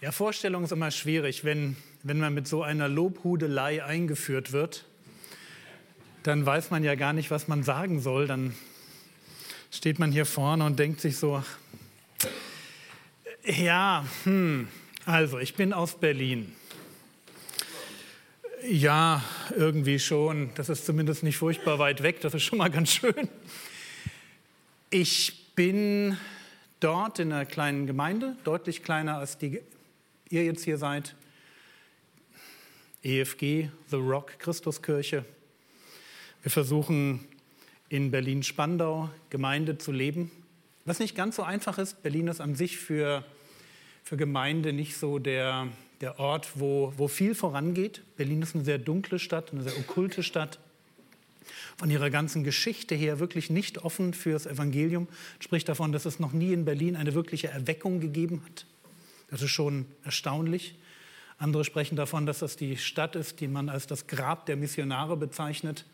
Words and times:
Ja, 0.00 0.12
Vorstellung 0.12 0.62
ist 0.62 0.70
immer 0.70 0.92
schwierig, 0.92 1.42
wenn, 1.42 1.76
wenn 2.04 2.20
man 2.20 2.32
mit 2.32 2.46
so 2.46 2.62
einer 2.62 2.88
Lobhudelei 2.88 3.82
eingeführt 3.82 4.52
wird. 4.52 4.84
Dann 6.22 6.46
weiß 6.46 6.70
man 6.70 6.84
ja 6.84 6.94
gar 6.94 7.12
nicht, 7.12 7.32
was 7.32 7.48
man 7.48 7.64
sagen 7.64 8.00
soll. 8.00 8.28
Dann 8.28 8.54
steht 9.72 9.98
man 9.98 10.12
hier 10.12 10.24
vorne 10.24 10.64
und 10.64 10.78
denkt 10.78 11.00
sich 11.00 11.16
so, 11.16 11.42
ja, 13.44 14.04
hm, 14.22 14.68
also 15.04 15.40
ich 15.40 15.56
bin 15.56 15.72
aus 15.72 15.98
Berlin. 15.98 16.52
Ja, 18.70 19.24
irgendwie 19.56 19.98
schon. 19.98 20.50
Das 20.54 20.68
ist 20.68 20.86
zumindest 20.86 21.24
nicht 21.24 21.38
furchtbar 21.38 21.80
weit 21.80 22.04
weg. 22.04 22.20
Das 22.20 22.34
ist 22.34 22.44
schon 22.44 22.58
mal 22.58 22.70
ganz 22.70 22.92
schön. 22.92 23.28
Ich 24.90 25.54
bin 25.56 26.16
dort 26.78 27.18
in 27.18 27.32
einer 27.32 27.46
kleinen 27.46 27.88
Gemeinde, 27.88 28.36
deutlich 28.44 28.84
kleiner 28.84 29.18
als 29.18 29.38
die 29.38 29.60
ihr 30.30 30.44
jetzt 30.44 30.64
hier 30.64 30.78
seid, 30.78 31.14
EFG, 33.02 33.68
The 33.90 33.96
Rock 33.96 34.38
Christuskirche. 34.38 35.24
Wir 36.42 36.50
versuchen 36.50 37.26
in 37.88 38.10
Berlin-Spandau 38.10 39.10
Gemeinde 39.30 39.78
zu 39.78 39.92
leben, 39.92 40.30
was 40.84 40.98
nicht 40.98 41.14
ganz 41.14 41.36
so 41.36 41.42
einfach 41.42 41.78
ist. 41.78 42.02
Berlin 42.02 42.28
ist 42.28 42.40
an 42.40 42.54
sich 42.54 42.76
für, 42.76 43.24
für 44.02 44.16
Gemeinde 44.16 44.72
nicht 44.72 44.96
so 44.96 45.18
der, 45.18 45.68
der 46.00 46.18
Ort, 46.18 46.52
wo, 46.54 46.92
wo 46.96 47.08
viel 47.08 47.34
vorangeht. 47.34 48.02
Berlin 48.16 48.42
ist 48.42 48.54
eine 48.54 48.64
sehr 48.64 48.78
dunkle 48.78 49.18
Stadt, 49.18 49.52
eine 49.52 49.62
sehr 49.62 49.78
okkulte 49.78 50.22
Stadt. 50.22 50.58
Von 51.76 51.90
ihrer 51.90 52.10
ganzen 52.10 52.44
Geschichte 52.44 52.94
her 52.94 53.20
wirklich 53.20 53.48
nicht 53.48 53.78
offen 53.78 54.12
fürs 54.12 54.46
Evangelium. 54.46 55.08
Spricht 55.38 55.68
davon, 55.68 55.92
dass 55.92 56.04
es 56.04 56.18
noch 56.18 56.32
nie 56.32 56.52
in 56.52 56.64
Berlin 56.64 56.96
eine 56.96 57.14
wirkliche 57.14 57.48
Erweckung 57.48 58.00
gegeben 58.00 58.42
hat. 58.44 58.66
Das 59.30 59.42
ist 59.42 59.50
schon 59.50 59.86
erstaunlich. 60.04 60.74
Andere 61.38 61.64
sprechen 61.64 61.96
davon, 61.96 62.26
dass 62.26 62.40
das 62.40 62.56
die 62.56 62.76
Stadt 62.76 63.14
ist, 63.14 63.40
die 63.40 63.48
man 63.48 63.68
als 63.68 63.86
das 63.86 64.06
Grab 64.06 64.46
der 64.46 64.56
Missionare 64.56 65.16
bezeichnet, 65.16 65.84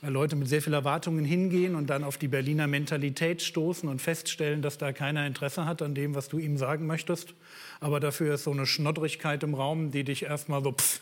weil 0.00 0.12
Leute 0.12 0.34
mit 0.34 0.48
sehr 0.48 0.62
viel 0.62 0.74
Erwartungen 0.74 1.24
hingehen 1.24 1.74
und 1.76 1.88
dann 1.88 2.02
auf 2.02 2.18
die 2.18 2.28
Berliner 2.28 2.66
Mentalität 2.66 3.42
stoßen 3.42 3.88
und 3.88 4.02
feststellen, 4.02 4.62
dass 4.62 4.78
da 4.78 4.92
keiner 4.92 5.26
Interesse 5.26 5.64
hat 5.64 5.82
an 5.82 5.94
dem, 5.94 6.14
was 6.14 6.28
du 6.28 6.38
ihm 6.38 6.56
sagen 6.56 6.86
möchtest. 6.86 7.34
Aber 7.80 8.00
dafür 8.00 8.34
ist 8.34 8.44
so 8.44 8.50
eine 8.50 8.66
Schnoddrigkeit 8.66 9.42
im 9.44 9.54
Raum, 9.54 9.92
die 9.92 10.02
dich 10.02 10.24
erstmal 10.24 10.62
so, 10.62 10.72
pff, 10.72 11.00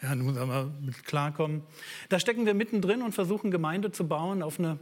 ja, 0.00 0.14
nun 0.14 0.34
soll 0.34 0.46
man 0.46 0.74
mit 0.84 1.04
klarkommen. 1.04 1.62
Da 2.08 2.20
stecken 2.20 2.46
wir 2.46 2.54
mittendrin 2.54 3.02
und 3.02 3.12
versuchen 3.12 3.50
Gemeinde 3.50 3.92
zu 3.92 4.06
bauen 4.06 4.42
auf 4.42 4.58
eine, 4.58 4.78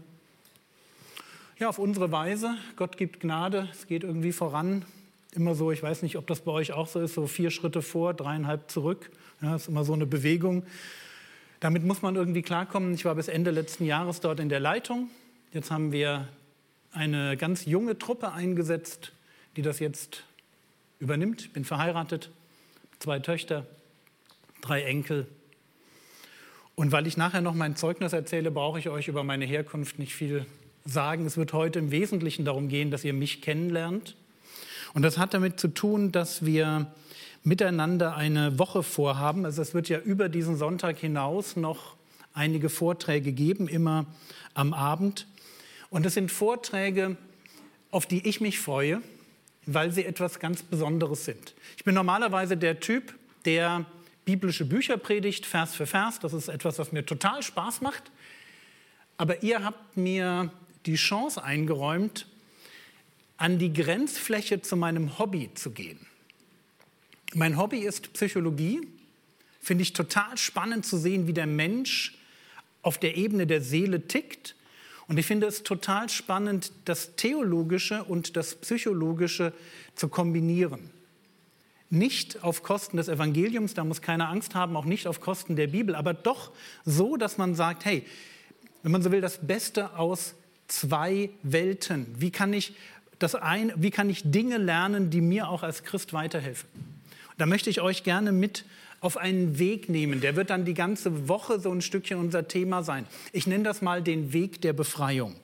ja, 1.58 1.69
auf 1.69 1.78
unsere 1.78 2.12
Weise. 2.12 2.56
Gott 2.77 2.97
gibt 2.97 3.20
Gnade, 3.20 3.69
es 3.72 3.86
geht 3.86 4.05
irgendwie 4.05 4.33
voran 4.33 4.84
immer 5.34 5.55
so, 5.55 5.70
ich 5.70 5.83
weiß 5.83 6.03
nicht, 6.03 6.17
ob 6.17 6.27
das 6.27 6.41
bei 6.41 6.53
euch 6.53 6.73
auch 6.73 6.86
so 6.86 7.00
ist, 7.00 7.14
so 7.14 7.27
vier 7.27 7.50
Schritte 7.50 7.83
vor, 7.83 8.14
dreieinhalb 8.14 8.70
zurück. 8.70 9.11
Ja, 9.41 9.53
das 9.53 9.62
ist 9.62 9.69
immer 9.69 9.84
so 9.84 9.92
eine 9.92 10.06
Bewegung. 10.06 10.64
Damit 11.61 11.84
muss 11.84 12.03
man 12.03 12.17
irgendwie 12.17 12.42
klarkommen. 12.42 12.95
Ich 12.95 13.05
war 13.05 13.14
bis 13.14 13.28
Ende 13.28 13.51
letzten 13.51 13.84
Jahres 13.84 14.20
dort 14.20 14.41
in 14.41 14.48
der 14.48 14.61
Leitung. 14.61 15.08
Jetzt 15.53 15.70
haben 15.70 15.92
wir 15.92 16.28
eine 16.92 17.36
ganz 17.36 17.64
junge 17.67 17.98
Truppe 17.98 18.33
eingesetzt, 18.33 19.12
die 19.56 19.62
das 19.62 19.78
jetzt 19.78 20.25
übernimmt. 20.98 21.42
Ich 21.42 21.53
bin 21.53 21.64
verheiratet, 21.64 22.31
zwei 22.98 23.19
Töchter, 23.19 23.67
drei 24.62 24.83
Enkel. 24.83 25.27
Und 26.75 26.92
weil 26.92 27.06
ich 27.06 27.17
nachher 27.17 27.41
noch 27.41 27.55
mein 27.55 27.77
Zeugnis 27.77 28.12
erzähle, 28.12 28.51
brauche 28.51 28.78
ich 28.78 28.89
euch 28.89 29.08
über 29.08 29.23
meine 29.23 29.45
Herkunft 29.45 29.98
nicht 29.98 30.14
viel 30.14 30.47
sagen. 30.84 31.27
Es 31.27 31.36
wird 31.36 31.53
heute 31.53 31.78
im 31.78 31.91
Wesentlichen 31.91 32.45
darum 32.45 32.69
gehen, 32.69 32.91
dass 32.91 33.05
ihr 33.05 33.12
mich 33.12 33.42
kennenlernt 33.42 34.17
und 34.94 35.02
das 35.02 35.19
hat 35.19 35.34
damit 35.34 35.60
zu 35.60 35.69
tun, 35.69 36.12
dass 36.12 36.44
wir 36.44 36.86
miteinander 37.42 38.16
eine 38.16 38.58
Woche 38.58 38.83
vorhaben. 38.83 39.44
Also 39.44 39.62
es 39.62 39.74
wird 39.74 39.88
ja 39.88 39.98
über 39.98 40.28
diesen 40.28 40.56
Sonntag 40.56 40.98
hinaus 40.98 41.56
noch 41.56 41.96
einige 42.34 42.69
Vorträge 42.69 43.33
geben, 43.33 43.68
immer 43.68 44.06
am 44.55 44.72
Abend. 44.72 45.27
Und 45.90 46.06
es 46.06 46.14
sind 46.14 46.30
Vorträge, 46.30 47.17
auf 47.90 48.06
die 48.06 48.27
ich 48.29 48.40
mich 48.40 48.58
freue, 48.58 49.00
weil 49.67 49.90
sie 49.92 50.05
etwas 50.05 50.39
ganz 50.39 50.62
Besonderes 50.62 51.24
sind. 51.24 51.55
Ich 51.77 51.84
bin 51.84 51.95
normalerweise 51.95 52.56
der 52.56 52.80
Typ, 52.80 53.14
der 53.45 53.84
biblische 54.24 54.64
Bücher 54.64 54.96
predigt, 54.96 55.46
Vers 55.46 55.74
für 55.74 55.86
Vers. 55.86 56.20
Das 56.20 56.33
ist 56.33 56.48
etwas, 56.48 56.79
was 56.79 56.92
mir 56.92 57.05
total 57.05 57.42
Spaß 57.42 57.80
macht. 57.80 58.11
Aber 59.17 59.42
ihr 59.42 59.64
habt 59.64 59.96
mir 59.96 60.50
die 60.86 60.95
Chance 60.95 61.42
eingeräumt, 61.42 62.27
an 63.40 63.58
die 63.58 63.73
Grenzfläche 63.73 64.61
zu 64.61 64.77
meinem 64.77 65.18
Hobby 65.18 65.48
zu 65.55 65.70
gehen. 65.70 65.98
Mein 67.33 67.56
Hobby 67.56 67.78
ist 67.78 68.12
Psychologie. 68.12 68.86
Finde 69.62 69.83
ich 69.83 69.95
total 69.95 70.36
spannend 70.36 70.84
zu 70.84 70.98
sehen, 70.98 71.27
wie 71.27 71.33
der 71.33 71.46
Mensch 71.46 72.18
auf 72.83 72.98
der 72.98 73.17
Ebene 73.17 73.46
der 73.46 73.62
Seele 73.62 74.06
tickt. 74.06 74.56
Und 75.08 75.18
ich 75.18 75.24
finde 75.24 75.46
es 75.46 75.62
total 75.62 76.11
spannend, 76.11 76.70
das 76.84 77.17
Theologische 77.17 78.05
und 78.05 78.36
das 78.36 78.56
Psychologische 78.56 79.55
zu 79.95 80.08
kombinieren. 80.08 80.90
Nicht 81.89 82.45
auf 82.45 82.62
Kosten 82.62 82.98
des 82.98 83.08
Evangeliums, 83.08 83.73
da 83.73 83.84
muss 83.84 84.02
keiner 84.02 84.29
Angst 84.29 84.55
haben, 84.55 84.77
auch 84.77 84.84
nicht 84.84 85.06
auf 85.06 85.20
Kosten 85.20 85.56
der 85.56 85.68
Bibel, 85.68 85.95
aber 85.95 86.12
doch 86.12 86.52
so, 86.84 87.17
dass 87.17 87.39
man 87.39 87.55
sagt, 87.55 87.86
hey, 87.86 88.05
wenn 88.83 88.92
man 88.92 89.02
so 89.02 89.11
will, 89.11 89.23
das 89.23 89.46
Beste 89.46 89.96
aus 89.96 90.34
zwei 90.68 91.30
Welten. 91.42 92.06
Wie 92.18 92.30
kann 92.30 92.52
ich 92.52 92.74
das 93.20 93.35
ein, 93.35 93.73
wie 93.77 93.91
kann 93.91 94.11
ich 94.11 94.23
Dinge 94.25 94.58
lernen, 94.58 95.11
die 95.11 95.20
mir 95.20 95.48
auch 95.48 95.63
als 95.63 95.85
Christ 95.85 96.13
weiterhelfen. 96.13 96.69
Da 97.39 97.47
möchte 97.47 97.70
ich 97.70 97.81
euch 97.81 98.03
gerne 98.03 98.33
mit 98.33 98.64
auf 99.01 99.17
einen 99.17 99.58
Weg 99.58 99.89
nehmen. 99.89 100.20
Der 100.20 100.36
wird 100.36 100.51
dann 100.51 100.64
die 100.64 100.75
ganze 100.75 101.29
Woche 101.29 101.61
so 101.61 101.70
ein 101.70 101.80
Stückchen 101.80 102.19
unser 102.19 102.48
Thema 102.48 102.83
sein. 102.83 103.07
Ich 103.33 103.47
nenne 103.47 103.64
das 103.64 103.80
mal 103.83 104.03
den 104.03 104.33
Weg 104.33 104.61
der 104.61 104.73
Befreiung. 104.73 105.36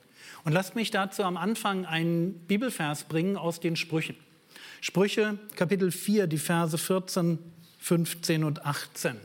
Und 0.43 0.53
lasst 0.53 0.75
mich 0.75 0.91
dazu 0.91 1.23
am 1.23 1.37
Anfang 1.37 1.85
einen 1.85 2.33
Bibelvers 2.47 3.05
bringen 3.05 3.35
aus 3.35 3.59
den 3.59 3.75
Sprüchen. 3.75 4.15
Sprüche 4.81 5.37
Kapitel 5.55 5.91
4, 5.91 6.27
die 6.27 6.37
Verse 6.37 6.77
14, 6.77 7.39
15 7.79 8.43
und 8.43 8.65
18. 8.65 9.15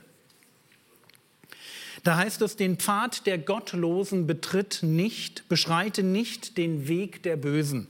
Da 2.04 2.16
heißt 2.16 2.42
es, 2.42 2.56
den 2.56 2.78
Pfad 2.78 3.26
der 3.26 3.38
Gottlosen 3.38 4.26
betritt 4.26 4.80
nicht, 4.82 5.48
beschreite 5.48 6.02
nicht 6.02 6.56
den 6.56 6.88
Weg 6.88 7.22
der 7.22 7.36
Bösen. 7.36 7.86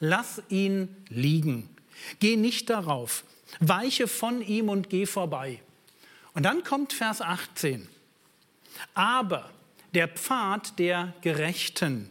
Lass 0.00 0.42
ihn 0.48 0.94
liegen. 1.08 1.68
Geh 2.20 2.36
nicht 2.36 2.70
darauf. 2.70 3.24
Weiche 3.60 4.06
von 4.08 4.42
ihm 4.42 4.68
und 4.68 4.90
geh 4.90 5.06
vorbei. 5.06 5.60
Und 6.34 6.44
dann 6.44 6.62
kommt 6.62 6.92
Vers 6.92 7.20
18. 7.20 7.88
Aber 8.94 9.50
der 9.94 10.08
Pfad 10.08 10.78
der 10.78 11.14
Gerechten 11.22 12.10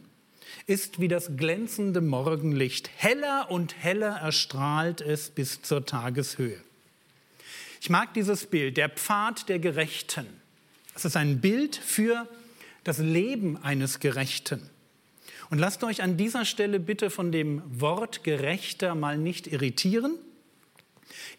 ist 0.66 1.00
wie 1.00 1.08
das 1.08 1.36
glänzende 1.36 2.00
Morgenlicht. 2.00 2.90
Heller 2.96 3.50
und 3.50 3.82
heller 3.82 4.16
erstrahlt 4.16 5.00
es 5.00 5.30
bis 5.30 5.62
zur 5.62 5.86
Tageshöhe. 5.86 6.62
Ich 7.80 7.88
mag 7.88 8.12
dieses 8.14 8.46
Bild, 8.46 8.76
der 8.76 8.88
Pfad 8.88 9.48
der 9.48 9.60
Gerechten. 9.60 10.26
Es 10.94 11.04
ist 11.04 11.16
ein 11.16 11.40
Bild 11.40 11.76
für 11.76 12.28
das 12.84 12.98
Leben 12.98 13.56
eines 13.56 14.00
Gerechten. 14.00 14.68
Und 15.50 15.58
lasst 15.58 15.82
euch 15.82 16.02
an 16.02 16.16
dieser 16.16 16.44
Stelle 16.44 16.78
bitte 16.78 17.10
von 17.10 17.32
dem 17.32 17.62
Wort 17.66 18.22
gerechter 18.22 18.94
mal 18.94 19.16
nicht 19.16 19.46
irritieren. 19.46 20.18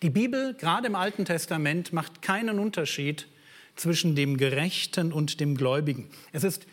Die 0.01 0.09
Bibel, 0.09 0.55
gerade 0.55 0.87
im 0.87 0.95
Alten 0.95 1.25
Testament, 1.25 1.93
macht 1.93 2.21
keinen 2.21 2.57
Unterschied 2.57 3.27
zwischen 3.75 4.15
dem 4.15 4.37
Gerechten 4.37 5.13
und 5.13 5.39
dem 5.39 5.55
Gläubigen. 5.55 6.09
Es 6.31 6.43
ist 6.43 6.65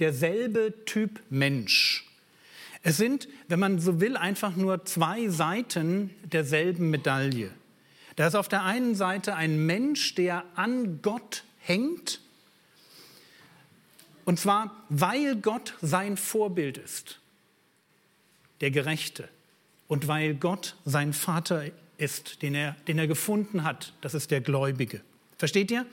derselbe 0.00 0.74
Typ 0.86 1.20
Mensch. 1.28 2.06
Es 2.82 2.96
sind, 2.96 3.28
wenn 3.48 3.58
man 3.58 3.78
so 3.80 4.00
will, 4.00 4.16
einfach 4.16 4.56
nur 4.56 4.84
zwei 4.84 5.28
Seiten 5.28 6.10
derselben 6.24 6.90
Medaille. 6.90 7.50
Da 8.16 8.26
ist 8.26 8.34
auf 8.34 8.48
der 8.48 8.64
einen 8.64 8.94
Seite 8.94 9.34
ein 9.34 9.66
Mensch, 9.66 10.14
der 10.14 10.44
an 10.54 11.00
Gott 11.02 11.44
hängt 11.58 12.20
und 14.28 14.38
zwar, 14.38 14.76
weil 14.90 15.36
Gott 15.36 15.72
sein 15.80 16.18
Vorbild 16.18 16.76
ist, 16.76 17.18
der 18.60 18.70
Gerechte. 18.70 19.26
Und 19.86 20.06
weil 20.06 20.34
Gott 20.34 20.76
sein 20.84 21.14
Vater 21.14 21.64
ist, 21.96 22.42
den 22.42 22.54
er, 22.54 22.76
den 22.86 22.98
er 22.98 23.06
gefunden 23.06 23.64
hat, 23.64 23.94
das 24.02 24.12
ist 24.12 24.30
der 24.30 24.42
Gläubige. 24.42 25.00
Versteht 25.38 25.70
ihr? 25.70 25.86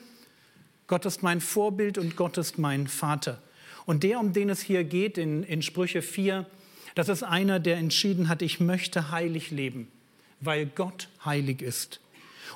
Gott 0.88 1.06
ist 1.06 1.24
mein 1.24 1.40
Vorbild 1.40 1.98
und 1.98 2.18
Gott 2.18 2.38
ist 2.38 2.58
mein 2.58 2.90
Vater. 2.90 3.42
Und 3.86 4.04
der, 4.04 4.20
um 4.20 4.34
den 4.34 4.50
es 4.50 4.60
hier 4.60 4.84
geht 4.84 5.18
in, 5.18 5.44
in 5.44 5.62
Sprüche 5.62 6.02
4, 6.02 6.46
das 6.94 7.08
ist 7.08 7.24
einer, 7.24 7.62
der 7.62 7.78
entschieden 7.78 8.28
hat, 8.28 8.42
ich 8.42 8.60
möchte 8.60 9.12
heilig 9.12 9.52
leben, 9.52 9.88
weil 10.42 10.66
Gott 10.66 11.08
heilig 11.24 11.62
ist. 11.62 12.02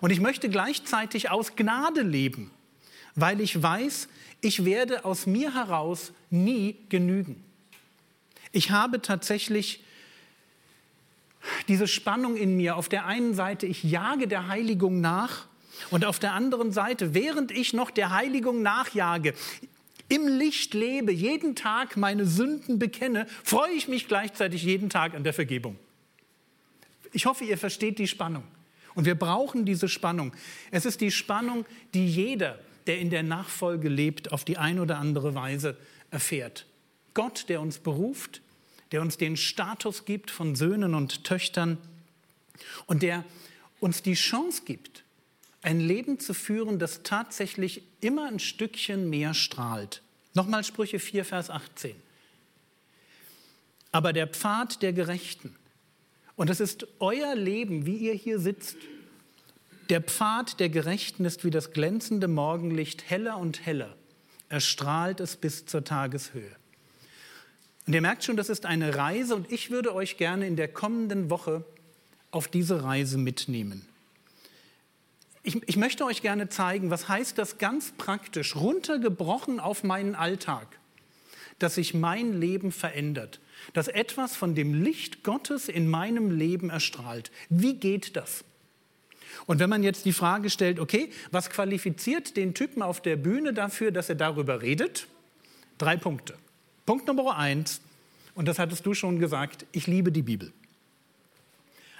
Und 0.01 0.09
ich 0.09 0.19
möchte 0.19 0.49
gleichzeitig 0.49 1.31
aus 1.31 1.55
Gnade 1.55 2.01
leben, 2.01 2.51
weil 3.19 3.41
ich 3.41 3.61
weiß, 3.61 4.07
ich 4.41 4.65
werde 4.65 5.05
aus 5.05 5.25
mir 5.25 5.53
heraus 5.53 6.11
nie 6.29 6.77
genügen. 6.89 7.43
Ich 8.51 8.71
habe 8.71 9.01
tatsächlich 9.01 9.83
diese 11.67 11.87
Spannung 11.87 12.35
in 12.35 12.55
mir. 12.57 12.75
Auf 12.75 12.89
der 12.89 13.05
einen 13.05 13.33
Seite, 13.33 13.65
ich 13.65 13.83
jage 13.83 14.27
der 14.27 14.47
Heiligung 14.47 15.01
nach 15.01 15.47
und 15.89 16.05
auf 16.05 16.19
der 16.19 16.33
anderen 16.33 16.71
Seite, 16.71 17.13
während 17.13 17.51
ich 17.51 17.73
noch 17.73 17.91
der 17.91 18.11
Heiligung 18.11 18.61
nachjage, 18.61 19.33
im 20.09 20.27
Licht 20.27 20.73
lebe, 20.73 21.11
jeden 21.11 21.55
Tag 21.55 21.95
meine 21.95 22.25
Sünden 22.25 22.79
bekenne, 22.79 23.27
freue 23.43 23.73
ich 23.73 23.87
mich 23.87 24.07
gleichzeitig 24.07 24.63
jeden 24.63 24.89
Tag 24.89 25.13
an 25.13 25.23
der 25.23 25.33
Vergebung. 25.33 25.77
Ich 27.11 27.27
hoffe, 27.27 27.43
ihr 27.43 27.57
versteht 27.57 27.99
die 27.99 28.07
Spannung. 28.07 28.43
Und 28.95 29.05
wir 29.05 29.15
brauchen 29.15 29.65
diese 29.65 29.87
Spannung. 29.87 30.33
Es 30.71 30.85
ist 30.85 30.99
die 31.01 31.11
Spannung, 31.11 31.65
die 31.93 32.07
jeder, 32.07 32.59
der 32.89 32.97
in 32.97 33.11
der 33.11 33.21
Nachfolge 33.21 33.87
lebt, 33.87 34.31
auf 34.31 34.43
die 34.43 34.57
eine 34.57 34.81
oder 34.81 34.97
andere 34.97 35.35
Weise 35.35 35.77
erfährt. 36.09 36.65
Gott, 37.13 37.45
der 37.47 37.61
uns 37.61 37.77
beruft, 37.77 38.41
der 38.91 39.01
uns 39.01 39.15
den 39.15 39.37
Status 39.37 40.05
gibt 40.05 40.31
von 40.31 40.55
Söhnen 40.55 40.95
und 40.95 41.23
Töchtern 41.23 41.77
und 42.87 43.03
der 43.03 43.23
uns 43.79 44.01
die 44.01 44.15
Chance 44.15 44.63
gibt, 44.65 45.03
ein 45.61 45.79
Leben 45.79 46.19
zu 46.19 46.33
führen, 46.33 46.79
das 46.79 47.03
tatsächlich 47.03 47.83
immer 48.01 48.27
ein 48.27 48.39
Stückchen 48.39 49.07
mehr 49.07 49.35
strahlt. 49.35 50.01
Nochmal 50.33 50.63
Sprüche 50.63 50.97
4, 50.97 51.25
Vers 51.25 51.51
18. 51.51 51.95
Aber 53.91 54.13
der 54.13 54.25
Pfad 54.25 54.81
der 54.81 54.93
Gerechten, 54.93 55.55
und 56.35 56.49
das 56.49 56.59
ist 56.59 56.87
euer 56.97 57.35
Leben, 57.35 57.85
wie 57.85 57.97
ihr 57.97 58.13
hier 58.15 58.39
sitzt, 58.39 58.77
der 59.89 60.01
Pfad 60.01 60.59
der 60.59 60.69
Gerechten 60.69 61.25
ist 61.25 61.43
wie 61.43 61.49
das 61.49 61.71
glänzende 61.71 62.27
Morgenlicht 62.27 63.09
heller 63.09 63.37
und 63.37 63.65
heller. 63.65 63.95
Er 64.47 64.59
strahlt 64.59 65.19
es 65.19 65.35
bis 65.35 65.65
zur 65.65 65.83
Tageshöhe. 65.83 66.55
Und 67.87 67.93
ihr 67.93 68.01
merkt 68.01 68.23
schon, 68.23 68.37
das 68.37 68.49
ist 68.49 68.65
eine 68.65 68.95
Reise 68.95 69.35
und 69.35 69.51
ich 69.51 69.71
würde 69.71 69.95
euch 69.95 70.17
gerne 70.17 70.45
in 70.47 70.55
der 70.55 70.67
kommenden 70.67 71.29
Woche 71.31 71.65
auf 72.29 72.47
diese 72.47 72.83
Reise 72.83 73.17
mitnehmen. 73.17 73.87
Ich, 75.41 75.59
ich, 75.67 75.77
möchte 75.77 76.05
euch 76.05 76.21
gerne 76.21 76.49
zeigen, 76.49 76.91
was 76.91 77.07
heißt 77.07 77.37
das 77.37 77.57
ganz 77.57 77.93
praktisch, 77.97 78.55
runtergebrochen 78.55 79.59
auf 79.59 79.83
meinen 79.83 80.13
Alltag, 80.13 80.67
dass 81.57 81.75
sich 81.75 81.95
mein 81.95 82.39
Leben 82.39 82.71
verändert, 82.71 83.39
dass 83.73 83.87
etwas 83.87 84.35
von 84.35 84.53
dem 84.53 84.83
Licht 84.83 85.23
Gottes 85.23 85.67
in 85.67 85.89
meinem 85.89 86.29
Leben 86.29 86.69
erstrahlt. 86.69 87.31
Wie 87.49 87.75
geht 87.75 88.15
das? 88.15 88.43
Und 89.45 89.59
wenn 89.59 89.69
man 89.69 89.83
jetzt 89.83 90.05
die 90.05 90.13
Frage 90.13 90.49
stellt, 90.49 90.79
okay, 90.79 91.11
was 91.31 91.49
qualifiziert 91.49 92.37
den 92.37 92.53
Typen 92.53 92.81
auf 92.81 93.01
der 93.01 93.15
Bühne 93.15 93.53
dafür, 93.53 93.91
dass 93.91 94.09
er 94.09 94.15
darüber 94.15 94.61
redet? 94.61 95.07
Drei 95.77 95.97
Punkte. 95.97 96.35
Punkt 96.85 97.07
Nummer 97.07 97.37
eins, 97.37 97.81
und 98.35 98.47
das 98.47 98.57
hattest 98.57 98.85
du 98.85 98.93
schon 98.93 99.19
gesagt, 99.19 99.65
ich 99.71 99.85
liebe 99.85 100.11
die 100.11 100.21
Bibel. 100.21 100.53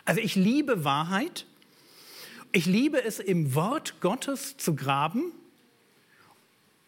Also 0.06 0.22
ich 0.22 0.36
liebe 0.36 0.84
Wahrheit. 0.86 1.46
Ich 2.52 2.66
liebe 2.66 3.04
es, 3.04 3.20
im 3.20 3.54
Wort 3.54 4.02
Gottes 4.02 4.58
zu 4.58 4.76
graben. 4.76 5.31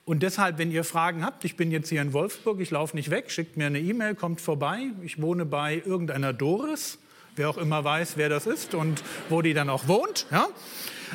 Und 0.05 0.23
deshalb, 0.23 0.57
wenn 0.57 0.71
ihr 0.71 0.83
Fragen 0.83 1.23
habt, 1.23 1.45
ich 1.45 1.55
bin 1.55 1.69
jetzt 1.69 1.89
hier 1.89 2.01
in 2.01 2.13
Wolfsburg, 2.13 2.59
ich 2.59 2.71
laufe 2.71 2.95
nicht 2.95 3.11
weg, 3.11 3.29
schickt 3.29 3.57
mir 3.57 3.67
eine 3.67 3.79
E-Mail, 3.79 4.15
kommt 4.15 4.41
vorbei. 4.41 4.89
Ich 5.03 5.21
wohne 5.21 5.45
bei 5.45 5.83
irgendeiner 5.85 6.33
Doris, 6.33 6.97
wer 7.41 7.49
auch 7.49 7.57
immer 7.57 7.83
weiß, 7.83 8.17
wer 8.17 8.29
das 8.29 8.45
ist 8.45 8.75
und 8.75 9.01
wo 9.29 9.41
die 9.41 9.55
dann 9.55 9.67
auch 9.67 9.87
wohnt. 9.87 10.27
Ja? 10.29 10.47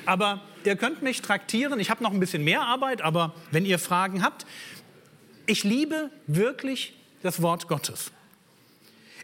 Aber 0.06 0.42
ihr 0.64 0.74
könnt 0.74 1.00
mich 1.00 1.22
traktieren. 1.22 1.78
Ich 1.78 1.88
habe 1.88 2.02
noch 2.02 2.12
ein 2.12 2.18
bisschen 2.18 2.42
mehr 2.42 2.62
Arbeit, 2.62 3.00
aber 3.00 3.32
wenn 3.52 3.64
ihr 3.64 3.78
Fragen 3.78 4.24
habt, 4.24 4.44
ich 5.46 5.62
liebe 5.62 6.10
wirklich 6.26 6.94
das 7.22 7.42
Wort 7.42 7.68
Gottes. 7.68 8.10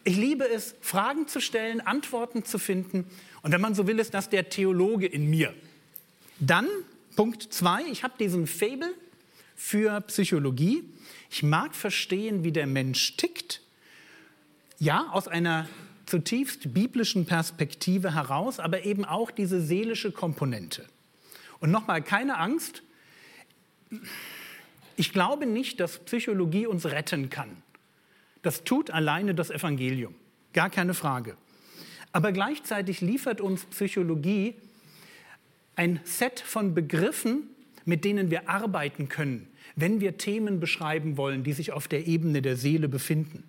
Ich 0.05 0.17
liebe 0.17 0.49
es, 0.49 0.77
Fragen 0.81 1.27
zu 1.27 1.41
stellen, 1.41 1.81
Antworten 1.81 2.45
zu 2.45 2.61
finden. 2.61 3.05
Und 3.43 3.51
wenn 3.51 3.61
man 3.61 3.75
so 3.75 3.89
will, 3.89 3.99
ist 3.99 4.15
das 4.15 4.31
der 4.31 4.49
Theologe 4.49 5.07
in 5.07 5.29
mir. 5.29 5.53
Dann 6.39 6.69
Punkt 7.17 7.53
zwei, 7.53 7.83
ich 7.91 8.05
habe 8.05 8.15
diesen 8.17 8.47
Fabel 8.47 8.95
für 9.57 10.01
Psychologie. 10.03 10.85
Ich 11.31 11.43
mag 11.43 11.75
verstehen, 11.75 12.45
wie 12.45 12.53
der 12.53 12.69
Mensch 12.69 13.17
tickt. 13.17 13.61
Ja, 14.79 15.09
aus 15.11 15.27
einer 15.27 15.69
zutiefst 16.13 16.75
biblischen 16.75 17.25
Perspektive 17.25 18.15
heraus, 18.15 18.61
aber 18.61 18.85
eben 18.85 19.07
auch 19.07 19.31
diese 19.31 19.63
seelische 19.63 20.13
Komponente. 20.13 20.85
Und 21.59 21.71
nochmal, 21.71 22.03
keine 22.03 22.37
Angst. 22.37 22.83
Ich 24.95 25.15
glaube 25.15 25.47
nicht, 25.47 25.81
dass 25.81 26.01
Psychologie 26.01 26.67
uns 26.67 26.85
retten 26.85 27.31
kann. 27.31 27.49
Das 28.43 28.63
tut 28.63 28.91
alleine 28.91 29.35
das 29.35 29.49
Evangelium, 29.49 30.15
gar 30.53 30.69
keine 30.69 30.93
Frage. 30.93 31.35
Aber 32.13 32.31
gleichzeitig 32.33 33.01
liefert 33.01 33.41
uns 33.41 33.65
Psychologie 33.65 34.57
ein 35.77 35.99
Set 36.05 36.41
von 36.41 36.75
Begriffen, 36.75 37.45
mit 37.87 38.05
denen 38.05 38.31
wir 38.31 38.51
arbeiten 38.51 39.09
können, 39.09 39.49
wenn 39.77 40.03
wir 40.03 40.19
Themen 40.19 40.61
beschreiben 40.61 41.17
wollen, 41.17 41.43
die 41.43 41.55
sich 41.55 41.73
auf 41.73 41.89
der 41.89 42.07
Ebene 42.07 42.43
der 42.43 42.59
Seele 42.59 42.91
befinden. 42.91 43.45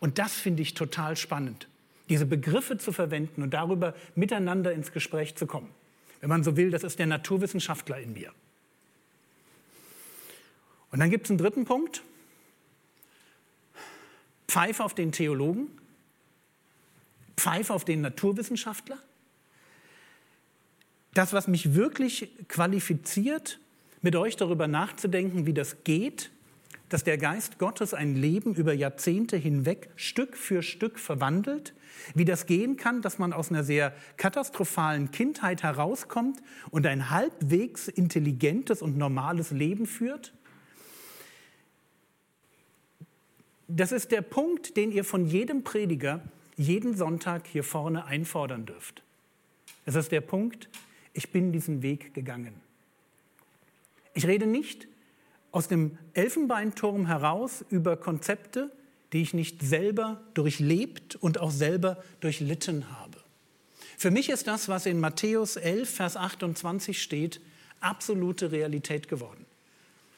Und 0.00 0.18
das 0.18 0.34
finde 0.34 0.62
ich 0.62 0.74
total 0.74 1.16
spannend, 1.16 1.68
diese 2.08 2.26
Begriffe 2.26 2.78
zu 2.78 2.92
verwenden 2.92 3.42
und 3.42 3.54
darüber 3.54 3.94
miteinander 4.14 4.72
ins 4.72 4.92
Gespräch 4.92 5.34
zu 5.36 5.46
kommen. 5.46 5.70
Wenn 6.20 6.28
man 6.28 6.42
so 6.42 6.56
will, 6.56 6.70
das 6.70 6.82
ist 6.82 6.98
der 6.98 7.06
Naturwissenschaftler 7.06 7.98
in 7.98 8.12
mir. 8.12 8.32
Und 10.90 11.00
dann 11.00 11.10
gibt 11.10 11.26
es 11.26 11.30
einen 11.30 11.38
dritten 11.38 11.64
Punkt, 11.64 12.02
Pfeife 14.48 14.82
auf 14.82 14.94
den 14.94 15.12
Theologen, 15.12 15.68
Pfeife 17.36 17.74
auf 17.74 17.84
den 17.84 18.00
Naturwissenschaftler. 18.00 18.98
Das, 21.14 21.32
was 21.32 21.46
mich 21.46 21.74
wirklich 21.74 22.30
qualifiziert, 22.48 23.60
mit 24.00 24.16
euch 24.16 24.36
darüber 24.36 24.68
nachzudenken, 24.68 25.46
wie 25.46 25.52
das 25.52 25.84
geht, 25.84 26.30
dass 26.88 27.04
der 27.04 27.18
Geist 27.18 27.58
Gottes 27.58 27.94
ein 27.94 28.16
Leben 28.16 28.54
über 28.54 28.72
Jahrzehnte 28.72 29.36
hinweg 29.36 29.90
Stück 29.96 30.36
für 30.36 30.62
Stück 30.62 30.98
verwandelt, 30.98 31.74
wie 32.14 32.24
das 32.24 32.46
gehen 32.46 32.76
kann, 32.76 33.02
dass 33.02 33.18
man 33.18 33.32
aus 33.32 33.50
einer 33.50 33.64
sehr 33.64 33.94
katastrophalen 34.16 35.10
Kindheit 35.10 35.62
herauskommt 35.62 36.40
und 36.70 36.86
ein 36.86 37.10
halbwegs 37.10 37.88
intelligentes 37.88 38.82
und 38.82 38.96
normales 38.96 39.50
Leben 39.50 39.86
führt, 39.86 40.32
Das 43.70 43.92
ist 43.92 44.12
der 44.12 44.22
Punkt, 44.22 44.78
den 44.78 44.90
ihr 44.90 45.04
von 45.04 45.26
jedem 45.26 45.62
Prediger 45.62 46.22
jeden 46.56 46.96
Sonntag 46.96 47.46
hier 47.46 47.62
vorne 47.62 48.06
einfordern 48.06 48.64
dürft. 48.64 49.02
Es 49.84 49.94
ist 49.94 50.10
der 50.10 50.22
Punkt, 50.22 50.70
ich 51.12 51.30
bin 51.30 51.52
diesen 51.52 51.82
Weg 51.82 52.14
gegangen. 52.14 52.54
Ich 54.14 54.26
rede 54.26 54.46
nicht 54.46 54.88
aus 55.50 55.68
dem 55.68 55.96
Elfenbeinturm 56.14 57.06
heraus 57.06 57.64
über 57.70 57.96
Konzepte, 57.96 58.70
die 59.12 59.22
ich 59.22 59.34
nicht 59.34 59.62
selber 59.62 60.20
durchlebt 60.34 61.16
und 61.16 61.40
auch 61.40 61.50
selber 61.50 62.02
durchlitten 62.20 62.90
habe. 62.98 63.18
Für 63.96 64.10
mich 64.10 64.28
ist 64.28 64.46
das, 64.46 64.68
was 64.68 64.86
in 64.86 65.00
Matthäus 65.00 65.56
11, 65.56 65.90
Vers 65.90 66.16
28 66.16 67.02
steht, 67.02 67.40
absolute 67.80 68.52
Realität 68.52 69.08
geworden. 69.08 69.44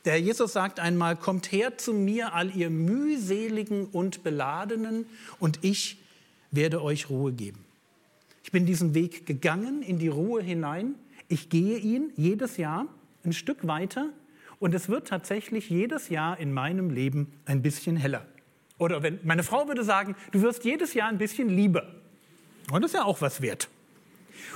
Der 0.04 0.14
Herr 0.14 0.20
Jesus 0.20 0.54
sagt 0.54 0.80
einmal, 0.80 1.16
kommt 1.16 1.52
her 1.52 1.76
zu 1.78 1.92
mir, 1.92 2.34
all 2.34 2.54
ihr 2.56 2.70
mühseligen 2.70 3.86
und 3.86 4.22
beladenen, 4.22 5.06
und 5.38 5.58
ich 5.62 5.98
werde 6.50 6.82
euch 6.82 7.10
Ruhe 7.10 7.32
geben. 7.32 7.64
Ich 8.42 8.50
bin 8.50 8.66
diesen 8.66 8.94
Weg 8.94 9.26
gegangen 9.26 9.82
in 9.82 9.98
die 9.98 10.08
Ruhe 10.08 10.42
hinein. 10.42 10.94
Ich 11.28 11.50
gehe 11.50 11.78
ihn 11.78 12.12
jedes 12.16 12.56
Jahr 12.56 12.86
ein 13.24 13.32
Stück 13.32 13.66
weiter 13.66 14.08
und 14.60 14.74
es 14.74 14.88
wird 14.88 15.08
tatsächlich 15.08 15.68
jedes 15.68 16.10
Jahr 16.10 16.38
in 16.38 16.52
meinem 16.52 16.90
Leben 16.90 17.32
ein 17.46 17.62
bisschen 17.62 17.96
heller. 17.96 18.24
Oder 18.78 19.02
wenn 19.02 19.18
meine 19.24 19.42
Frau 19.42 19.66
würde 19.66 19.82
sagen, 19.82 20.14
du 20.30 20.42
wirst 20.42 20.64
jedes 20.64 20.94
Jahr 20.94 21.08
ein 21.08 21.18
bisschen 21.18 21.48
lieber. 21.48 21.92
Und 22.70 22.82
das 22.82 22.92
ist 22.92 22.98
ja 22.98 23.04
auch 23.04 23.20
was 23.20 23.40
wert. 23.40 23.68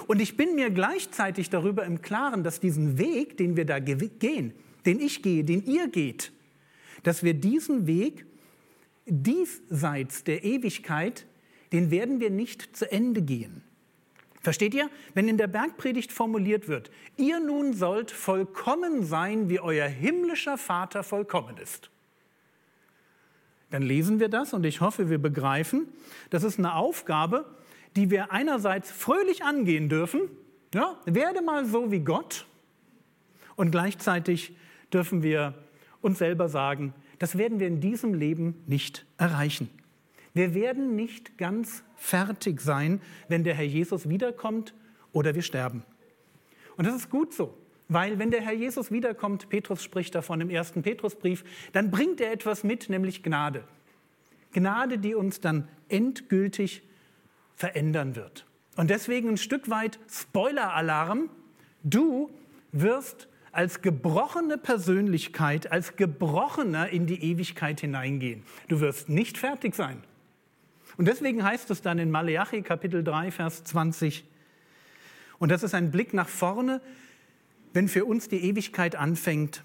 Und 0.06 0.20
ich 0.20 0.36
bin 0.36 0.54
mir 0.54 0.70
gleichzeitig 0.70 1.50
darüber 1.50 1.84
im 1.84 2.00
Klaren, 2.00 2.44
dass 2.44 2.60
diesen 2.60 2.98
Weg, 2.98 3.36
den 3.38 3.56
wir 3.56 3.64
da 3.64 3.80
gehen, 3.80 4.52
den 4.86 5.00
ich 5.00 5.22
gehe, 5.22 5.42
den 5.42 5.64
ihr 5.64 5.88
geht, 5.88 6.32
dass 7.02 7.22
wir 7.22 7.34
diesen 7.34 7.86
Weg 7.86 8.24
diesseits 9.06 10.24
der 10.24 10.44
Ewigkeit, 10.44 11.26
den 11.72 11.90
werden 11.90 12.20
wir 12.20 12.30
nicht 12.30 12.76
zu 12.76 12.90
Ende 12.90 13.22
gehen. 13.22 13.63
Versteht 14.44 14.74
ihr? 14.74 14.90
Wenn 15.14 15.26
in 15.26 15.38
der 15.38 15.46
Bergpredigt 15.46 16.12
formuliert 16.12 16.68
wird, 16.68 16.90
ihr 17.16 17.40
nun 17.40 17.72
sollt 17.72 18.10
vollkommen 18.10 19.02
sein, 19.02 19.48
wie 19.48 19.58
euer 19.58 19.88
himmlischer 19.88 20.58
Vater 20.58 21.02
vollkommen 21.02 21.56
ist. 21.56 21.90
Dann 23.70 23.82
lesen 23.82 24.20
wir 24.20 24.28
das 24.28 24.52
und 24.52 24.64
ich 24.66 24.82
hoffe, 24.82 25.08
wir 25.08 25.18
begreifen, 25.18 25.88
das 26.28 26.44
ist 26.44 26.58
eine 26.58 26.74
Aufgabe, 26.74 27.46
die 27.96 28.10
wir 28.10 28.32
einerseits 28.32 28.92
fröhlich 28.92 29.42
angehen 29.42 29.88
dürfen, 29.88 30.28
ja, 30.74 31.00
werde 31.06 31.40
mal 31.40 31.64
so 31.64 31.90
wie 31.90 32.00
Gott, 32.00 32.46
und 33.56 33.70
gleichzeitig 33.70 34.54
dürfen 34.92 35.22
wir 35.22 35.54
uns 36.02 36.18
selber 36.18 36.50
sagen, 36.50 36.92
das 37.18 37.38
werden 37.38 37.60
wir 37.60 37.66
in 37.66 37.80
diesem 37.80 38.12
Leben 38.12 38.62
nicht 38.66 39.06
erreichen. 39.16 39.70
Wir 40.34 40.54
werden 40.54 40.96
nicht 40.96 41.38
ganz 41.38 41.84
fertig 41.94 42.60
sein, 42.60 43.00
wenn 43.28 43.44
der 43.44 43.54
Herr 43.54 43.64
Jesus 43.64 44.08
wiederkommt 44.08 44.74
oder 45.12 45.34
wir 45.34 45.42
sterben. 45.42 45.84
Und 46.76 46.86
das 46.86 46.96
ist 46.96 47.10
gut 47.10 47.32
so, 47.32 47.56
weil 47.88 48.18
wenn 48.18 48.32
der 48.32 48.40
Herr 48.40 48.52
Jesus 48.52 48.90
wiederkommt, 48.90 49.48
Petrus 49.48 49.82
spricht 49.82 50.14
davon 50.16 50.40
im 50.40 50.50
ersten 50.50 50.82
Petrusbrief, 50.82 51.44
dann 51.72 51.92
bringt 51.92 52.20
er 52.20 52.32
etwas 52.32 52.64
mit, 52.64 52.88
nämlich 52.90 53.22
Gnade. 53.22 53.62
Gnade, 54.52 54.98
die 54.98 55.14
uns 55.14 55.40
dann 55.40 55.68
endgültig 55.88 56.82
verändern 57.54 58.16
wird. 58.16 58.44
Und 58.76 58.90
deswegen 58.90 59.28
ein 59.28 59.36
Stück 59.36 59.70
weit 59.70 60.00
Spoiler-Alarm. 60.10 61.30
Du 61.84 62.30
wirst 62.72 63.28
als 63.52 63.82
gebrochene 63.82 64.58
Persönlichkeit, 64.58 65.70
als 65.70 65.94
Gebrochener 65.94 66.88
in 66.88 67.06
die 67.06 67.22
Ewigkeit 67.22 67.80
hineingehen. 67.80 68.42
Du 68.66 68.80
wirst 68.80 69.08
nicht 69.08 69.38
fertig 69.38 69.76
sein. 69.76 70.02
Und 70.96 71.06
deswegen 71.06 71.42
heißt 71.42 71.70
es 71.70 71.82
dann 71.82 71.98
in 71.98 72.10
Maleachi 72.10 72.62
Kapitel 72.62 73.02
3, 73.02 73.30
Vers 73.30 73.64
20, 73.64 74.24
und 75.38 75.50
das 75.50 75.62
ist 75.62 75.74
ein 75.74 75.90
Blick 75.90 76.14
nach 76.14 76.28
vorne, 76.28 76.80
wenn 77.72 77.88
für 77.88 78.04
uns 78.04 78.28
die 78.28 78.44
Ewigkeit 78.44 78.96
anfängt. 78.96 79.64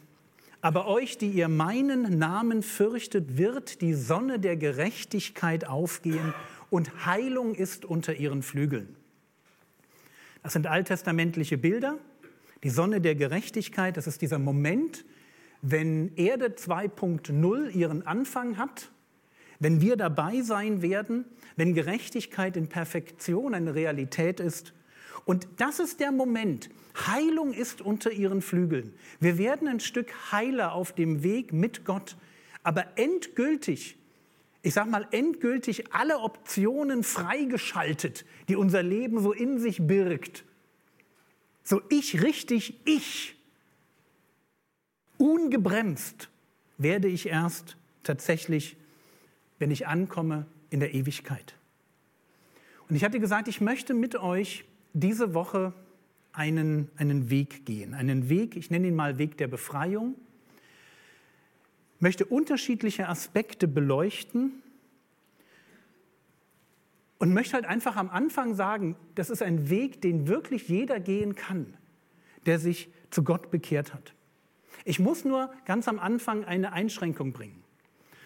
Aber 0.61 0.87
euch, 0.87 1.17
die 1.17 1.29
ihr 1.29 1.47
meinen 1.47 2.17
Namen 2.17 2.63
fürchtet, 2.63 3.37
wird 3.37 3.81
die 3.81 3.93
Sonne 3.93 4.39
der 4.39 4.57
Gerechtigkeit 4.57 5.65
aufgehen 5.65 6.33
und 6.69 7.05
Heilung 7.05 7.55
ist 7.55 7.85
unter 7.85 8.15
ihren 8.15 8.43
Flügeln. 8.43 8.95
Das 10.43 10.53
sind 10.53 10.67
alttestamentliche 10.67 11.57
Bilder. 11.57 11.97
Die 12.63 12.69
Sonne 12.69 12.99
der 12.99 13.15
Gerechtigkeit, 13.15 13.95
das 13.95 14.07
ist 14.07 14.21
dieser 14.21 14.39
Moment, 14.39 15.05
wenn 15.61 16.13
Erde 16.15 16.47
2.0 16.47 17.69
ihren 17.69 18.05
Anfang 18.05 18.57
hat, 18.57 18.89
wenn 19.59 19.81
wir 19.81 19.97
dabei 19.97 20.41
sein 20.41 20.81
werden, 20.81 21.25
wenn 21.55 21.73
Gerechtigkeit 21.73 22.55
in 22.55 22.67
Perfektion 22.69 23.53
eine 23.53 23.75
Realität 23.75 24.39
ist. 24.39 24.73
Und 25.25 25.47
das 25.57 25.79
ist 25.79 25.99
der 25.99 26.11
Moment. 26.11 26.69
Heilung 27.07 27.53
ist 27.53 27.81
unter 27.81 28.11
ihren 28.11 28.41
Flügeln. 28.41 28.93
Wir 29.19 29.37
werden 29.37 29.67
ein 29.67 29.79
Stück 29.79 30.11
heiler 30.31 30.73
auf 30.73 30.93
dem 30.93 31.23
Weg 31.23 31.53
mit 31.53 31.85
Gott. 31.85 32.15
Aber 32.63 32.85
endgültig, 32.97 33.97
ich 34.61 34.73
sage 34.73 34.89
mal 34.89 35.07
endgültig 35.11 35.93
alle 35.93 36.19
Optionen 36.19 37.03
freigeschaltet, 37.03 38.25
die 38.47 38.55
unser 38.55 38.83
Leben 38.83 39.21
so 39.21 39.33
in 39.33 39.59
sich 39.59 39.85
birgt. 39.85 40.45
So 41.63 41.81
ich 41.89 42.23
richtig, 42.23 42.79
ich. 42.85 43.35
Ungebremst 45.17 46.29
werde 46.77 47.09
ich 47.09 47.27
erst 47.27 47.75
tatsächlich, 48.03 48.77
wenn 49.59 49.71
ich 49.71 49.87
ankomme 49.87 50.45
in 50.69 50.79
der 50.79 50.93
Ewigkeit. 50.93 51.55
Und 52.87 52.95
ich 52.95 53.03
hatte 53.03 53.19
gesagt, 53.19 53.47
ich 53.47 53.61
möchte 53.61 53.93
mit 53.93 54.15
euch 54.15 54.65
diese 54.93 55.33
Woche 55.33 55.73
einen, 56.31 56.89
einen 56.97 57.29
Weg 57.29 57.65
gehen. 57.65 57.93
Einen 57.93 58.29
Weg, 58.29 58.55
ich 58.55 58.71
nenne 58.71 58.87
ihn 58.87 58.95
mal 58.95 59.17
Weg 59.17 59.37
der 59.37 59.47
Befreiung. 59.47 60.15
Möchte 61.99 62.25
unterschiedliche 62.25 63.07
Aspekte 63.09 63.67
beleuchten 63.67 64.63
und 67.17 67.33
möchte 67.33 67.53
halt 67.53 67.65
einfach 67.65 67.97
am 67.97 68.09
Anfang 68.09 68.55
sagen, 68.55 68.95
das 69.15 69.29
ist 69.29 69.43
ein 69.43 69.69
Weg, 69.69 70.01
den 70.01 70.27
wirklich 70.27 70.69
jeder 70.69 70.99
gehen 70.99 71.35
kann, 71.35 71.73
der 72.45 72.57
sich 72.57 72.89
zu 73.09 73.23
Gott 73.23 73.51
bekehrt 73.51 73.93
hat. 73.93 74.13
Ich 74.85 74.99
muss 74.99 75.25
nur 75.25 75.51
ganz 75.65 75.89
am 75.89 75.99
Anfang 75.99 76.45
eine 76.45 76.71
Einschränkung 76.71 77.33
bringen. 77.33 77.61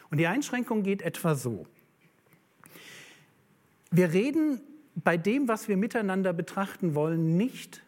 Und 0.09 0.17
die 0.17 0.27
Einschränkung 0.27 0.83
geht 0.83 1.01
etwa 1.01 1.35
so. 1.35 1.65
Wir 3.91 4.13
reden 4.13 4.61
bei 4.95 5.17
dem, 5.17 5.47
was 5.47 5.67
wir 5.67 5.77
miteinander 5.77 6.33
betrachten 6.33 6.95
wollen, 6.95 7.37
nicht, 7.37 7.83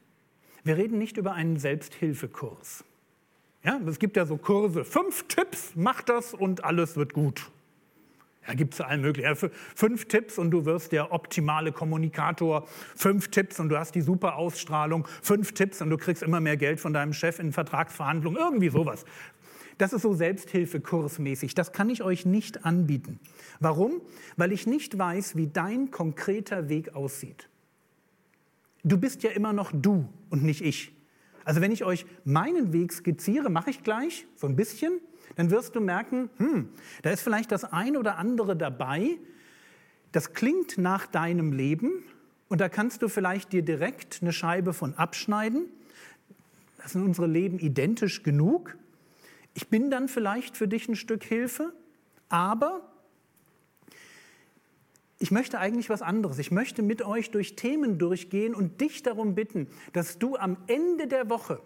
wir 0.63 0.77
reden 0.77 0.98
nicht 0.98 1.17
über 1.17 1.34
einen 1.34 1.57
Selbsthilfekurs. 1.57 2.84
Ja, 3.63 3.79
es 3.88 4.00
gibt 4.00 4.15
ja 4.15 4.25
so 4.25 4.38
Kurse, 4.38 4.86
fünf 4.86 5.27
Tipps, 5.27 5.74
mach 5.75 6.01
das 6.01 6.34
und 6.34 6.63
alles 6.63 6.95
wird 6.95 7.13
gut. 7.13 7.50
Da 8.45 8.53
gibt 8.53 8.75
es 8.75 8.81
allen 8.81 9.01
möglichen. 9.01 9.27
Ja, 9.27 9.50
fünf 9.75 10.05
Tipps 10.05 10.38
und 10.38 10.51
du 10.51 10.65
wirst 10.65 10.91
der 10.91 11.12
optimale 11.12 11.72
Kommunikator. 11.72 12.67
Fünf 12.95 13.29
Tipps 13.29 13.60
und 13.60 13.69
du 13.69 13.77
hast 13.79 13.95
die 13.95 14.01
super 14.01 14.36
Ausstrahlung. 14.36 15.07
Fünf 15.24 15.53
Tipps 15.53 15.81
und 15.81 15.89
du 15.89 15.98
kriegst 15.98 16.22
immer 16.22 16.39
mehr 16.39 16.57
Geld 16.57 16.79
von 16.79 16.93
deinem 16.93 17.13
Chef 17.13 17.39
in 17.39 17.51
Vertragsverhandlungen. 17.51 18.39
Irgendwie 18.39 18.69
sowas. 18.69 19.05
Das 19.77 19.94
ist 19.94 20.03
so 20.03 20.13
Selbsthilfekursmäßig. 20.13 21.55
Das 21.55 21.74
kann 21.74 21.89
ich 21.89 22.03
euch 22.03 22.25
nicht 22.25 22.65
anbieten. 22.65 23.20
Warum? 23.60 24.01
Weil 24.38 24.51
ich 24.51 24.67
nicht 24.67 24.98
weiß, 24.98 25.36
wie 25.36 25.48
dein 25.48 25.91
konkreter 25.91 26.70
Weg 26.70 26.96
aussieht. 26.96 27.50
Du 28.84 28.98
bist 28.98 29.24
ja 29.24 29.32
immer 29.32 29.51
noch 29.51 29.72
du 29.74 30.08
und 30.29 30.44
nicht 30.44 30.62
ich. 30.62 30.94
Also 31.44 31.62
wenn 31.62 31.72
ich 31.72 31.84
euch 31.84 32.05
meinen 32.24 32.74
Weg 32.74 32.94
skizziere, 32.94 33.50
mache 33.50 33.70
ich 33.70 33.84
gleich 33.84 34.25
so 34.36 34.48
ein 34.48 34.55
bisschen 34.55 35.00
dann 35.36 35.50
wirst 35.51 35.75
du 35.75 35.82
merken, 35.82 36.29
hm, 36.38 36.70
da 37.01 37.10
ist 37.10 37.22
vielleicht 37.22 37.51
das 37.51 37.63
ein 37.65 37.98
oder 37.98 38.17
andere 38.17 38.55
dabei, 38.55 39.17
das 40.12 40.34
klingt 40.34 40.77
nach 40.77 41.08
deinem 41.08 41.51
Leben 41.51 42.03
und 42.48 42.62
da 42.62 42.70
kannst 42.70 43.01
du 43.01 43.10
vielleicht 43.10 43.51
dir 43.51 43.63
direkt 43.63 44.20
eine 44.22 44.32
Scheibe 44.32 44.74
von 44.74 44.94
abschneiden. 44.94 45.65
Das 46.77 46.94
sind 46.94 47.03
unsere 47.03 47.27
Leben 47.27 47.60
identisch 47.60 48.24
genug. 48.24 48.77
Ich 49.55 49.69
bin 49.69 49.89
dann 49.89 50.09
vielleicht 50.09 50.57
für 50.57 50.67
dich 50.67 50.88
ein 50.89 50.97
Stück 50.97 51.24
Hilfe, 51.24 51.74
aber 52.27 52.81
ich 55.17 55.31
möchte 55.31 55.59
eigentlich 55.59 55.89
was 55.89 56.01
anderes. 56.01 56.39
Ich 56.39 56.51
möchte 56.51 56.81
mit 56.81 57.01
euch 57.01 57.31
durch 57.31 57.55
Themen 57.55 57.97
durchgehen 57.97 58.53
und 58.53 58.81
dich 58.81 59.01
darum 59.01 59.33
bitten, 59.33 59.67
dass 59.93 60.19
du 60.19 60.35
am 60.35 60.57
Ende 60.67 61.07
der 61.07 61.29
Woche 61.29 61.62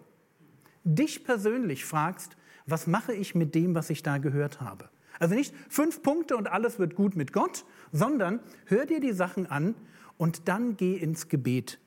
dich 0.84 1.24
persönlich 1.24 1.84
fragst, 1.84 2.38
was 2.68 2.86
mache 2.86 3.14
ich 3.14 3.34
mit 3.34 3.56
dem, 3.56 3.74
was 3.74 3.90
ich 3.90 4.04
da 4.04 4.20
gehört 4.20 4.62
habe? 4.62 4.88
Also 5.18 5.34
nicht 5.34 5.54
fünf 5.68 6.04
Punkte 6.04 6.38
und 6.38 6.48
alles 6.48 6.78
wird 6.78 6.94
gut 6.96 7.16
mit 7.16 7.34
Gott, 7.34 7.66
sondern 7.92 8.40
hör 8.66 8.86
dir 8.86 9.00
die 9.00 9.14
Sachen 9.14 9.48
an 9.48 9.74
und 10.18 10.48
dann 10.48 10.78
geh 10.78 10.96
ins 10.96 11.28
Gebet 11.28 11.80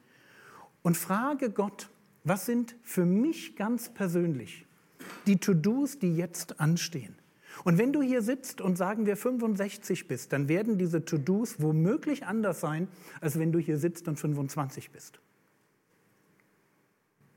und 0.83 0.97
frage 0.97 1.51
Gott, 1.51 1.89
was 2.25 2.45
sind 2.45 2.75
für 2.83 3.07
mich 3.07 3.55
ganz 3.55 3.89
persönlich 3.89 4.67
die 5.27 5.39
To-Dos, 5.39 5.99
die 5.99 6.17
jetzt 6.17 6.61
anstehen? 6.61 7.15
Und 7.65 7.79
wenn 7.79 7.93
du 7.93 8.03
hier 8.03 8.23
sitzt 8.23 8.61
und 8.61 8.77
sagen 8.77 9.07
wir 9.07 9.17
65 9.17 10.09
bist, 10.09 10.33
dann 10.33 10.49
werden 10.49 10.79
diese 10.79 11.05
To-Dos 11.05 11.61
womöglich 11.61 12.27
anders 12.27 12.61
sein, 12.61 12.89
als 13.21 13.39
wenn 13.39 13.53
du 13.53 13.59
hier 13.59 13.79
sitzt 13.79 14.09
und 14.09 14.19
25 14.19 14.91
bist. 14.91 15.21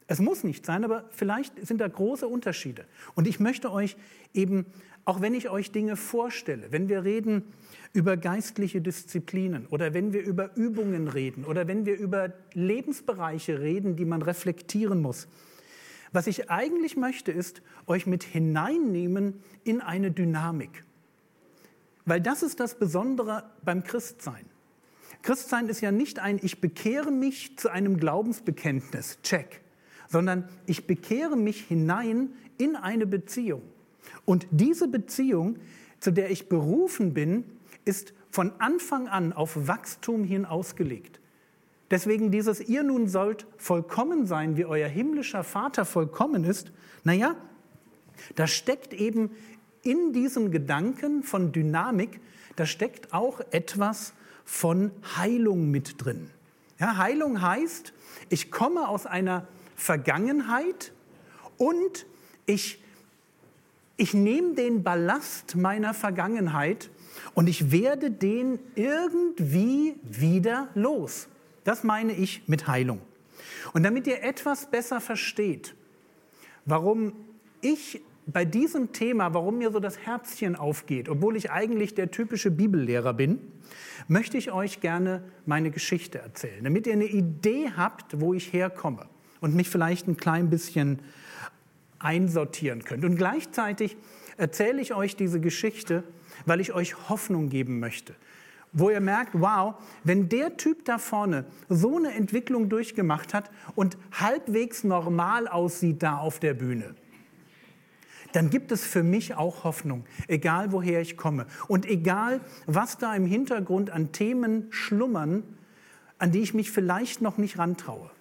Es 0.08 0.20
muss 0.20 0.44
nicht 0.44 0.66
sein, 0.66 0.84
aber 0.84 1.06
vielleicht 1.10 1.66
sind 1.66 1.82
da 1.82 1.88
große 1.88 2.28
Unterschiede. 2.28 2.86
Und 3.16 3.28
ich 3.28 3.40
möchte 3.40 3.72
euch 3.72 3.98
eben, 4.34 4.68
auch 5.04 5.22
wenn 5.22 5.34
ich 5.34 5.50
euch 5.50 5.72
Dinge 5.72 5.96
vorstelle, 5.96 6.72
wenn 6.72 6.90
wir 6.90 7.04
reden 7.04 7.44
über 7.92 8.16
geistliche 8.16 8.82
Disziplinen 8.82 9.66
oder 9.68 9.94
wenn 9.94 10.14
wir 10.14 10.24
über 10.24 10.56
Übungen 10.56 11.08
reden 11.08 11.44
oder 11.44 11.68
wenn 11.68 11.86
wir 11.86 11.98
über 11.98 12.34
Lebensbereiche 12.54 13.60
reden, 13.60 13.96
die 13.96 14.06
man 14.06 14.22
reflektieren 14.22 15.02
muss, 15.02 15.28
was 16.16 16.28
ich 16.28 16.50
eigentlich 16.50 16.98
möchte, 16.98 17.32
ist 17.32 17.62
euch 17.88 18.08
mit 18.08 18.24
hineinnehmen 18.24 19.44
in 19.64 19.82
eine 19.82 20.12
Dynamik. 20.12 20.84
Weil 22.06 22.22
das 22.22 22.44
ist 22.44 22.60
das 22.60 22.80
Besondere 22.80 23.52
beim 23.64 23.84
Christsein. 23.84 24.46
Christsein 25.22 25.70
ist 25.70 25.82
ja 25.82 25.92
nicht 25.92 26.20
ein 26.20 26.40
Ich 26.42 26.62
bekehre 26.62 27.12
mich 27.12 27.58
zu 27.58 27.70
einem 27.70 27.98
Glaubensbekenntnis, 27.98 29.20
check 29.22 29.62
sondern 30.08 30.48
ich 30.66 30.88
bekehre 30.88 31.36
mich 31.36 31.62
hinein 31.62 32.30
in 32.58 32.76
eine 32.76 33.06
Beziehung. 33.06 33.62
Und 34.24 34.48
diese 34.52 34.88
Beziehung, 34.88 35.58
zu 36.00 36.12
der 36.12 36.32
ich 36.32 36.48
berufen 36.48 37.14
bin, 37.14 37.44
ist 37.86 38.14
von 38.30 38.54
Anfang 38.60 39.08
an 39.08 39.34
auf 39.34 39.68
Wachstum 39.68 40.24
hin 40.24 40.46
ausgelegt. 40.46 41.20
Deswegen 41.92 42.32
dieses 42.32 42.60
ihr 42.62 42.84
nun 42.84 43.08
sollt 43.08 43.46
vollkommen 43.58 44.26
sein, 44.26 44.58
wie 44.58 44.66
euer 44.66 44.88
himmlischer 44.88 45.44
Vater 45.44 45.86
vollkommen 45.86 46.44
ist, 46.44 46.72
naja, 47.04 47.36
da 48.36 48.48
steckt 48.48 48.94
eben 48.94 49.32
in 49.84 50.14
diesem 50.14 50.52
Gedanken 50.52 51.22
von 51.22 51.52
Dynamik, 51.52 52.20
da 52.56 52.66
steckt 52.66 53.14
auch 53.14 53.42
etwas 53.52 54.14
von 54.46 54.92
Heilung 55.18 55.70
mit 55.70 56.04
drin. 56.04 56.30
Ja, 56.80 56.98
Heilung 56.98 57.42
heißt, 57.42 57.94
ich 58.30 58.52
komme 58.52 58.88
aus 58.88 59.06
einer 59.06 59.48
Vergangenheit 59.76 60.92
und 61.58 62.06
ich, 62.46 62.82
ich 63.98 64.14
nehme 64.14 64.56
den 64.56 64.84
Ballast 64.84 65.56
meiner 65.56 65.94
Vergangenheit 65.94 66.90
und 67.34 67.48
ich 67.48 67.72
werde 67.72 68.12
den 68.12 68.60
irgendwie 68.76 69.96
wieder 70.04 70.70
los. 70.74 71.28
Das 71.66 71.84
meine 71.84 72.14
ich 72.14 72.48
mit 72.48 72.68
Heilung. 72.68 73.02
Und 73.74 73.84
damit 73.84 74.08
ihr 74.08 74.24
etwas 74.24 74.72
besser 74.72 75.02
versteht, 75.02 75.76
warum 76.64 77.14
ich 77.60 78.02
bei 78.28 78.46
diesem 78.46 78.94
Thema, 78.94 79.34
warum 79.34 79.58
mir 79.58 79.72
so 79.72 79.80
das 79.80 80.00
Herzchen 80.00 80.56
aufgeht, 80.56 81.10
obwohl 81.10 81.36
ich 81.36 81.52
eigentlich 81.52 81.94
der 81.94 82.10
typische 82.12 82.50
Bibellehrer 82.50 83.14
bin, 83.14 83.40
möchte 84.08 84.38
ich 84.38 84.52
euch 84.52 84.80
gerne 84.80 85.24
meine 85.46 85.72
Geschichte 85.72 86.20
erzählen, 86.20 86.64
damit 86.64 86.88
ihr 86.88 86.94
eine 86.94 87.06
Idee 87.06 87.72
habt, 87.76 88.20
wo 88.20 88.34
ich 88.34 88.54
herkomme 88.54 89.08
und 89.42 89.56
mich 89.56 89.70
vielleicht 89.70 90.08
ein 90.08 90.18
klein 90.18 90.50
bisschen 90.50 91.00
einsortieren 92.00 92.84
könnt. 92.84 93.06
Und 93.06 93.16
gleichzeitig 93.16 93.98
erzähle 94.38 94.82
ich 94.82 94.94
euch 94.94 95.16
diese 95.16 95.40
Geschichte, 95.40 96.04
weil 96.46 96.60
ich 96.60 96.74
euch 96.74 97.10
Hoffnung 97.10 97.50
geben 97.50 97.80
möchte. 97.80 98.16
Wo 98.78 98.90
ihr 98.90 99.00
merkt, 99.00 99.32
wow, 99.34 99.76
wenn 100.04 100.28
der 100.28 100.58
Typ 100.58 100.84
da 100.84 100.98
vorne 100.98 101.46
so 101.70 101.98
eine 101.98 102.14
Entwicklung 102.14 102.68
durchgemacht 102.68 103.34
hat 103.34 103.50
und 103.74 103.98
halbwegs 104.12 104.84
normal 104.84 105.48
aussieht 105.48 106.04
da 106.04 106.18
auf 106.18 106.40
der 106.40 106.54
Bühne, 106.54 106.94
dann 108.34 108.50
gibt 108.50 108.74
es 108.74 108.86
für 108.86 109.02
mich 109.02 109.36
auch 109.36 109.64
Hoffnung, 109.64 110.04
egal 110.28 110.74
woher 110.74 111.00
ich 111.00 111.16
komme. 111.16 111.46
Und 111.70 111.86
egal, 111.86 112.42
was 112.66 112.98
da 112.98 113.16
im 113.16 113.26
Hintergrund 113.26 113.90
an 113.90 114.12
Themen 114.12 114.68
schlummern, 114.72 115.44
an 116.18 116.34
die 116.34 116.42
ich 116.42 116.54
mich 116.54 116.70
vielleicht 116.70 117.22
noch 117.22 117.38
nicht 117.38 117.58
rantraue. 117.58 118.12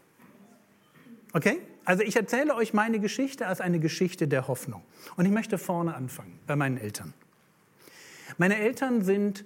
Okay? 1.32 1.58
Also 1.84 2.04
ich 2.04 2.14
erzähle 2.14 2.54
euch 2.54 2.72
meine 2.72 3.00
Geschichte 3.00 3.48
als 3.48 3.60
eine 3.60 3.80
Geschichte 3.80 4.28
der 4.28 4.46
Hoffnung. 4.46 4.82
Und 5.16 5.26
ich 5.26 5.32
möchte 5.32 5.58
vorne 5.58 5.96
anfangen, 5.96 6.38
bei 6.46 6.54
meinen 6.54 6.78
Eltern. 6.78 7.12
Meine 8.38 8.56
Eltern 8.56 9.02
sind 9.02 9.44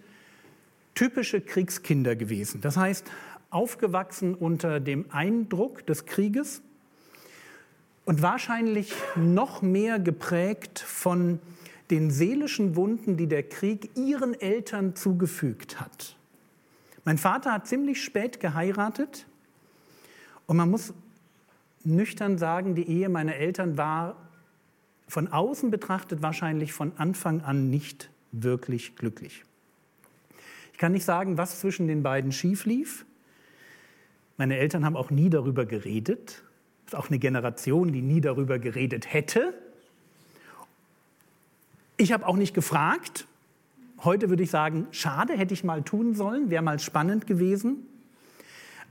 typische 0.98 1.40
Kriegskinder 1.40 2.16
gewesen. 2.16 2.60
Das 2.60 2.76
heißt, 2.76 3.06
aufgewachsen 3.50 4.34
unter 4.34 4.80
dem 4.80 5.04
Eindruck 5.12 5.86
des 5.86 6.06
Krieges 6.06 6.60
und 8.04 8.20
wahrscheinlich 8.20 8.92
noch 9.14 9.62
mehr 9.62 10.00
geprägt 10.00 10.80
von 10.80 11.38
den 11.92 12.10
seelischen 12.10 12.74
Wunden, 12.74 13.16
die 13.16 13.28
der 13.28 13.44
Krieg 13.44 13.96
ihren 13.96 14.34
Eltern 14.34 14.96
zugefügt 14.96 15.80
hat. 15.80 16.16
Mein 17.04 17.16
Vater 17.16 17.52
hat 17.52 17.68
ziemlich 17.68 18.02
spät 18.02 18.40
geheiratet 18.40 19.24
und 20.46 20.56
man 20.56 20.68
muss 20.68 20.92
nüchtern 21.84 22.38
sagen, 22.38 22.74
die 22.74 22.88
Ehe 22.88 23.08
meiner 23.08 23.36
Eltern 23.36 23.78
war 23.78 24.16
von 25.06 25.28
außen 25.28 25.70
betrachtet 25.70 26.22
wahrscheinlich 26.22 26.72
von 26.72 26.90
Anfang 26.96 27.42
an 27.42 27.70
nicht 27.70 28.10
wirklich 28.32 28.96
glücklich. 28.96 29.44
Ich 30.78 30.80
kann 30.80 30.92
nicht 30.92 31.04
sagen, 31.04 31.36
was 31.36 31.58
zwischen 31.58 31.88
den 31.88 32.04
beiden 32.04 32.30
schief 32.30 32.64
lief. 32.64 33.04
Meine 34.36 34.58
Eltern 34.58 34.84
haben 34.84 34.96
auch 34.96 35.10
nie 35.10 35.28
darüber 35.28 35.66
geredet. 35.66 36.44
Es 36.86 36.92
ist 36.92 36.94
auch 36.94 37.08
eine 37.08 37.18
Generation, 37.18 37.92
die 37.92 38.00
nie 38.00 38.20
darüber 38.20 38.60
geredet 38.60 39.12
hätte. 39.12 39.54
Ich 41.96 42.12
habe 42.12 42.24
auch 42.24 42.36
nicht 42.36 42.54
gefragt. 42.54 43.26
Heute 44.04 44.28
würde 44.28 44.44
ich 44.44 44.52
sagen, 44.52 44.86
schade, 44.92 45.36
hätte 45.36 45.52
ich 45.52 45.64
mal 45.64 45.82
tun 45.82 46.14
sollen, 46.14 46.48
wäre 46.48 46.62
mal 46.62 46.78
spannend 46.78 47.26
gewesen. 47.26 47.78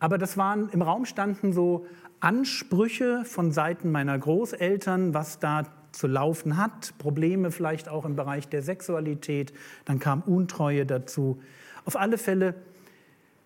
Aber 0.01 0.17
das 0.17 0.35
waren, 0.35 0.67
im 0.71 0.81
Raum 0.81 1.05
standen 1.05 1.53
so 1.53 1.87
Ansprüche 2.19 3.23
von 3.23 3.53
Seiten 3.53 3.93
meiner 3.93 4.19
Großeltern, 4.19 5.13
was 5.13 5.39
da 5.39 5.63
zu 5.93 6.07
laufen 6.07 6.57
hat, 6.57 6.95
Probleme 6.97 7.49
vielleicht 7.49 7.87
auch 7.87 8.03
im 8.03 8.17
Bereich 8.17 8.49
der 8.49 8.61
Sexualität, 8.61 9.53
dann 9.85 9.99
kam 9.99 10.21
Untreue 10.23 10.85
dazu. 10.85 11.41
Auf 11.87 11.95
alle 11.95 12.17
Fälle 12.17 12.53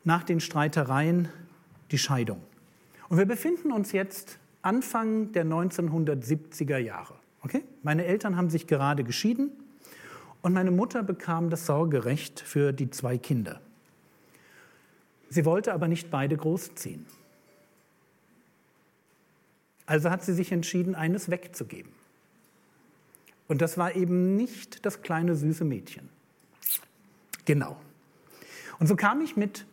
nach 0.03 0.23
den 0.23 0.39
Streitereien 0.39 1.29
die 1.91 1.99
Scheidung. 1.99 2.41
Und 3.07 3.19
wir 3.19 3.27
befinden 3.27 3.71
uns 3.71 3.91
jetzt 3.91 4.39
Anfang 4.63 5.31
der 5.33 5.45
1970er 5.45 6.79
Jahre. 6.79 7.13
Okay? 7.43 7.63
Meine 7.83 8.03
Eltern 8.03 8.37
haben 8.37 8.49
sich 8.49 8.65
gerade 8.65 9.03
geschieden 9.03 9.51
und 10.41 10.53
meine 10.53 10.71
Mutter 10.71 11.03
bekam 11.03 11.51
das 11.51 11.67
Sorgerecht 11.67 12.39
für 12.39 12.73
die 12.73 12.89
zwei 12.89 13.19
Kinder. 13.19 13.61
Sie 15.29 15.45
wollte 15.45 15.71
aber 15.71 15.87
nicht 15.87 16.09
beide 16.09 16.35
großziehen. 16.35 17.05
Also 19.85 20.09
hat 20.09 20.23
sie 20.23 20.33
sich 20.33 20.51
entschieden, 20.51 20.95
eines 20.95 21.29
wegzugeben. 21.29 21.91
Und 23.47 23.61
das 23.61 23.77
war 23.77 23.95
eben 23.95 24.35
nicht 24.35 24.83
das 24.83 25.03
kleine 25.03 25.35
süße 25.35 25.63
Mädchen. 25.63 26.09
Genau. 27.45 27.77
Und 28.81 28.87
so 28.87 28.95
kam 28.95 29.21
ich 29.21 29.37
mit 29.37 29.67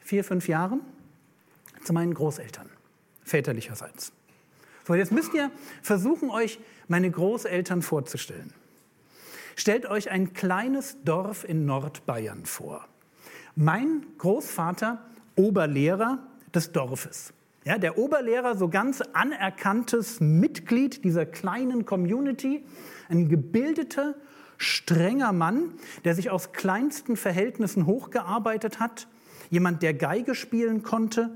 vier, 0.00 0.24
fünf 0.24 0.46
Jahren 0.46 0.82
zu 1.82 1.94
meinen 1.94 2.12
Großeltern, 2.12 2.68
väterlicherseits. 3.24 4.12
So, 4.86 4.94
jetzt 4.94 5.10
müsst 5.10 5.32
ihr 5.32 5.50
versuchen, 5.80 6.28
euch 6.28 6.60
meine 6.86 7.10
Großeltern 7.10 7.80
vorzustellen. 7.80 8.52
Stellt 9.56 9.86
euch 9.86 10.10
ein 10.10 10.34
kleines 10.34 10.98
Dorf 11.02 11.48
in 11.48 11.64
Nordbayern 11.64 12.44
vor. 12.44 12.86
Mein 13.56 14.04
Großvater, 14.18 15.02
Oberlehrer 15.34 16.18
des 16.54 16.72
Dorfes. 16.72 17.32
Ja, 17.64 17.78
der 17.78 17.96
Oberlehrer, 17.96 18.58
so 18.58 18.68
ganz 18.68 19.00
anerkanntes 19.14 20.20
Mitglied 20.20 21.04
dieser 21.04 21.24
kleinen 21.24 21.86
Community, 21.86 22.66
ein 23.08 23.30
gebildeter, 23.30 24.14
strenger 24.60 25.32
Mann, 25.32 25.72
der 26.04 26.14
sich 26.14 26.28
aus 26.30 26.52
kleinsten 26.52 27.16
Verhältnissen 27.16 27.86
hochgearbeitet 27.86 28.78
hat, 28.78 29.08
jemand, 29.48 29.82
der 29.82 29.94
Geige 29.94 30.34
spielen 30.34 30.82
konnte, 30.82 31.30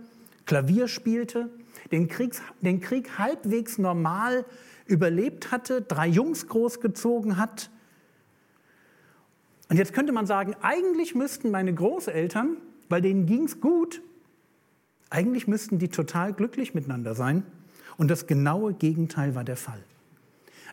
Klavier 0.44 0.88
spielte, 0.88 1.48
den, 1.90 2.06
Kriegs, 2.08 2.42
den 2.60 2.82
Krieg 2.82 3.18
halbwegs 3.18 3.78
normal 3.78 4.44
überlebt 4.86 5.50
hatte, 5.50 5.80
drei 5.80 6.06
Jungs 6.06 6.48
großgezogen 6.48 7.38
hat. 7.38 7.70
Und 9.70 9.78
jetzt 9.78 9.94
könnte 9.94 10.12
man 10.12 10.26
sagen, 10.26 10.54
eigentlich 10.60 11.14
müssten 11.14 11.50
meine 11.50 11.72
Großeltern, 11.72 12.58
weil 12.90 13.00
denen 13.00 13.24
ging 13.24 13.44
es 13.44 13.58
gut, 13.58 14.02
eigentlich 15.08 15.48
müssten 15.48 15.78
die 15.78 15.88
total 15.88 16.34
glücklich 16.34 16.74
miteinander 16.74 17.14
sein 17.14 17.42
und 17.96 18.10
das 18.10 18.26
genaue 18.26 18.74
Gegenteil 18.74 19.34
war 19.34 19.44
der 19.44 19.56
Fall. 19.56 19.82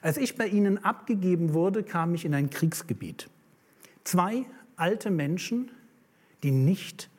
Als 0.02 0.18
ich 0.18 0.36
bei 0.36 0.48
ihnen 0.48 0.84
abgegeben 0.84 1.54
wurde, 1.54 1.84
kam 1.84 2.16
ich 2.16 2.26
in 2.26 2.34
ein 2.34 2.50
Kriegsgebiet. 2.50 3.30
Zwei 4.04 4.46
alte 4.76 5.12
Menschen, 5.12 5.70
die 6.44 6.52
nicht 6.52 7.10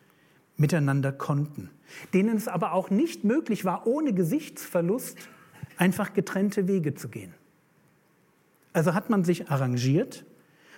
miteinander 0.57 1.13
konnten, 1.13 1.71
denen 2.13 2.37
es 2.37 2.49
aber 2.49 2.73
auch 2.73 2.91
nicht 2.91 3.25
möglich 3.25 3.65
war, 3.65 3.87
ohne 3.87 4.13
Gesichtsverlust 4.13 5.17
einfach 5.77 6.13
getrennte 6.13 6.67
Wege 6.67 6.95
zu 6.95 7.09
gehen. 7.09 7.33
Also 8.73 8.95
hat 8.95 9.11
man 9.11 9.23
sich 9.25 9.51
arrangiert, 9.51 10.25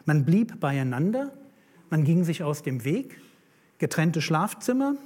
man 0.04 0.24
blieb 0.24 0.60
beieinander, 0.60 1.32
man 1.90 2.04
ging 2.04 2.24
sich 2.24 2.42
aus 2.42 2.62
dem 2.62 2.84
Weg, 2.84 3.18
getrennte 3.78 4.20
Schlafzimmer, 4.20 4.96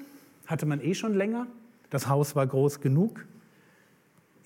hatte 0.47 0.67
man 0.67 0.81
eh 0.81 0.95
schon 0.95 1.15
länger. 1.15 1.47
Das 1.91 2.09
Haus 2.09 2.35
war 2.35 2.47
groß 2.47 2.81
genug. 2.81 3.25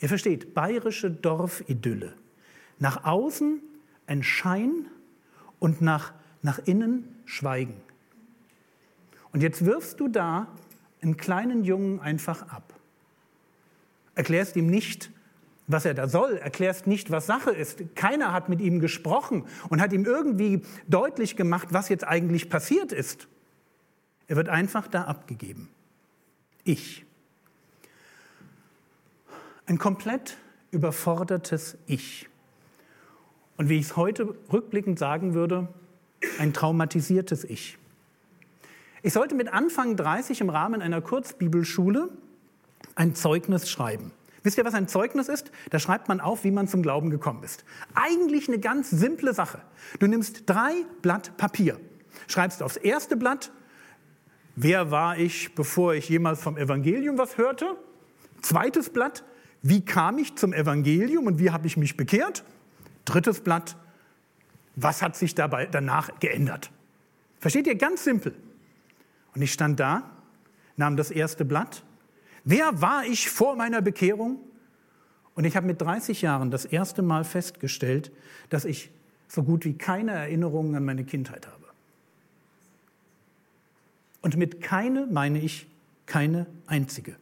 Ihr 0.00 0.08
versteht, 0.08 0.54
bayerische 0.54 1.10
Dorfidylle. 1.10 2.14
Nach 2.78 3.04
außen 3.04 3.60
ein 4.06 4.22
Schein 4.22 4.86
und 5.58 5.80
nach, 5.80 6.12
nach 6.42 6.58
innen 6.58 7.08
Schweigen. 7.24 7.80
Und 9.32 9.42
jetzt 9.42 9.64
wirfst 9.64 10.00
du 10.00 10.08
da 10.08 10.48
einen 11.00 11.16
kleinen 11.16 11.64
Jungen 11.64 12.00
einfach 12.00 12.48
ab. 12.48 12.74
Erklärst 14.14 14.56
ihm 14.56 14.66
nicht, 14.66 15.10
was 15.66 15.84
er 15.84 15.94
da 15.94 16.08
soll, 16.08 16.36
erklärst 16.36 16.86
nicht, 16.86 17.10
was 17.10 17.26
Sache 17.26 17.50
ist. 17.50 17.94
Keiner 17.94 18.32
hat 18.32 18.48
mit 18.48 18.60
ihm 18.60 18.80
gesprochen 18.80 19.46
und 19.68 19.80
hat 19.80 19.92
ihm 19.92 20.04
irgendwie 20.04 20.62
deutlich 20.86 21.36
gemacht, 21.36 21.68
was 21.70 21.88
jetzt 21.88 22.06
eigentlich 22.06 22.50
passiert 22.50 22.92
ist. 22.92 23.28
Er 24.26 24.36
wird 24.36 24.48
einfach 24.48 24.86
da 24.88 25.04
abgegeben. 25.04 25.68
Ich. 26.64 27.04
Ein 29.66 29.78
komplett 29.78 30.36
überfordertes 30.70 31.78
Ich. 31.86 32.28
Und 33.62 33.68
wie 33.68 33.78
ich 33.78 33.86
es 33.86 33.96
heute 33.96 34.34
rückblickend 34.52 34.98
sagen 34.98 35.34
würde, 35.34 35.68
ein 36.40 36.52
traumatisiertes 36.52 37.44
Ich. 37.44 37.78
Ich 39.02 39.12
sollte 39.12 39.36
mit 39.36 39.52
Anfang 39.52 39.94
30 39.94 40.40
im 40.40 40.50
Rahmen 40.50 40.82
einer 40.82 41.00
Kurzbibelschule 41.00 42.08
ein 42.96 43.14
Zeugnis 43.14 43.70
schreiben. 43.70 44.10
Wisst 44.42 44.58
ihr, 44.58 44.64
was 44.64 44.74
ein 44.74 44.88
Zeugnis 44.88 45.28
ist? 45.28 45.52
Da 45.70 45.78
schreibt 45.78 46.08
man 46.08 46.18
auf, 46.18 46.42
wie 46.42 46.50
man 46.50 46.66
zum 46.66 46.82
Glauben 46.82 47.10
gekommen 47.10 47.44
ist. 47.44 47.64
Eigentlich 47.94 48.48
eine 48.48 48.58
ganz 48.58 48.90
simple 48.90 49.32
Sache. 49.32 49.60
Du 50.00 50.08
nimmst 50.08 50.42
drei 50.46 50.72
Blatt 51.00 51.36
Papier, 51.36 51.78
schreibst 52.26 52.64
aufs 52.64 52.76
erste 52.76 53.16
Blatt 53.16 53.52
Wer 54.56 54.90
war 54.90 55.18
ich, 55.18 55.54
bevor 55.54 55.94
ich 55.94 56.08
jemals 56.08 56.42
vom 56.42 56.56
Evangelium 56.56 57.16
was 57.16 57.38
hörte? 57.38 57.76
Zweites 58.40 58.90
Blatt, 58.90 59.22
wie 59.62 59.84
kam 59.84 60.18
ich 60.18 60.34
zum 60.34 60.52
Evangelium 60.52 61.26
und 61.26 61.38
wie 61.38 61.52
habe 61.52 61.68
ich 61.68 61.76
mich 61.76 61.96
bekehrt? 61.96 62.42
Drittes 63.04 63.40
Blatt, 63.40 63.76
was 64.76 65.02
hat 65.02 65.16
sich 65.16 65.34
dabei 65.34 65.66
danach 65.66 66.18
geändert? 66.20 66.70
Versteht 67.40 67.66
ihr? 67.66 67.74
Ganz 67.74 68.04
simpel. 68.04 68.34
Und 69.34 69.42
ich 69.42 69.52
stand 69.52 69.80
da, 69.80 70.10
nahm 70.76 70.96
das 70.96 71.10
erste 71.10 71.44
Blatt. 71.44 71.82
Wer 72.44 72.80
war 72.80 73.04
ich 73.04 73.30
vor 73.30 73.56
meiner 73.56 73.82
Bekehrung? 73.82 74.38
Und 75.34 75.44
ich 75.44 75.56
habe 75.56 75.66
mit 75.66 75.80
30 75.80 76.22
Jahren 76.22 76.50
das 76.50 76.64
erste 76.64 77.02
Mal 77.02 77.24
festgestellt, 77.24 78.12
dass 78.50 78.64
ich 78.64 78.90
so 79.28 79.42
gut 79.42 79.64
wie 79.64 79.74
keine 79.74 80.12
Erinnerungen 80.12 80.74
an 80.74 80.84
meine 80.84 81.04
Kindheit 81.04 81.46
habe. 81.46 81.64
Und 84.20 84.36
mit 84.36 84.60
keine 84.60 85.06
meine 85.06 85.40
ich 85.40 85.66
keine 86.06 86.46
einzige. 86.66 87.16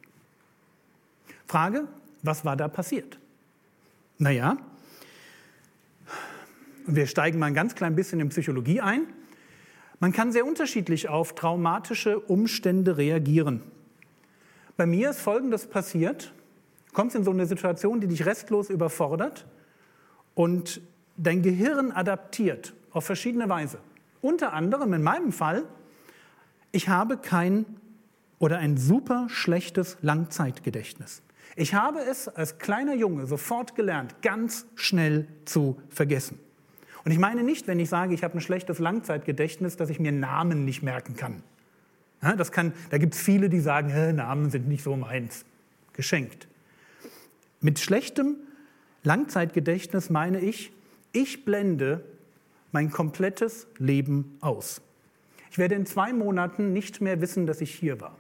Frage, 1.46 1.88
was 2.22 2.44
war 2.44 2.56
da 2.56 2.68
passiert? 2.68 3.18
Naja, 4.18 4.58
wir 6.86 7.06
steigen 7.06 7.38
mal 7.38 7.46
ein 7.46 7.54
ganz 7.54 7.74
klein 7.74 7.94
bisschen 7.94 8.20
in 8.20 8.28
Psychologie 8.28 8.80
ein. 8.80 9.06
Man 9.98 10.12
kann 10.12 10.32
sehr 10.32 10.46
unterschiedlich 10.46 11.08
auf 11.08 11.34
traumatische 11.34 12.18
Umstände 12.20 12.96
reagieren. 12.96 13.62
Bei 14.76 14.86
mir 14.86 15.10
ist 15.10 15.20
Folgendes 15.20 15.66
passiert. 15.66 16.32
Du 16.88 16.94
kommst 16.94 17.14
in 17.14 17.22
so 17.22 17.30
eine 17.30 17.46
Situation, 17.46 18.00
die 18.00 18.06
dich 18.06 18.24
restlos 18.24 18.70
überfordert 18.70 19.46
und 20.34 20.80
dein 21.16 21.42
Gehirn 21.42 21.92
adaptiert 21.92 22.72
auf 22.92 23.04
verschiedene 23.04 23.48
Weise. 23.48 23.78
Unter 24.22 24.52
anderem 24.54 24.94
in 24.94 25.02
meinem 25.02 25.32
Fall, 25.32 25.64
ich 26.72 26.88
habe 26.88 27.18
kein 27.18 27.66
oder 28.38 28.58
ein 28.58 28.76
super 28.78 29.26
schlechtes 29.28 29.98
Langzeitgedächtnis. 30.00 31.22
Ich 31.56 31.74
habe 31.74 32.00
es 32.00 32.28
als 32.28 32.58
kleiner 32.58 32.94
Junge 32.94 33.26
sofort 33.26 33.74
gelernt, 33.74 34.22
ganz 34.22 34.66
schnell 34.76 35.28
zu 35.44 35.80
vergessen. 35.90 36.38
Und 37.04 37.12
ich 37.12 37.18
meine 37.18 37.42
nicht, 37.42 37.66
wenn 37.66 37.80
ich 37.80 37.88
sage, 37.88 38.14
ich 38.14 38.24
habe 38.24 38.38
ein 38.38 38.40
schlechtes 38.40 38.78
Langzeitgedächtnis, 38.78 39.76
dass 39.76 39.90
ich 39.90 40.00
mir 40.00 40.12
Namen 40.12 40.64
nicht 40.64 40.82
merken 40.82 41.16
kann. 41.16 41.42
Das 42.20 42.52
kann 42.52 42.74
da 42.90 42.98
gibt 42.98 43.14
es 43.14 43.20
viele, 43.20 43.48
die 43.48 43.60
sagen, 43.60 44.16
Namen 44.16 44.50
sind 44.50 44.68
nicht 44.68 44.82
so 44.82 44.94
meins. 44.96 45.44
Geschenkt. 45.94 46.48
Mit 47.60 47.78
schlechtem 47.78 48.36
Langzeitgedächtnis 49.02 50.10
meine 50.10 50.40
ich, 50.40 50.72
ich 51.12 51.44
blende 51.44 52.04
mein 52.72 52.90
komplettes 52.90 53.66
Leben 53.78 54.36
aus. 54.40 54.82
Ich 55.50 55.58
werde 55.58 55.74
in 55.74 55.86
zwei 55.86 56.12
Monaten 56.12 56.72
nicht 56.72 57.00
mehr 57.00 57.20
wissen, 57.20 57.46
dass 57.46 57.60
ich 57.60 57.74
hier 57.74 58.00
war. 58.00 58.16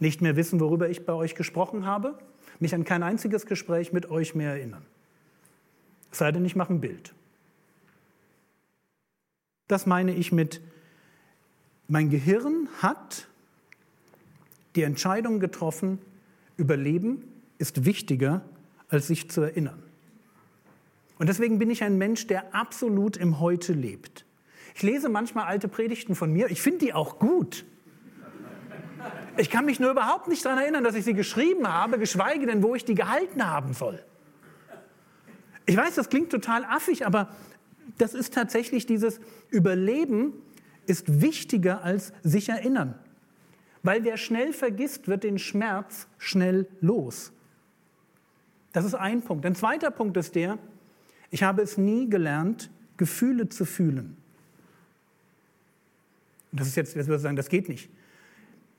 Nicht 0.00 0.20
mehr 0.20 0.36
wissen, 0.36 0.60
worüber 0.60 0.88
ich 0.88 1.06
bei 1.06 1.12
euch 1.12 1.34
gesprochen 1.34 1.86
habe, 1.86 2.18
mich 2.58 2.74
an 2.74 2.84
kein 2.84 3.02
einziges 3.02 3.46
Gespräch 3.46 3.92
mit 3.92 4.10
euch 4.10 4.34
mehr 4.34 4.50
erinnern. 4.50 4.84
Es 6.10 6.18
sei 6.18 6.32
denn, 6.32 6.44
ich 6.44 6.56
mache 6.56 6.72
ein 6.72 6.80
Bild. 6.80 7.14
Das 9.68 9.86
meine 9.86 10.14
ich 10.14 10.32
mit, 10.32 10.60
mein 11.88 12.10
Gehirn 12.10 12.68
hat 12.80 13.26
die 14.74 14.82
Entscheidung 14.82 15.40
getroffen, 15.40 15.98
Überleben 16.56 17.22
ist 17.58 17.84
wichtiger, 17.84 18.42
als 18.88 19.08
sich 19.08 19.30
zu 19.30 19.42
erinnern. 19.42 19.82
Und 21.18 21.28
deswegen 21.28 21.58
bin 21.58 21.70
ich 21.70 21.82
ein 21.82 21.98
Mensch, 21.98 22.26
der 22.26 22.54
absolut 22.54 23.16
im 23.16 23.40
Heute 23.40 23.72
lebt. 23.72 24.24
Ich 24.74 24.82
lese 24.82 25.08
manchmal 25.08 25.46
alte 25.46 25.68
Predigten 25.68 26.14
von 26.14 26.32
mir, 26.32 26.50
ich 26.50 26.60
finde 26.60 26.78
die 26.86 26.94
auch 26.94 27.18
gut. 27.18 27.64
Ich 29.38 29.50
kann 29.50 29.66
mich 29.66 29.80
nur 29.80 29.90
überhaupt 29.90 30.28
nicht 30.28 30.44
daran 30.44 30.58
erinnern, 30.58 30.84
dass 30.84 30.94
ich 30.94 31.04
sie 31.04 31.14
geschrieben 31.14 31.68
habe, 31.68 31.98
geschweige 31.98 32.46
denn, 32.46 32.62
wo 32.62 32.74
ich 32.74 32.84
die 32.84 32.94
gehalten 32.94 33.46
haben 33.46 33.74
soll. 33.74 34.02
Ich 35.66 35.76
weiß, 35.76 35.94
das 35.94 36.08
klingt 36.08 36.30
total 36.30 36.64
affig, 36.64 37.06
aber 37.06 37.34
das 37.98 38.14
ist 38.14 38.34
tatsächlich 38.34 38.86
dieses 38.86 39.20
Überleben 39.50 40.32
ist 40.86 41.20
wichtiger 41.20 41.82
als 41.82 42.12
sich 42.22 42.48
erinnern. 42.48 42.94
Weil 43.82 44.04
wer 44.04 44.16
schnell 44.16 44.52
vergisst, 44.52 45.08
wird 45.08 45.24
den 45.24 45.38
Schmerz 45.38 46.08
schnell 46.18 46.66
los. 46.80 47.32
Das 48.72 48.84
ist 48.84 48.94
ein 48.94 49.22
Punkt. 49.22 49.46
Ein 49.46 49.54
zweiter 49.54 49.90
Punkt 49.90 50.16
ist 50.16 50.34
der, 50.34 50.58
ich 51.30 51.42
habe 51.42 51.62
es 51.62 51.78
nie 51.78 52.08
gelernt, 52.08 52.70
Gefühle 52.96 53.48
zu 53.48 53.64
fühlen. 53.64 54.16
das 56.52 56.68
ist 56.68 56.76
jetzt, 56.76 56.94
jetzt 56.94 57.06
würde 57.06 57.16
ich 57.16 57.22
sagen, 57.22 57.36
das 57.36 57.48
geht 57.48 57.68
nicht. 57.68 57.90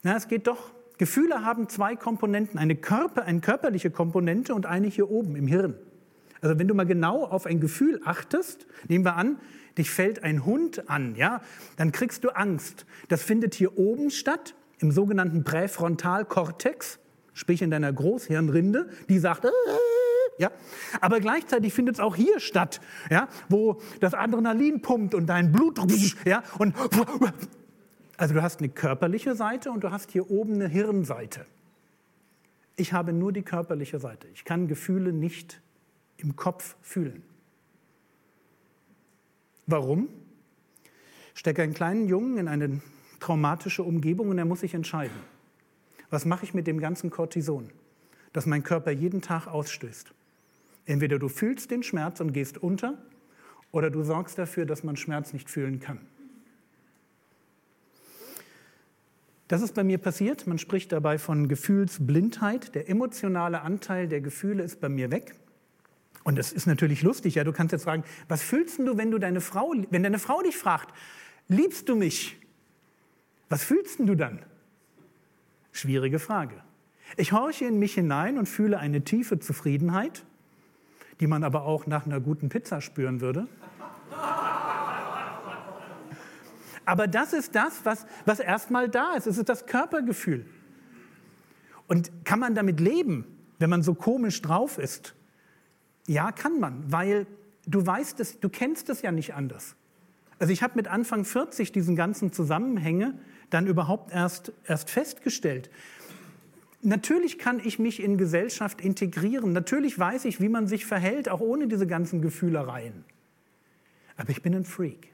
Na, 0.04 0.16
es 0.16 0.28
geht 0.28 0.48
doch. 0.48 0.72
Gefühle 0.98 1.44
haben 1.46 1.70
zwei 1.70 1.96
Komponenten, 1.96 2.58
eine, 2.60 2.76
Körper, 2.76 3.24
eine 3.24 3.40
körperliche 3.40 3.92
Komponente 3.92 4.56
und 4.56 4.66
eine 4.66 4.88
hier 4.88 5.10
oben 5.12 5.36
im 5.36 5.48
Hirn. 5.48 5.76
Also 6.42 6.60
wenn 6.60 6.68
du 6.68 6.74
mal 6.74 6.86
genau 6.86 7.24
auf 7.26 7.46
ein 7.46 7.60
Gefühl 7.60 8.02
achtest, 8.06 8.68
nehmen 8.88 9.06
wir 9.06 9.16
an, 9.16 9.38
dich 9.78 9.90
fällt 9.90 10.24
ein 10.24 10.46
Hund 10.46 10.90
an, 10.90 11.16
ja, 11.16 11.42
dann 11.76 11.92
kriegst 11.92 12.24
du 12.24 12.30
Angst. 12.30 12.86
Das 13.10 13.24
findet 13.24 13.54
hier 13.54 13.78
oben 13.78 14.10
statt, 14.10 14.56
im 14.80 14.92
sogenannten 14.92 15.44
Präfrontalkortex, 15.44 17.00
sprich 17.34 17.62
in 17.62 17.72
deiner 17.72 17.92
Großhirnrinde, 17.92 18.90
die 19.10 19.20
sagt, 19.20 19.46
äh, 19.46 19.50
ja, 20.38 20.52
aber 21.02 21.20
gleichzeitig 21.20 21.74
findet 21.74 21.96
es 21.96 22.00
auch 22.00 22.16
hier 22.16 22.40
statt, 22.40 22.80
ja, 23.10 23.28
wo 23.50 23.82
das 24.00 24.14
Adrenalin 24.14 24.82
pumpt 24.82 25.16
und 25.16 25.28
dein 25.28 25.52
Blutdruck, 25.52 25.90
ja, 26.26 26.44
und 26.60 26.76
also 28.18 28.34
du 28.34 28.42
hast 28.42 28.60
eine 28.60 28.70
körperliche 28.70 29.36
Seite 29.36 29.72
und 29.72 29.84
du 29.84 29.92
hast 29.92 30.12
hier 30.12 30.30
oben 30.30 30.56
eine 30.56 30.68
Hirnseite. 30.68 31.46
Ich 32.76 32.94
habe 32.94 33.14
nur 33.14 33.32
die 33.32 33.42
körperliche 33.42 34.00
Seite. 34.00 34.28
Ich 34.34 34.46
kann 34.46 34.68
Gefühle 34.68 35.12
nicht 35.12 35.62
im 36.18 36.36
Kopf 36.36 36.76
fühlen. 36.82 37.24
Warum? 39.66 40.10
Stecke 41.34 41.62
einen 41.62 41.74
kleinen 41.74 42.08
Jungen 42.08 42.38
in 42.38 42.48
eine 42.48 42.82
traumatische 43.20 43.84
Umgebung 43.84 44.30
und 44.30 44.38
er 44.38 44.46
muss 44.46 44.62
sich 44.62 44.74
entscheiden. 44.74 45.18
Was 46.10 46.26
mache 46.26 46.46
ich 46.46 46.54
mit 46.54 46.68
dem 46.68 46.80
ganzen 46.80 47.10
Cortison, 47.10 47.70
das 48.34 48.46
mein 48.46 48.64
Körper 48.64 48.92
jeden 48.92 49.22
Tag 49.22 49.48
ausstößt? 49.48 50.14
Entweder 50.86 51.20
du 51.20 51.28
fühlst 51.28 51.70
den 51.70 51.84
Schmerz 51.84 52.22
und 52.22 52.32
gehst 52.32 52.58
unter 52.58 52.98
oder 53.72 53.90
du 53.90 54.04
sorgst 54.04 54.38
dafür, 54.38 54.66
dass 54.66 54.84
man 54.84 54.96
Schmerz 54.96 55.34
nicht 55.34 55.50
fühlen 55.50 55.80
kann. 55.80 56.00
Das 59.50 59.62
ist 59.62 59.76
bei 59.76 59.84
mir 59.84 59.98
passiert. 59.98 60.48
Man 60.48 60.58
spricht 60.58 60.92
dabei 60.92 61.18
von 61.18 61.48
Gefühlsblindheit. 61.48 62.76
Der 62.76 62.90
emotionale 62.90 63.62
Anteil 63.62 64.08
der 64.08 64.22
Gefühle 64.22 64.64
ist 64.64 64.82
bei 64.82 64.90
mir 64.90 65.12
weg. 65.12 65.36
Und 66.28 66.38
das 66.38 66.52
ist 66.52 66.68
natürlich 66.68 67.04
lustig, 67.04 67.36
ja. 67.36 67.46
Du 67.46 67.54
kannst 67.54 67.72
jetzt 67.72 67.86
fragen, 67.86 68.04
was 68.28 68.42
fühlst 68.42 68.80
du, 68.80 68.98
wenn 68.98 69.12
du 69.12 69.18
deine 69.18 69.40
Frau, 69.40 69.74
wenn 69.92 70.04
deine 70.04 70.20
Frau 70.20 70.42
dich 70.42 70.58
fragt, 70.58 70.94
liebst 71.48 71.88
du 71.88 71.96
mich? 71.96 72.38
Was 73.48 73.64
fühlst 73.64 74.00
du 74.00 74.14
dann? 74.14 74.40
Schwierige 75.72 76.20
Frage. 76.20 76.62
Ich 77.16 77.32
horche 77.32 77.64
in 77.64 77.80
mich 77.80 77.94
hinein 77.94 78.38
und 78.38 78.50
fühle 78.50 78.78
eine 78.78 79.06
tiefe 79.06 79.40
Zufriedenheit, 79.40 80.26
die 81.22 81.28
man 81.28 81.46
aber 81.46 81.64
auch 81.64 81.88
nach 81.88 82.06
einer 82.06 82.20
guten 82.20 82.50
Pizza 82.50 82.82
spüren 82.82 83.22
würde. 83.22 83.48
Aber 86.84 87.08
das 87.08 87.32
ist 87.32 87.56
das, 87.56 87.86
was, 87.86 88.06
was 88.26 88.42
erstmal 88.42 88.90
da 88.90 89.14
ist. 89.14 89.28
Es 89.28 89.38
ist 89.38 89.48
das 89.48 89.66
Körpergefühl. 89.66 90.46
Und 91.88 92.12
kann 92.26 92.40
man 92.40 92.54
damit 92.54 92.82
leben, 92.82 93.24
wenn 93.60 93.70
man 93.70 93.82
so 93.82 93.94
komisch 93.94 94.42
drauf 94.42 94.78
ist? 94.78 95.14
Ja, 96.08 96.32
kann 96.32 96.60
man, 96.60 96.92
weil 96.92 97.28
du 97.66 97.86
weißt 97.86 98.20
es, 98.20 98.40
du 98.40 98.50
kennst 98.50 98.90
es 98.90 99.02
ja 99.02 99.12
nicht 99.12 99.34
anders. 99.34 99.76
Also 100.40 100.54
ich 100.54 100.64
habe 100.64 100.74
mit 100.76 100.88
Anfang 100.88 101.26
40 101.26 101.72
diesen 101.72 101.96
ganzen 101.96 102.32
Zusammenhänge 102.32 103.18
dann 103.50 103.68
überhaupt 103.68 104.12
erst, 104.12 104.52
erst 104.66 104.90
festgestellt. 104.90 105.70
Natürlich 106.82 107.40
kann 107.40 107.60
ich 107.64 107.80
mich 107.80 108.02
in 108.02 108.18
Gesellschaft 108.18 108.82
integrieren. 108.82 109.52
Natürlich 109.52 109.98
weiß 109.98 110.26
ich, 110.26 110.40
wie 110.40 110.50
man 110.50 110.68
sich 110.68 110.86
verhält, 110.86 111.28
auch 111.28 111.42
ohne 111.42 111.68
diese 111.68 111.88
ganzen 111.88 112.22
Gefühlereien. 112.22 113.04
Aber 114.16 114.30
ich 114.30 114.42
bin 114.42 114.54
ein 114.54 114.66
Freak. 114.66 115.12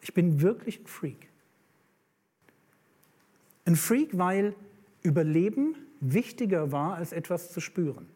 Ich 0.00 0.14
bin 0.14 0.40
wirklich 0.40 0.80
ein 0.80 0.86
Freak. 0.86 1.28
Ein 3.64 3.76
Freak, 3.76 4.16
weil 4.16 4.54
Überleben 5.02 5.74
wichtiger 6.00 6.72
war, 6.72 6.94
als 6.94 7.12
etwas 7.12 7.52
zu 7.52 7.60
spüren. 7.60 8.06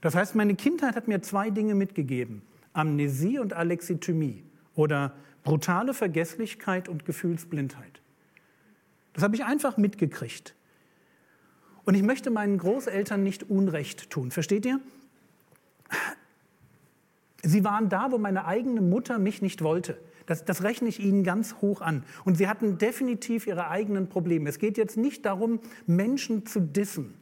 Das 0.00 0.14
heißt, 0.14 0.34
meine 0.34 0.54
Kindheit 0.54 0.94
hat 0.96 1.08
mir 1.08 1.22
zwei 1.22 1.50
Dinge 1.50 1.74
mitgegeben. 1.74 2.42
Amnesie 2.72 3.38
und 3.38 3.52
Alexithymie 3.52 4.44
oder 4.74 5.14
brutale 5.42 5.94
Vergesslichkeit 5.94 6.88
und 6.88 7.04
Gefühlsblindheit. 7.04 8.00
Das 9.14 9.24
habe 9.24 9.34
ich 9.34 9.44
einfach 9.44 9.76
mitgekriegt. 9.76 10.54
Und 11.84 11.94
ich 11.94 12.02
möchte 12.02 12.30
meinen 12.30 12.58
Großeltern 12.58 13.22
nicht 13.22 13.50
Unrecht 13.50 14.10
tun. 14.10 14.30
Versteht 14.30 14.66
ihr? 14.66 14.78
Sie 17.42 17.64
waren 17.64 17.88
da, 17.88 18.12
wo 18.12 18.18
meine 18.18 18.44
eigene 18.44 18.80
Mutter 18.80 19.18
mich 19.18 19.42
nicht 19.42 19.62
wollte. 19.62 19.98
Das, 20.26 20.44
das, 20.44 20.62
rechne 20.62 20.88
ich 20.88 21.00
Ihnen 21.00 21.24
ganz 21.24 21.54
hoch 21.62 21.80
an. 21.80 22.04
Und 22.26 22.36
sie 22.36 22.46
hatten 22.46 22.76
definitiv 22.76 23.46
ihre 23.46 23.68
eigenen 23.68 24.10
Probleme. 24.10 24.50
Es 24.50 24.58
geht 24.58 24.76
jetzt 24.76 24.98
nicht 24.98 25.24
darum, 25.24 25.60
Menschen 25.86 26.44
zu 26.44 26.60
dissen 26.60 27.14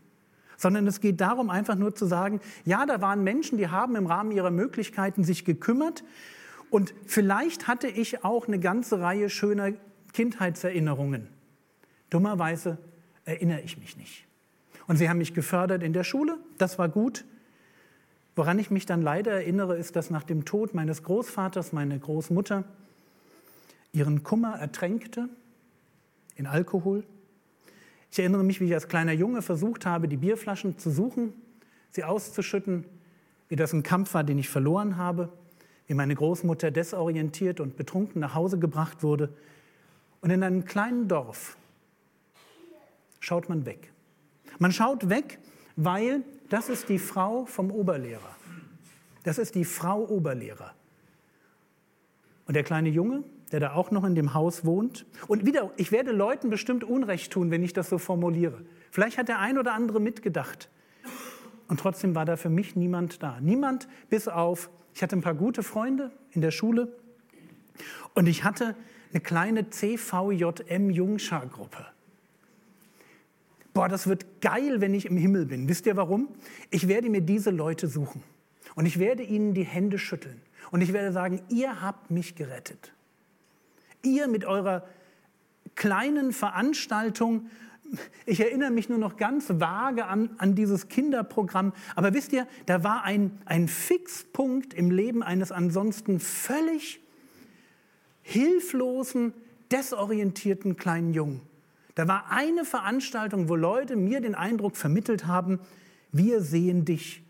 sondern 0.57 0.87
es 0.87 1.01
geht 1.01 1.21
darum, 1.21 1.51
einfach 1.51 1.75
nur 1.75 1.95
zu 1.95 2.07
sagen, 2.07 2.41
ja, 2.65 2.87
da 2.87 3.01
waren 3.01 3.25
Menschen, 3.25 3.59
die 3.59 3.69
haben 3.69 3.97
im 3.97 4.07
Rahmen 4.07 4.33
ihrer 4.33 4.51
Möglichkeiten 4.51 5.25
sich 5.25 5.45
gekümmert 5.45 6.05
und 6.71 6.95
vielleicht 7.07 7.69
hatte 7.69 7.89
ich 7.89 8.25
auch 8.25 8.49
eine 8.49 8.59
ganze 8.59 9.01
Reihe 9.01 9.31
schöner 9.31 9.73
Kindheitserinnerungen. 10.13 11.29
Dummerweise 12.11 12.79
erinnere 13.25 13.61
ich 13.61 13.79
mich 13.79 13.97
nicht. 13.97 14.27
Und 14.87 14.97
sie 14.97 15.09
haben 15.09 15.19
mich 15.19 15.35
gefördert 15.35 15.83
in 15.83 15.93
der 15.93 16.05
Schule, 16.05 16.39
das 16.59 16.79
war 16.79 16.89
gut. 16.89 17.25
Woran 18.37 18.59
ich 18.59 18.71
mich 18.71 18.85
dann 18.85 19.01
leider 19.01 19.33
erinnere, 19.33 19.77
ist, 19.77 19.97
dass 19.97 20.11
nach 20.11 20.23
dem 20.23 20.45
Tod 20.45 20.75
meines 20.75 21.03
Großvaters 21.03 21.73
meine 21.73 21.99
Großmutter 21.99 22.65
ihren 23.93 24.23
Kummer 24.23 24.59
ertränkte 24.59 25.29
in 26.37 26.47
Alkohol. 26.47 27.05
Ich 28.17 28.21
erinnere 28.21 28.45
mich, 28.45 28.63
wie 28.63 28.65
ich 28.65 28.73
als 28.73 28.89
kleiner 28.89 29.13
Junge 29.13 29.43
versucht 29.43 29.85
habe, 29.85 30.09
die 30.09 30.17
Bierflaschen 30.17 30.79
zu 30.79 30.91
suchen, 30.91 31.35
sie 31.91 32.03
auszuschütten, 32.03 32.87
wie 33.51 33.57
das 33.57 33.75
ein 33.75 33.83
Kampf 33.83 34.15
war, 34.15 34.25
den 34.25 34.39
ich 34.39 34.49
verloren 34.49 34.97
habe, 34.97 35.29
wie 35.87 35.93
meine 35.93 36.15
Großmutter 36.15 36.71
desorientiert 36.71 37.61
und 37.61 37.77
betrunken 37.77 38.21
nach 38.23 38.35
Hause 38.35 38.59
gebracht 38.59 39.03
wurde. 39.03 39.35
Und 40.23 40.31
in 40.31 40.43
einem 40.43 40.65
kleinen 40.65 41.09
Dorf 41.09 41.59
schaut 43.21 43.51
man 43.51 43.67
weg. 43.67 43.93
Man 44.59 44.73
schaut 44.73 45.11
weg, 45.11 45.39
weil 45.77 46.23
das 46.49 46.71
ist 46.71 46.89
die 46.89 46.99
Frau 46.99 47.45
vom 47.45 47.71
Oberlehrer. 47.71 48.35
Das 49.25 49.37
ist 49.37 49.55
die 49.55 49.67
Frau 49.67 50.09
Oberlehrer. 50.09 50.73
Und 52.47 52.55
der 52.55 52.65
kleine 52.65 52.89
Junge, 52.89 53.25
der 53.53 53.61
da 53.61 53.75
auch 53.75 53.91
noch 53.91 54.05
in 54.05 54.15
dem 54.15 54.35
Haus 54.35 54.65
wohnt. 54.65 55.07
Und 55.29 55.47
wieder, 55.47 55.71
ich 55.77 55.93
werde 55.93 56.13
Leuten 56.13 56.51
bestimmt 56.51 56.85
Unrecht 56.85 57.33
tun, 57.33 57.51
wenn 57.51 57.63
ich 57.63 57.73
das 57.73 57.89
so 57.89 57.99
formuliere. 57.99 58.61
Vielleicht 58.91 59.19
hat 59.19 59.29
der 59.29 59.39
ein 59.39 59.59
oder 59.59 59.73
andere 59.73 60.01
mitgedacht. 60.01 60.69
Und 61.69 61.81
trotzdem 61.81 62.15
war 62.15 62.25
da 62.25 62.37
für 62.37 62.51
mich 62.51 62.77
niemand 62.77 63.23
da. 63.23 63.41
Niemand 63.41 63.89
bis 64.09 64.29
auf, 64.29 64.71
ich 64.95 65.03
hatte 65.03 65.17
ein 65.17 65.23
paar 65.23 65.35
gute 65.35 65.63
Freunde 65.63 66.11
in 66.33 66.41
der 66.41 66.51
Schule 66.51 66.89
und 68.15 68.27
ich 68.29 68.45
hatte 68.45 68.75
eine 69.13 69.21
kleine 69.21 69.69
CVJM-Jungschar-Gruppe. 69.71 71.85
Boah, 73.75 73.89
das 73.89 74.07
wird 74.07 74.41
geil, 74.41 74.81
wenn 74.81 74.95
ich 74.95 75.07
im 75.07 75.19
Himmel 75.19 75.47
bin. 75.47 75.69
Wisst 75.69 75.87
ihr 75.87 75.97
warum? 75.97 76.29
Ich 76.71 76.89
werde 76.89 77.11
mir 77.11 77.21
diese 77.21 77.51
Leute 77.51 77.89
suchen 77.89 78.23
und 78.75 78.87
ich 78.87 78.99
werde 78.99 79.23
ihnen 79.23 79.53
die 79.53 79.65
Hände 79.65 79.99
schütteln 79.99 80.41
und 80.71 80.81
ich 80.81 80.95
werde 80.95 81.13
sagen, 81.13 81.43
ihr 81.49 81.83
habt 81.83 82.11
mich 82.11 82.37
gerettet. 82.37 82.95
Ihr 84.07 84.29
mit 84.29 84.45
eurer 84.45 84.85
kleinen 85.75 86.33
Veranstaltung 86.33 87.51
ich 88.25 88.41
erinnere 88.41 88.71
mich 88.71 88.89
nur 88.89 88.99
noch 88.99 89.17
ganz 89.17 89.49
vage 89.49 90.07
an, 90.07 90.31
an 90.39 90.55
dieses 90.55 90.89
Kinderprogramm. 90.89 91.73
Aber 91.95 92.15
wisst 92.15 92.33
ihr, 92.33 92.47
da 92.67 92.83
war 92.83 93.05
ein, 93.05 93.39
ein 93.45 93.69
Fixpunkt 93.69 94.75
im 94.75 94.91
Leben 94.91 95.23
eines 95.23 95.53
ansonsten 95.53 96.21
völlig 96.21 97.01
hilflosen, 98.23 99.33
desorientierten 99.71 100.77
kleinen 100.77 101.15
Jungen. 101.15 101.41
Da 101.95 102.09
war 102.09 102.31
eine 102.31 102.65
Veranstaltung, 102.65 103.49
wo 103.49 103.57
Leute 103.57 103.97
mir 103.97 104.21
den 104.21 104.35
Eindruck 104.35 104.77
vermittelt 104.77 105.27
haben, 105.27 105.61
wir 106.13 106.41
sehen 106.43 106.85
dich. 106.85 107.23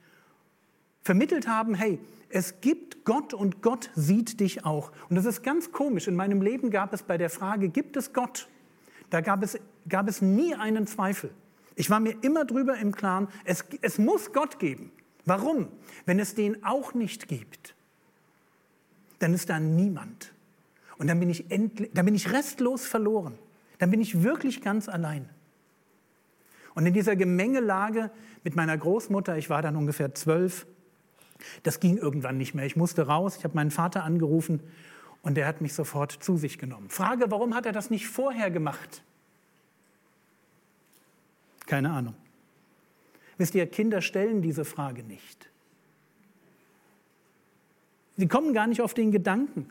Vermittelt 1.02 1.46
haben, 1.46 1.74
hey, 1.74 1.98
es 2.28 2.60
gibt 2.60 3.04
Gott 3.04 3.34
und 3.34 3.62
Gott 3.62 3.90
sieht 3.94 4.40
dich 4.40 4.64
auch. 4.64 4.92
Und 5.08 5.16
das 5.16 5.24
ist 5.24 5.42
ganz 5.42 5.72
komisch. 5.72 6.08
In 6.08 6.16
meinem 6.16 6.42
Leben 6.42 6.70
gab 6.70 6.92
es 6.92 7.02
bei 7.02 7.18
der 7.18 7.30
Frage, 7.30 7.68
gibt 7.68 7.96
es 7.96 8.12
Gott? 8.12 8.48
Da 9.10 9.20
gab 9.20 9.42
es, 9.42 9.58
gab 9.88 10.08
es 10.08 10.22
nie 10.22 10.54
einen 10.54 10.86
Zweifel. 10.86 11.30
Ich 11.76 11.90
war 11.90 12.00
mir 12.00 12.16
immer 12.22 12.44
drüber 12.44 12.76
im 12.78 12.92
Klaren, 12.92 13.28
es, 13.44 13.64
es 13.82 13.98
muss 13.98 14.32
Gott 14.32 14.58
geben. 14.58 14.90
Warum? 15.24 15.68
Wenn 16.04 16.18
es 16.18 16.34
den 16.34 16.64
auch 16.64 16.94
nicht 16.94 17.28
gibt, 17.28 17.74
dann 19.18 19.34
ist 19.34 19.50
da 19.50 19.60
niemand. 19.60 20.32
Und 20.98 21.08
dann 21.08 21.20
bin 21.20 21.30
ich, 21.30 21.50
endlich, 21.50 21.90
dann 21.92 22.06
bin 22.06 22.14
ich 22.14 22.32
restlos 22.32 22.86
verloren. 22.86 23.38
Dann 23.78 23.90
bin 23.90 24.00
ich 24.00 24.22
wirklich 24.22 24.62
ganz 24.62 24.88
allein. 24.88 25.28
Und 26.74 26.86
in 26.86 26.94
dieser 26.94 27.16
Gemengelage 27.16 28.10
mit 28.44 28.56
meiner 28.56 28.76
Großmutter, 28.76 29.36
ich 29.36 29.50
war 29.50 29.62
dann 29.62 29.76
ungefähr 29.76 30.14
zwölf, 30.14 30.66
das 31.62 31.80
ging 31.80 31.96
irgendwann 31.96 32.38
nicht 32.38 32.54
mehr. 32.54 32.66
Ich 32.66 32.76
musste 32.76 33.06
raus, 33.06 33.36
ich 33.36 33.44
habe 33.44 33.54
meinen 33.54 33.70
Vater 33.70 34.04
angerufen 34.04 34.60
und 35.22 35.36
der 35.36 35.46
hat 35.46 35.60
mich 35.60 35.74
sofort 35.74 36.12
zu 36.12 36.36
sich 36.36 36.58
genommen. 36.58 36.88
Frage, 36.88 37.30
warum 37.30 37.54
hat 37.54 37.66
er 37.66 37.72
das 37.72 37.90
nicht 37.90 38.06
vorher 38.06 38.50
gemacht? 38.50 39.02
Keine 41.66 41.90
Ahnung. 41.90 42.14
Wisst 43.38 43.54
ihr, 43.54 43.66
Kinder 43.66 44.00
stellen 44.00 44.40
diese 44.40 44.64
Frage 44.64 45.02
nicht. 45.02 45.50
Sie 48.16 48.28
kommen 48.28 48.54
gar 48.54 48.66
nicht 48.66 48.80
auf 48.80 48.94
den 48.94 49.12
Gedanken. 49.12 49.68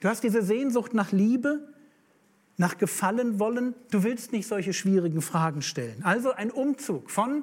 Du 0.00 0.08
hast 0.08 0.22
diese 0.22 0.42
Sehnsucht 0.42 0.92
nach 0.92 1.12
Liebe, 1.12 1.66
nach 2.58 2.76
Gefallen 2.76 3.38
wollen. 3.38 3.74
Du 3.90 4.02
willst 4.02 4.32
nicht 4.32 4.46
solche 4.46 4.74
schwierigen 4.74 5.22
Fragen 5.22 5.62
stellen. 5.62 6.04
Also 6.04 6.32
ein 6.32 6.50
Umzug 6.50 7.10
von 7.10 7.42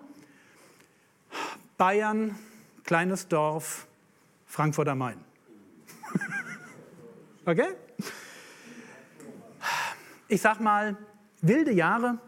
Bayern, 1.78 2.36
kleines 2.84 3.28
Dorf, 3.28 3.88
Frankfurt 4.46 4.88
am 4.88 4.98
Main. 5.00 5.18
Okay? 7.44 7.70
Ich 10.28 10.42
sag 10.42 10.60
mal, 10.60 10.96
wilde 11.42 11.72
Jahre. 11.72 12.20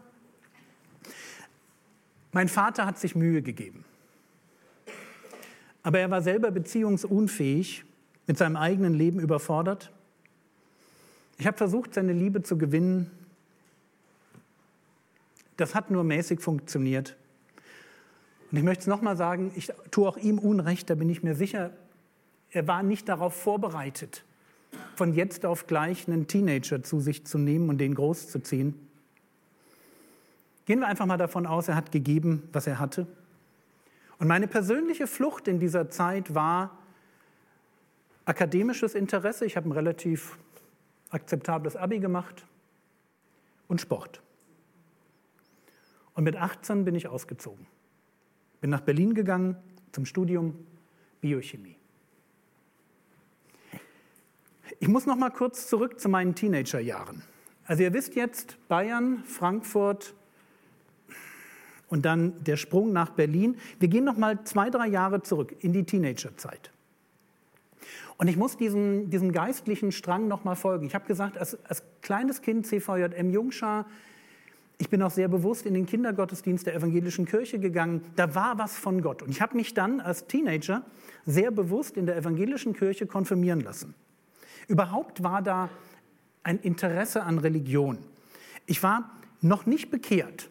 Mein 2.32 2.48
Vater 2.48 2.84
hat 2.84 2.98
sich 2.98 3.14
Mühe 3.14 3.40
gegeben. 3.40 3.84
Aber 5.84 6.00
er 6.00 6.10
war 6.10 6.20
selber 6.20 6.50
beziehungsunfähig, 6.50 7.84
mit 8.26 8.38
seinem 8.38 8.56
eigenen 8.56 8.94
Leben 8.94 9.20
überfordert. 9.20 9.92
Ich 11.38 11.46
habe 11.46 11.56
versucht, 11.56 11.94
seine 11.94 12.12
Liebe 12.12 12.42
zu 12.42 12.58
gewinnen. 12.58 13.10
Das 15.56 15.74
hat 15.74 15.90
nur 15.90 16.02
mäßig 16.04 16.40
funktioniert. 16.40 17.16
Und 18.54 18.58
ich 18.58 18.62
möchte 18.62 18.82
es 18.82 18.86
nochmal 18.86 19.16
sagen, 19.16 19.50
ich 19.56 19.72
tue 19.90 20.08
auch 20.08 20.16
ihm 20.16 20.38
Unrecht, 20.38 20.88
da 20.88 20.94
bin 20.94 21.10
ich 21.10 21.24
mir 21.24 21.34
sicher, 21.34 21.72
er 22.52 22.68
war 22.68 22.84
nicht 22.84 23.08
darauf 23.08 23.34
vorbereitet 23.34 24.22
von 24.94 25.12
jetzt 25.12 25.44
auf 25.44 25.66
gleich 25.66 26.06
einen 26.06 26.28
Teenager 26.28 26.80
zu 26.80 27.00
sich 27.00 27.26
zu 27.26 27.36
nehmen 27.36 27.68
und 27.68 27.78
den 27.78 27.96
großzuziehen. 27.96 28.78
Gehen 30.66 30.78
wir 30.78 30.86
einfach 30.86 31.04
mal 31.04 31.16
davon 31.16 31.48
aus, 31.48 31.66
er 31.66 31.74
hat 31.74 31.90
gegeben, 31.90 32.48
was 32.52 32.68
er 32.68 32.78
hatte. 32.78 33.08
Und 34.20 34.28
meine 34.28 34.46
persönliche 34.46 35.08
Flucht 35.08 35.48
in 35.48 35.58
dieser 35.58 35.90
Zeit 35.90 36.32
war 36.32 36.78
akademisches 38.24 38.94
Interesse. 38.94 39.46
Ich 39.46 39.56
habe 39.56 39.68
ein 39.68 39.72
relativ 39.72 40.38
akzeptables 41.10 41.74
Abi 41.74 41.98
gemacht 41.98 42.46
und 43.66 43.80
Sport. 43.80 44.22
Und 46.14 46.22
mit 46.22 46.36
18 46.36 46.84
bin 46.84 46.94
ich 46.94 47.08
ausgezogen. 47.08 47.66
Bin 48.64 48.70
nach 48.70 48.80
Berlin 48.80 49.12
gegangen 49.12 49.56
zum 49.92 50.06
Studium 50.06 50.54
Biochemie. 51.20 51.76
Ich 54.80 54.88
muss 54.88 55.04
noch 55.04 55.16
mal 55.16 55.28
kurz 55.28 55.68
zurück 55.68 56.00
zu 56.00 56.08
meinen 56.08 56.34
Teenagerjahren. 56.34 57.20
Also 57.66 57.82
ihr 57.82 57.92
wisst 57.92 58.14
jetzt, 58.14 58.56
Bayern, 58.68 59.22
Frankfurt 59.24 60.14
und 61.88 62.06
dann 62.06 62.42
der 62.42 62.56
Sprung 62.56 62.94
nach 62.94 63.10
Berlin. 63.10 63.58
Wir 63.80 63.88
gehen 63.88 64.04
noch 64.04 64.16
mal 64.16 64.42
zwei, 64.44 64.70
drei 64.70 64.86
Jahre 64.86 65.20
zurück 65.20 65.54
in 65.60 65.74
die 65.74 65.84
Teenagerzeit. 65.84 66.72
Und 68.16 68.28
ich 68.28 68.38
muss 68.38 68.56
diesem, 68.56 69.10
diesem 69.10 69.32
geistlichen 69.32 69.92
Strang 69.92 70.26
noch 70.26 70.44
mal 70.44 70.54
folgen. 70.54 70.86
Ich 70.86 70.94
habe 70.94 71.06
gesagt, 71.06 71.36
als, 71.36 71.62
als 71.66 71.82
kleines 72.00 72.40
Kind 72.40 72.66
CVJM 72.66 73.28
Jungschar, 73.28 73.84
ich 74.78 74.88
bin 74.90 75.02
auch 75.02 75.10
sehr 75.10 75.28
bewusst 75.28 75.66
in 75.66 75.74
den 75.74 75.86
Kindergottesdienst 75.86 76.66
der 76.66 76.74
evangelischen 76.74 77.26
Kirche 77.26 77.58
gegangen. 77.58 78.02
Da 78.16 78.34
war 78.34 78.58
was 78.58 78.76
von 78.76 79.02
Gott. 79.02 79.22
Und 79.22 79.30
ich 79.30 79.40
habe 79.40 79.56
mich 79.56 79.74
dann 79.74 80.00
als 80.00 80.26
Teenager 80.26 80.82
sehr 81.26 81.50
bewusst 81.50 81.96
in 81.96 82.06
der 82.06 82.16
evangelischen 82.16 82.74
Kirche 82.74 83.06
konfirmieren 83.06 83.60
lassen. 83.60 83.94
Überhaupt 84.66 85.22
war 85.22 85.42
da 85.42 85.70
ein 86.42 86.58
Interesse 86.58 87.22
an 87.22 87.38
Religion. 87.38 87.98
Ich 88.66 88.82
war 88.82 89.10
noch 89.40 89.66
nicht 89.66 89.90
bekehrt, 89.90 90.48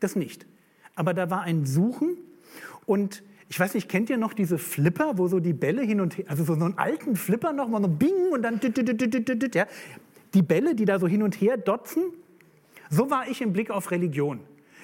das 0.00 0.14
nicht. 0.14 0.46
Aber 0.94 1.12
da 1.12 1.30
war 1.30 1.42
ein 1.42 1.66
Suchen 1.66 2.16
und 2.86 3.22
ich 3.48 3.58
weiß 3.58 3.74
nicht, 3.74 3.88
kennt 3.88 4.10
ihr 4.10 4.16
noch 4.16 4.32
diese 4.32 4.58
Flipper, 4.58 5.18
wo 5.18 5.28
so 5.28 5.40
die 5.40 5.52
Bälle 5.52 5.82
hin 5.82 6.00
und 6.00 6.18
her, 6.18 6.24
also 6.28 6.44
so 6.44 6.52
einen 6.52 6.78
alten 6.78 7.16
Flipper 7.16 7.52
noch 7.52 7.68
mal 7.68 7.80
so 7.80 7.88
bing 7.88 8.32
und 8.32 8.42
dann 8.42 8.60
ja, 9.54 9.66
die 10.34 10.42
Bälle, 10.42 10.74
die 10.74 10.84
da 10.84 10.98
so 10.98 11.06
hin 11.06 11.22
und 11.22 11.40
her 11.40 11.56
dotzen? 11.56 12.02
So 12.90 13.10
war 13.10 13.28
ich 13.28 13.40
im 13.40 13.52
Blick 13.52 13.70
auf 13.70 13.90
Religion. 13.90 14.40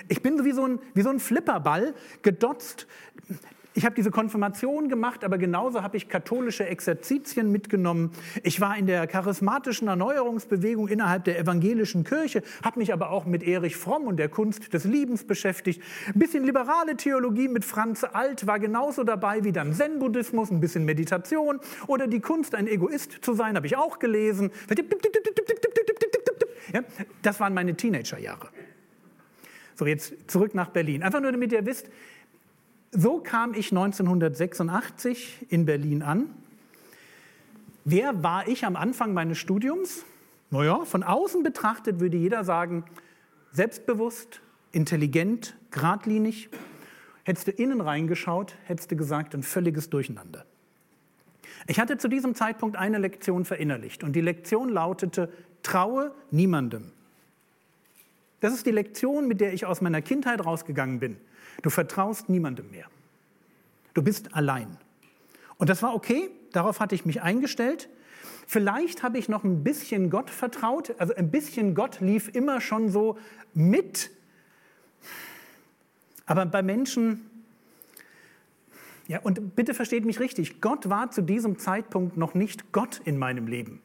Ich 0.08 0.22
bin 0.22 0.44
wie 0.44 0.52
so 0.52 0.66
ein, 0.66 0.78
wie 0.94 1.02
so 1.02 1.10
ein 1.10 1.20
Flipperball 1.20 1.94
gedotzt 2.22 2.86
ich 3.74 3.86
habe 3.86 3.94
diese 3.94 4.10
Konfirmation 4.10 4.88
gemacht, 4.88 5.24
aber 5.24 5.38
genauso 5.38 5.82
habe 5.82 5.96
ich 5.96 6.08
katholische 6.08 6.66
Exerzitien 6.66 7.50
mitgenommen. 7.50 8.10
Ich 8.42 8.60
war 8.60 8.76
in 8.76 8.86
der 8.86 9.06
charismatischen 9.06 9.88
Erneuerungsbewegung 9.88 10.88
innerhalb 10.88 11.24
der 11.24 11.38
evangelischen 11.38 12.04
Kirche, 12.04 12.42
habe 12.62 12.80
mich 12.80 12.92
aber 12.92 13.10
auch 13.10 13.24
mit 13.24 13.42
Erich 13.42 13.76
Fromm 13.76 14.06
und 14.06 14.18
der 14.18 14.28
Kunst 14.28 14.74
des 14.74 14.84
Liebens 14.84 15.24
beschäftigt. 15.24 15.80
Ein 16.08 16.18
bisschen 16.18 16.44
liberale 16.44 16.96
Theologie 16.96 17.48
mit 17.48 17.64
Franz 17.64 18.04
Alt 18.04 18.46
war 18.46 18.58
genauso 18.58 19.04
dabei 19.04 19.42
wie 19.42 19.52
dann 19.52 19.72
Zen-Buddhismus, 19.72 20.50
ein 20.50 20.60
bisschen 20.60 20.84
Meditation 20.84 21.58
oder 21.86 22.06
die 22.06 22.20
Kunst, 22.20 22.54
ein 22.54 22.66
Egoist 22.66 23.18
zu 23.22 23.32
sein, 23.32 23.56
habe 23.56 23.66
ich 23.66 23.76
auch 23.76 23.98
gelesen. 23.98 24.50
Ja, 26.72 26.82
das 27.22 27.40
waren 27.40 27.54
meine 27.54 27.74
Teenagerjahre. 27.76 28.48
So, 29.74 29.87
jetzt 29.87 30.30
zurück 30.30 30.54
nach 30.54 30.68
Berlin. 30.68 31.02
Einfach 31.02 31.20
nur, 31.20 31.32
damit 31.32 31.52
ihr 31.52 31.64
wisst, 31.66 31.88
so 32.92 33.18
kam 33.18 33.54
ich 33.54 33.72
1986 33.72 35.46
in 35.48 35.64
Berlin 35.64 36.02
an. 36.02 36.30
Wer 37.85 38.22
war 38.22 38.46
ich 38.46 38.64
am 38.64 38.76
Anfang 38.76 39.12
meines 39.14 39.38
Studiums? 39.38 40.04
Naja, 40.50 40.85
von 40.85 41.02
außen 41.02 41.42
betrachtet 41.42 42.00
würde 42.00 42.16
jeder 42.16 42.44
sagen, 42.44 42.85
selbstbewusst, 43.52 44.40
intelligent, 44.70 45.56
geradlinig. 45.70 46.50
Hättest 47.24 47.46
du 47.46 47.50
innen 47.52 47.80
reingeschaut, 47.80 48.56
hättest 48.64 48.90
du 48.90 48.96
gesagt, 48.96 49.35
ein 49.35 49.42
völliges 49.42 49.88
Durcheinander. 49.90 50.44
Ich 51.66 51.78
hatte 51.80 51.96
zu 51.96 52.08
diesem 52.08 52.35
Zeitpunkt 52.35 52.76
eine 52.76 52.98
Lektion 52.98 53.44
verinnerlicht 53.44 54.04
und 54.04 54.14
die 54.14 54.20
Lektion 54.20 54.68
lautete, 54.68 55.32
traue 55.62 56.12
niemandem. 56.31 56.92
Das 58.40 58.53
ist 58.53 58.66
die 58.66 58.72
Lektion, 58.72 59.29
mit 59.29 59.40
der 59.40 59.53
ich 59.53 59.66
aus 59.66 59.81
meiner 59.81 60.03
Kindheit 60.03 60.44
rausgegangen 60.44 60.98
bin. 60.98 61.16
Du 61.62 61.70
vertraust 61.70 62.29
niemandem 62.29 62.70
mehr. 62.70 62.87
Du 63.94 64.03
bist 64.03 64.35
allein. 64.35 64.79
Und 65.59 65.70
das 65.70 65.83
war 65.83 65.94
okay, 65.94 66.31
darauf 66.53 66.81
hatte 66.81 66.94
ich 66.94 67.05
mich 67.05 67.22
eingestellt. 67.22 67.88
Vielleicht 68.46 69.03
habe 69.03 69.18
ich 69.18 69.29
noch 69.29 69.44
ein 69.44 69.62
bisschen 69.62 70.11
Gott 70.11 70.29
vertraut, 70.29 70.94
also 70.98 71.14
ein 71.14 71.31
bisschen 71.31 71.75
Gott 71.75 72.01
lief 72.01 72.35
immer 72.35 72.61
schon 72.61 72.90
so 72.90 73.16
mit. 73.55 74.11
Aber 76.27 76.46
bei 76.46 76.62
Menschen, 76.62 77.31
ja, 79.07 79.20
und 79.20 79.55
bitte 79.55 79.75
versteht 79.75 80.05
mich 80.05 80.18
richtig, 80.18 80.61
Gott 80.61 80.88
war 80.88 81.11
zu 81.11 81.22
diesem 81.22 81.59
Zeitpunkt 81.59 82.16
noch 82.16 82.35
nicht 82.35 82.72
Gott 82.72 83.01
in 83.05 83.18
meinem 83.18 83.46
Leben. 83.46 83.81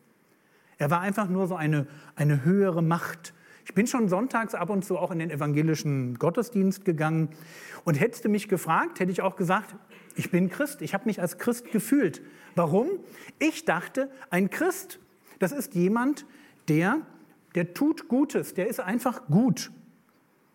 Er 0.77 0.91
war 0.91 1.01
einfach 1.01 1.27
nur 1.27 1.47
so 1.47 1.55
eine, 1.55 1.87
eine 2.15 2.43
höhere 2.45 2.81
Macht. 2.81 3.33
Ich 3.65 3.73
bin 3.73 3.87
schon 3.87 4.07
sonntags 4.07 4.55
ab 4.55 4.69
und 4.69 4.85
zu 4.85 4.97
auch 4.97 5.11
in 5.11 5.19
den 5.19 5.29
evangelischen 5.29 6.17
Gottesdienst 6.19 6.85
gegangen. 6.85 7.29
Und 7.83 7.99
hättest 7.99 8.25
du 8.25 8.29
mich 8.29 8.47
gefragt, 8.47 8.99
hätte 8.99 9.11
ich 9.11 9.21
auch 9.21 9.35
gesagt, 9.35 9.75
ich 10.15 10.31
bin 10.31 10.49
Christ. 10.49 10.81
Ich 10.81 10.93
habe 10.93 11.05
mich 11.05 11.19
als 11.19 11.37
Christ 11.37 11.71
gefühlt. 11.71 12.21
Warum? 12.55 12.87
Ich 13.39 13.65
dachte, 13.65 14.09
ein 14.29 14.49
Christ, 14.49 14.99
das 15.39 15.51
ist 15.51 15.75
jemand, 15.75 16.25
der, 16.69 17.01
der 17.55 17.73
tut 17.73 18.07
Gutes, 18.07 18.53
der 18.53 18.67
ist 18.67 18.79
einfach 18.79 19.27
gut. 19.27 19.71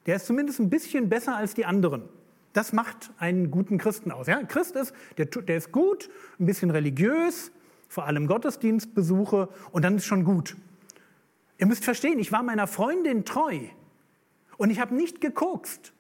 Der 0.07 0.17
ist 0.17 0.27
zumindest 0.27 0.61
ein 0.61 0.71
bisschen 0.71 1.09
besser 1.09 1.37
als 1.37 1.55
die 1.55 1.65
anderen. 1.65 2.09
Das 2.53 2.73
macht 2.73 3.11
einen 3.19 3.51
guten 3.51 3.79
Christen 3.79 4.11
aus. 4.11 4.27
Ja? 4.27 4.43
Christ 4.43 4.77
ist, 4.77 4.95
der, 5.17 5.27
der 5.27 5.57
ist 5.57 5.73
gut, 5.73 6.11
ein 6.39 6.47
bisschen 6.47 6.71
religiös, 6.71 7.53
vor 7.93 8.07
allem 8.07 8.27
Gottesdienstbesuche 8.27 9.51
und 9.71 9.85
dann 9.85 9.99
ist 9.99 10.07
schon 10.07 10.25
gut. 10.25 10.57
Ihr 11.59 11.67
müsst 11.67 11.85
verstehen, 11.85 12.19
ich 12.19 12.33
war 12.33 12.43
meiner 12.43 12.67
Freundin 12.67 13.27
treu 13.27 13.59
und 14.57 14.71
ich 14.71 14.81
habe 14.81 14.95
nicht 14.95 15.21
gekokst. 15.21 15.93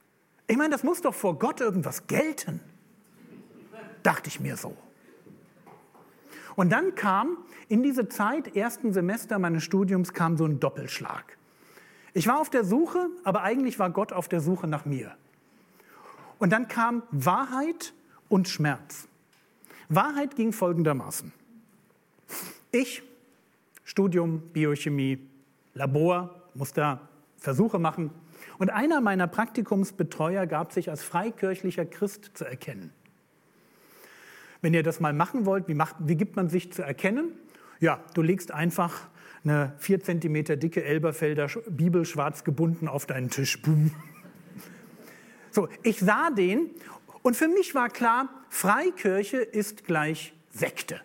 Ich 0.46 0.57
meine, 0.57 0.70
das 0.70 0.85
muss 0.85 1.02
doch 1.02 1.14
vor 1.14 1.38
Gott 1.38 1.61
irgendwas 1.61 2.07
gelten. 2.07 2.61
Dachte 4.02 4.28
ich 4.28 4.40
mir 4.40 4.57
so. 4.57 4.74
Und 6.57 6.72
dann 6.72 6.94
kam 6.94 7.37
in 7.68 7.83
diese 7.83 8.09
Zeit, 8.09 8.57
ersten 8.57 8.94
Semester 8.94 9.38
meines 9.38 9.62
Studiums, 9.62 10.14
kam 10.14 10.38
so 10.38 10.46
ein 10.46 10.61
Doppelschlag. 10.61 11.37
Ich 12.14 12.26
war 12.26 12.40
auf 12.40 12.48
der 12.48 12.64
Suche, 12.64 13.11
aber 13.22 13.42
eigentlich 13.42 13.78
war 13.78 13.90
Gott 13.90 14.14
auf 14.14 14.28
der 14.28 14.40
Suche 14.40 14.66
nach 14.66 14.87
mir. 14.87 15.14
Und 16.38 16.55
dann 16.55 16.68
kam 16.68 17.02
Wahrheit 17.11 17.92
und 18.31 18.48
Schmerz. 18.48 19.09
Wahrheit 19.90 20.37
ging 20.37 20.55
folgendermaßen. 20.55 21.35
Ich, 22.75 23.03
Studium, 23.85 24.41
Biochemie, 24.55 25.19
Labor, 25.75 26.43
musste 26.55 27.01
Versuche 27.37 27.79
machen. 27.79 28.11
Und 28.59 28.71
einer 28.71 29.03
meiner 29.03 29.27
Praktikumsbetreuer 29.27 30.47
gab 30.47 30.73
sich 30.73 30.89
als 30.89 31.03
freikirchlicher 31.03 31.85
Christ 31.85 32.31
zu 32.35 32.47
erkennen. 32.47 32.91
Wenn 34.63 34.73
ihr 34.73 34.83
das 34.83 35.01
mal 35.01 35.13
machen 35.13 35.45
wollt, 35.45 35.69
wie, 35.69 35.75
macht, 35.75 35.97
wie 35.99 36.17
gibt 36.17 36.35
man 36.37 36.49
sich 36.49 36.73
zu 36.73 36.83
erkennen? 36.83 37.33
Ja, 37.79 38.03
du 38.15 38.23
legst 38.23 38.53
einfach 38.53 39.09
eine 39.45 39.75
vier 39.77 40.01
Zentimeter 40.01 40.57
dicke 40.57 40.83
Elberfelder 40.83 41.49
Bibel 41.69 42.07
schwarz 42.07 42.43
gebunden 42.43 42.89
auf 42.89 43.05
deinen 43.05 43.29
Tisch. 43.29 43.61
Boom. 43.61 43.91
So, 45.51 45.69
ich 45.83 45.99
sah 46.01 46.31
den 46.31 46.71
und 47.21 47.37
für 47.37 47.49
mich 47.49 47.75
war 47.75 47.91
klar, 47.91 48.31
Freikirche 48.49 49.39
ist 49.39 49.85
gleich 49.85 50.33
Sekte. 50.51 51.03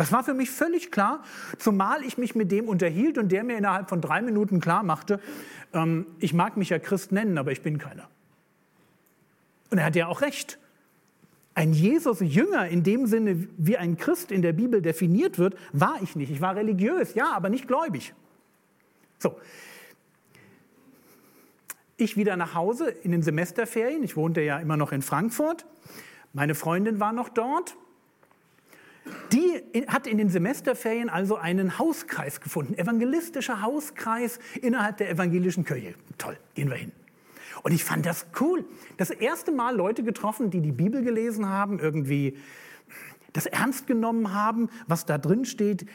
Das 0.00 0.12
war 0.12 0.24
für 0.24 0.32
mich 0.32 0.50
völlig 0.50 0.90
klar, 0.90 1.22
zumal 1.58 2.02
ich 2.04 2.16
mich 2.16 2.34
mit 2.34 2.50
dem 2.50 2.70
unterhielt 2.70 3.18
und 3.18 3.30
der 3.30 3.44
mir 3.44 3.58
innerhalb 3.58 3.90
von 3.90 4.00
drei 4.00 4.22
Minuten 4.22 4.58
klar 4.58 4.82
machte, 4.82 5.20
ähm, 5.74 6.06
ich 6.20 6.32
mag 6.32 6.56
mich 6.56 6.70
ja 6.70 6.78
Christ 6.78 7.12
nennen, 7.12 7.36
aber 7.36 7.52
ich 7.52 7.60
bin 7.60 7.76
keiner. 7.76 8.08
Und 9.68 9.76
er 9.76 9.84
hat 9.84 9.96
ja 9.96 10.06
auch 10.06 10.22
recht. 10.22 10.58
Ein 11.52 11.74
Jesus-Jünger 11.74 12.66
in 12.68 12.82
dem 12.82 13.06
Sinne, 13.08 13.46
wie 13.58 13.76
ein 13.76 13.98
Christ 13.98 14.32
in 14.32 14.40
der 14.40 14.54
Bibel 14.54 14.80
definiert 14.80 15.38
wird, 15.38 15.54
war 15.74 15.98
ich 16.02 16.16
nicht. 16.16 16.30
Ich 16.30 16.40
war 16.40 16.56
religiös, 16.56 17.12
ja, 17.12 17.32
aber 17.32 17.50
nicht 17.50 17.68
gläubig. 17.68 18.14
So. 19.18 19.38
Ich 21.98 22.16
wieder 22.16 22.38
nach 22.38 22.54
Hause 22.54 22.88
in 22.88 23.12
den 23.12 23.22
Semesterferien. 23.22 24.02
Ich 24.02 24.16
wohnte 24.16 24.40
ja 24.40 24.60
immer 24.60 24.78
noch 24.78 24.92
in 24.92 25.02
Frankfurt. 25.02 25.66
Meine 26.32 26.54
Freundin 26.54 27.00
war 27.00 27.12
noch 27.12 27.28
dort. 27.28 27.76
Die 29.32 29.62
hat 29.86 30.06
in 30.06 30.18
den 30.18 30.28
Semesterferien 30.28 31.08
also 31.08 31.36
einen 31.36 31.78
Hauskreis 31.78 32.40
gefunden, 32.40 32.74
evangelistischer 32.74 33.62
Hauskreis 33.62 34.38
innerhalb 34.60 34.98
der 34.98 35.10
evangelischen 35.10 35.64
Kirche. 35.64 35.94
Toll, 36.18 36.36
gehen 36.54 36.68
wir 36.68 36.76
hin. 36.76 36.92
Und 37.62 37.72
ich 37.72 37.84
fand 37.84 38.06
das 38.06 38.26
cool. 38.40 38.64
Das 38.96 39.10
erste 39.10 39.52
Mal 39.52 39.76
Leute 39.76 40.02
getroffen, 40.02 40.50
die 40.50 40.60
die 40.60 40.72
Bibel 40.72 41.02
gelesen 41.02 41.48
haben, 41.48 41.78
irgendwie 41.78 42.36
das 43.32 43.46
ernst 43.46 43.86
genommen 43.86 44.34
haben, 44.34 44.68
was 44.86 45.06
da 45.06 45.18
drin 45.18 45.44
steht. 45.44 45.86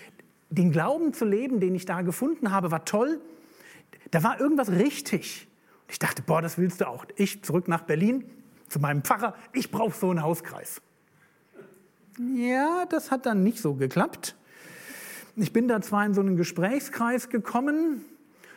Den 0.49 0.71
Glauben 0.71 1.13
zu 1.13 1.25
leben, 1.25 1.59
den 1.59 1.75
ich 1.75 1.85
da 1.85 2.01
gefunden 2.01 2.51
habe, 2.51 2.71
war 2.71 2.85
toll. 2.85 3.19
Da 4.11 4.23
war 4.23 4.39
irgendwas 4.39 4.71
richtig. 4.71 5.47
Ich 5.89 5.99
dachte, 5.99 6.21
boah, 6.21 6.41
das 6.41 6.57
willst 6.57 6.81
du 6.81 6.87
auch. 6.87 7.05
Ich 7.15 7.43
zurück 7.43 7.67
nach 7.67 7.81
Berlin 7.81 8.25
zu 8.69 8.79
meinem 8.79 9.03
Pfarrer. 9.03 9.35
Ich 9.53 9.71
brauche 9.71 9.95
so 9.95 10.09
einen 10.09 10.21
Hauskreis. 10.21 10.81
Ja, 12.17 12.85
das 12.85 13.11
hat 13.11 13.25
dann 13.25 13.43
nicht 13.43 13.59
so 13.59 13.73
geklappt. 13.73 14.35
Ich 15.35 15.51
bin 15.51 15.67
da 15.67 15.81
zwar 15.81 16.05
in 16.05 16.13
so 16.13 16.21
einen 16.21 16.37
Gesprächskreis 16.37 17.29
gekommen, 17.29 18.05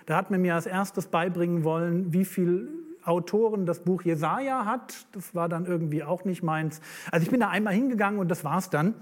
da 0.06 0.16
hat 0.16 0.30
man 0.30 0.40
mir 0.40 0.54
als 0.54 0.66
erstes 0.66 1.08
beibringen 1.08 1.64
wollen, 1.64 2.14
wie 2.14 2.24
viel 2.24 2.70
Autoren 3.04 3.66
das 3.66 3.80
Buch 3.80 4.02
Jesaja 4.02 4.64
hat. 4.64 5.06
Das 5.12 5.34
war 5.34 5.48
dann 5.48 5.66
irgendwie 5.66 6.02
auch 6.02 6.24
nicht 6.24 6.42
meins. 6.42 6.80
Also 7.10 7.24
ich 7.24 7.30
bin 7.30 7.40
da 7.40 7.48
einmal 7.48 7.74
hingegangen 7.74 8.18
und 8.18 8.28
das 8.28 8.44
war's 8.44 8.70
dann. 8.70 8.94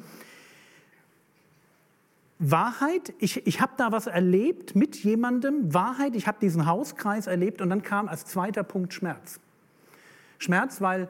Wahrheit, 2.39 3.15
ich, 3.19 3.47
ich 3.47 3.61
habe 3.61 3.73
da 3.77 3.93
was 3.93 4.07
erlebt 4.07 4.75
mit 4.75 4.97
jemandem. 4.97 5.73
Wahrheit, 5.73 6.17
ich 6.17 6.27
habe 6.27 6.39
diesen 6.41 6.67
Hauskreis 6.67 7.27
erlebt 7.27 7.61
und 7.61 7.71
dann 7.71 7.83
kam 7.83 8.09
als 8.09 8.25
zweiter 8.25 8.63
Punkt 8.63 8.93
Schmerz. 8.93 9.39
Schmerz, 10.39 10.81
weil 10.81 11.09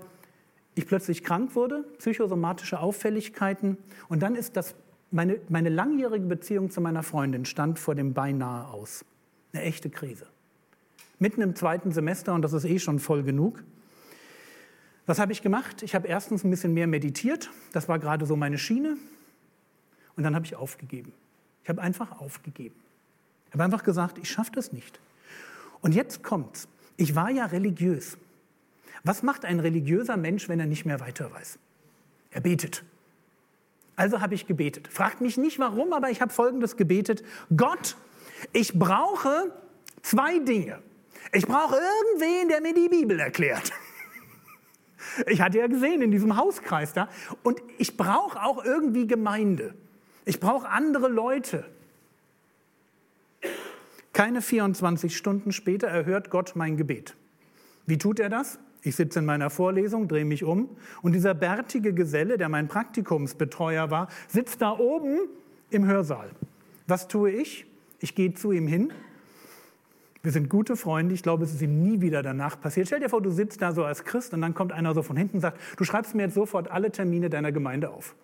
ich 0.77 0.87
plötzlich 0.87 1.25
krank 1.25 1.57
wurde, 1.57 1.85
psychosomatische 1.99 2.79
Auffälligkeiten 2.79 3.79
und 4.09 4.23
dann 4.23 4.37
ist 4.37 4.57
das, 4.57 4.75
meine, 5.11 5.41
meine 5.49 5.71
langjährige 5.71 6.27
Beziehung 6.27 6.71
zu 6.71 6.81
meiner 6.81 7.03
Freundin 7.03 7.47
stand 7.47 7.79
vor 7.79 7.95
dem 7.95 8.12
beinahe 8.12 8.69
aus. 8.69 9.05
Eine 9.53 9.62
echte 9.62 9.89
Krise. 9.89 10.27
Mitten 11.19 11.41
im 11.41 11.57
zweiten 11.57 11.93
Semester 11.93 12.35
und 12.35 12.43
das 12.43 12.53
ist 12.53 12.67
eh 12.67 12.79
schon 12.79 12.99
voll 12.99 13.23
genug. 13.23 13.65
Was 15.07 15.19
habe 15.19 15.33
ich 15.33 15.41
gemacht? 15.41 15.83
Ich 15.83 15.95
habe 15.95 16.09
erstens 16.09 16.45
ein 16.45 16.51
bisschen 16.51 16.75
mehr 16.75 16.87
meditiert, 16.87 17.51
das 17.73 17.89
war 17.89 17.99
gerade 17.99 18.27
so 18.27 18.37
meine 18.37 18.59
Schiene 18.59 18.99
und 20.15 20.25
dann 20.25 20.35
habe 20.35 20.45
ich 20.45 20.57
aufgegeben. 20.57 21.12
Ich 21.62 21.71
habe 21.71 21.81
einfach 21.81 22.21
aufgegeben. 22.21 22.77
Ich 23.47 23.55
habe 23.55 23.65
einfach 23.65 23.83
gesagt, 23.83 24.19
ich 24.19 24.31
schaffe 24.31 24.53
das 24.53 24.73
nicht. 24.73 25.01
Und 25.81 25.95
jetzt 25.95 26.23
kommt's. 26.23 26.69
Ich 26.99 27.15
war 27.15 27.31
ja 27.31 27.47
religiös. 27.47 28.19
Was 29.07 29.23
macht 29.23 29.45
ein 29.45 29.61
religiöser 29.61 30.16
Mensch, 30.16 30.49
wenn 30.49 30.59
er 30.59 30.66
nicht 30.66 30.85
mehr 30.85 30.99
weiter 30.99 31.31
weiß? 31.31 31.61
Er 32.33 32.40
betet. 32.40 32.83
Also 33.95 34.21
habe 34.21 34.35
ich 34.35 34.49
gebetet. 34.49 34.88
Fragt 34.88 35.21
mich 35.21 35.37
nicht 35.37 35.61
warum, 35.61 35.92
aber 35.92 36.11
ich 36.11 36.21
habe 36.21 36.33
Folgendes 36.33 36.77
gebetet. 36.77 37.23
Gott, 37.57 37.96
ich 38.52 38.77
brauche 38.77 39.52
zwei 40.02 40.40
Dinge. 40.40 40.83
Ich 41.33 41.46
brauche 41.46 41.77
irgendwen, 41.77 42.48
der 42.48 42.61
mir 42.61 42.75
die 42.75 42.88
Bibel 42.88 43.19
erklärt. 43.21 43.73
Ich 45.29 45.40
hatte 45.40 45.59
ja 45.59 45.67
gesehen 45.67 46.02
in 46.02 46.11
diesem 46.11 46.37
Hauskreis 46.37 46.92
da. 46.92 47.09
Und 47.42 47.63
ich 47.79 47.96
brauche 47.96 48.42
auch 48.42 48.63
irgendwie 48.63 49.07
Gemeinde. 49.07 49.75
Ich 50.27 50.40
brauche 50.40 50.69
andere 50.69 51.09
Leute. 51.09 51.65
Keine 54.13 54.42
24 54.42 55.17
Stunden 55.17 55.52
später 55.52 55.87
erhört 55.87 56.29
Gott 56.29 56.54
mein 56.54 56.77
Gebet. 56.77 57.17
Wie 57.87 57.96
tut 57.96 58.21
er 58.21 58.29
das? 58.29 58.59
Ich 58.83 58.96
sitze 58.96 59.18
in 59.18 59.24
meiner 59.24 59.50
Vorlesung, 59.50 60.08
drehe 60.08 60.24
mich 60.24 60.44
um 60.44 60.68
und 61.02 61.12
dieser 61.12 61.35
bärtige 61.35 61.92
Geselle, 61.92 62.38
der 62.38 62.48
mein 62.48 62.68
Praktikumsbetreuer 62.68 63.90
war, 63.90 64.08
sitzt 64.29 64.62
da 64.62 64.79
oben 64.79 65.20
im 65.70 65.87
Hörsaal. 65.87 66.31
Was 66.87 67.08
tue 67.08 67.31
ich? 67.31 67.66
Ich 68.00 68.14
gehe 68.14 68.33
zu 68.35 68.52
ihm 68.52 68.66
hin. 68.66 68.92
Wir 70.22 70.33
sind 70.33 70.48
gute 70.48 70.77
Freunde. 70.77 71.14
Ich 71.14 71.22
glaube, 71.22 71.44
es 71.44 71.54
ist 71.54 71.62
ihm 71.62 71.83
nie 71.83 72.00
wieder 72.00 72.22
danach 72.22 72.60
passiert. 72.60 72.88
Stell 72.88 73.00
dir 73.00 73.08
vor, 73.08 73.22
du 73.22 73.31
sitzt 73.31 73.62
da 73.62 73.72
so 73.72 73.85
als 73.85 74.04
Christ 74.04 74.35
und 74.35 74.40
dann 74.40 74.54
kommt 74.54 74.72
einer 74.72 74.92
so 74.92 75.02
von 75.02 75.16
hinten 75.16 75.37
und 75.37 75.40
sagt, 75.40 75.60
du 75.77 75.85
schreibst 75.85 76.14
mir 76.14 76.24
jetzt 76.24 76.35
sofort 76.35 76.70
alle 76.70 76.90
Termine 76.90 77.31
deiner 77.31 77.52
Gemeinde 77.52 77.90
auf. 77.90 78.14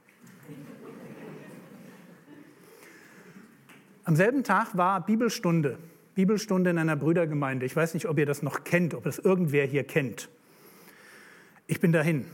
Am 4.05 4.17
selben 4.17 4.43
Tag 4.43 4.77
war 4.77 5.07
Bibelstunde. 5.07 5.79
Bibelstunde 6.15 6.71
in 6.71 6.79
einer 6.79 6.97
Brüdergemeinde. 6.97 7.65
Ich 7.67 7.77
weiß 7.77 7.95
nicht, 7.95 8.09
ob 8.09 8.19
ihr 8.19 8.27
das 8.27 8.43
noch 8.43 8.65
kennt, 8.65 8.95
ob 8.95 9.07
es 9.07 9.19
irgendwer 9.19 9.65
hier 9.65 9.85
kennt. 9.85 10.29
Ich 11.73 11.81
bin 11.81 11.91
dahin. 11.91 12.27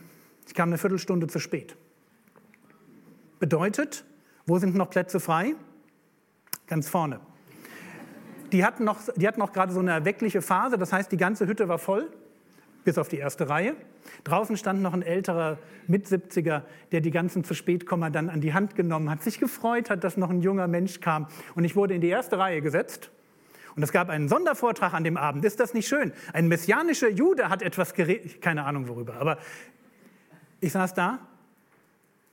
Ich 0.48 0.54
kam 0.54 0.70
eine 0.70 0.78
Viertelstunde 0.78 1.28
zu 1.28 1.38
spät. 1.38 1.76
Bedeutet, 3.38 4.04
wo 4.46 4.58
sind 4.58 4.74
noch 4.74 4.90
Plätze 4.90 5.20
frei? 5.20 5.54
Ganz 6.66 6.88
vorne. 6.88 7.20
Die 8.50 8.64
hatten 8.64 8.82
noch, 8.82 8.98
die 9.14 9.28
hatten 9.28 9.38
noch 9.38 9.52
gerade 9.52 9.72
so 9.72 9.78
eine 9.78 9.92
erweckliche 9.92 10.42
Phase, 10.42 10.76
das 10.76 10.92
heißt, 10.92 11.12
die 11.12 11.16
ganze 11.16 11.46
Hütte 11.46 11.68
war 11.68 11.78
voll, 11.78 12.10
bis 12.82 12.98
auf 12.98 13.06
die 13.06 13.18
erste 13.18 13.48
Reihe. 13.48 13.76
Draußen 14.24 14.56
stand 14.56 14.82
noch 14.82 14.92
ein 14.92 15.02
älterer 15.02 15.58
Mit-70er, 15.86 16.62
der 16.90 17.00
die 17.00 17.12
ganzen 17.12 17.44
zu 17.44 17.54
spät 17.54 17.86
dann 17.88 18.30
an 18.30 18.40
die 18.40 18.54
Hand 18.54 18.74
genommen 18.74 19.08
hat, 19.08 19.22
sich 19.22 19.38
gefreut 19.38 19.88
hat, 19.88 20.02
dass 20.02 20.16
noch 20.16 20.30
ein 20.30 20.42
junger 20.42 20.66
Mensch 20.66 20.98
kam. 20.98 21.28
Und 21.54 21.62
ich 21.62 21.76
wurde 21.76 21.94
in 21.94 22.00
die 22.00 22.08
erste 22.08 22.40
Reihe 22.40 22.60
gesetzt. 22.60 23.12
Und 23.78 23.84
es 23.84 23.92
gab 23.92 24.08
einen 24.08 24.28
Sondervortrag 24.28 24.92
an 24.92 25.04
dem 25.04 25.16
Abend. 25.16 25.44
Ist 25.44 25.60
das 25.60 25.72
nicht 25.72 25.86
schön? 25.86 26.12
Ein 26.32 26.48
messianischer 26.48 27.08
Jude 27.08 27.48
hat 27.48 27.62
etwas 27.62 27.94
geredet. 27.94 28.42
Keine 28.42 28.64
Ahnung 28.64 28.88
worüber. 28.88 29.14
Aber 29.20 29.38
ich 30.60 30.72
saß 30.72 30.94
da 30.94 31.20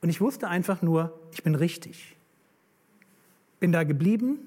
und 0.01 0.09
ich 0.09 0.21
wusste 0.21 0.47
einfach 0.47 0.81
nur, 0.81 1.13
ich 1.33 1.43
bin 1.43 1.53
richtig. 1.53 2.17
Bin 3.59 3.71
da 3.71 3.83
geblieben 3.83 4.39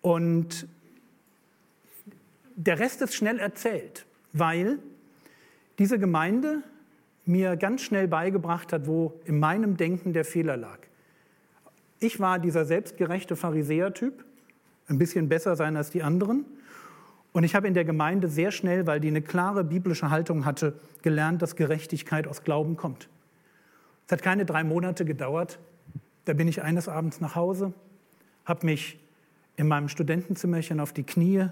und 0.00 0.66
der 2.56 2.78
Rest 2.78 3.02
ist 3.02 3.14
schnell 3.14 3.38
erzählt, 3.38 4.06
weil 4.32 4.78
diese 5.78 5.98
Gemeinde 5.98 6.62
mir 7.26 7.58
ganz 7.58 7.82
schnell 7.82 8.08
beigebracht 8.08 8.72
hat, 8.72 8.86
wo 8.86 9.20
in 9.26 9.38
meinem 9.38 9.76
Denken 9.76 10.14
der 10.14 10.24
Fehler 10.24 10.56
lag. 10.56 10.78
Ich 12.00 12.18
war 12.18 12.38
dieser 12.38 12.64
selbstgerechte 12.64 13.36
Pharisäer-Typ, 13.36 14.24
ein 14.92 14.98
bisschen 14.98 15.28
besser 15.28 15.56
sein 15.56 15.76
als 15.76 15.90
die 15.90 16.02
anderen. 16.02 16.44
Und 17.32 17.44
ich 17.44 17.54
habe 17.54 17.66
in 17.66 17.74
der 17.74 17.84
Gemeinde 17.84 18.28
sehr 18.28 18.50
schnell, 18.50 18.86
weil 18.86 19.00
die 19.00 19.08
eine 19.08 19.22
klare 19.22 19.64
biblische 19.64 20.10
Haltung 20.10 20.44
hatte, 20.44 20.74
gelernt, 21.00 21.40
dass 21.40 21.56
Gerechtigkeit 21.56 22.28
aus 22.28 22.44
Glauben 22.44 22.76
kommt. 22.76 23.08
Es 24.06 24.12
hat 24.12 24.22
keine 24.22 24.44
drei 24.44 24.64
Monate 24.64 25.04
gedauert. 25.04 25.58
Da 26.26 26.34
bin 26.34 26.46
ich 26.46 26.62
eines 26.62 26.88
Abends 26.88 27.20
nach 27.20 27.34
Hause, 27.34 27.72
habe 28.44 28.66
mich 28.66 28.98
in 29.56 29.66
meinem 29.66 29.88
Studentenzimmerchen 29.88 30.78
auf 30.78 30.92
die 30.92 31.02
Knie 31.02 31.46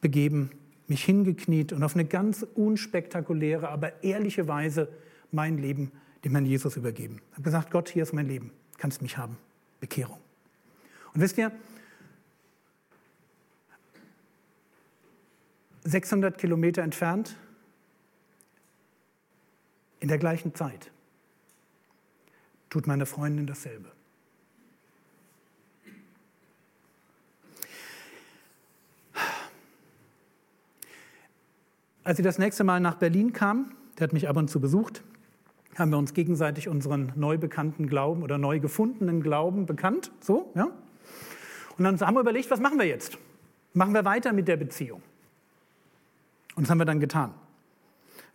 begeben, 0.00 0.50
mich 0.88 1.04
hingekniet 1.04 1.72
und 1.72 1.82
auf 1.82 1.94
eine 1.94 2.04
ganz 2.04 2.46
unspektakuläre, 2.54 3.68
aber 3.68 4.02
ehrliche 4.02 4.46
Weise 4.48 4.88
mein 5.32 5.58
Leben 5.58 5.92
dem 6.24 6.32
Herrn 6.32 6.46
Jesus 6.46 6.76
übergeben. 6.76 7.20
Ich 7.30 7.32
habe 7.34 7.42
gesagt, 7.42 7.70
Gott, 7.70 7.88
hier 7.88 8.02
ist 8.02 8.12
mein 8.12 8.26
Leben, 8.26 8.50
kannst 8.78 9.00
mich 9.00 9.16
haben. 9.16 9.36
Bekehrung. 9.80 10.18
Und 11.14 11.20
wisst 11.20 11.38
ihr, 11.38 11.52
600 15.84 16.38
Kilometer 16.38 16.82
entfernt, 16.82 17.36
in 20.00 20.08
der 20.08 20.18
gleichen 20.18 20.54
Zeit, 20.54 20.90
tut 22.68 22.86
meine 22.86 23.06
Freundin 23.06 23.46
dasselbe. 23.46 23.90
Als 32.02 32.18
sie 32.18 32.22
das 32.22 32.38
nächste 32.38 32.64
Mal 32.64 32.80
nach 32.80 32.96
Berlin 32.96 33.32
kam, 33.32 33.74
der 33.98 34.08
hat 34.08 34.12
mich 34.12 34.28
ab 34.28 34.36
und 34.36 34.48
zu 34.48 34.60
besucht, 34.60 35.02
haben 35.78 35.90
wir 35.90 35.98
uns 35.98 36.12
gegenseitig 36.12 36.68
unseren 36.68 37.12
neu 37.16 37.38
bekannten 37.38 37.86
Glauben 37.86 38.22
oder 38.22 38.36
neu 38.36 38.60
gefundenen 38.60 39.22
Glauben 39.22 39.64
bekannt. 39.64 40.12
So, 40.20 40.52
ja? 40.54 40.68
Und 41.76 41.84
dann 41.84 41.98
haben 42.00 42.14
wir 42.14 42.20
überlegt, 42.20 42.50
was 42.50 42.60
machen 42.60 42.78
wir 42.78 42.86
jetzt? 42.86 43.18
Machen 43.72 43.94
wir 43.94 44.04
weiter 44.04 44.32
mit 44.32 44.48
der 44.48 44.56
Beziehung? 44.56 45.02
Und 46.56 46.64
das 46.64 46.70
haben 46.70 46.78
wir 46.78 46.84
dann 46.84 47.00
getan. 47.00 47.34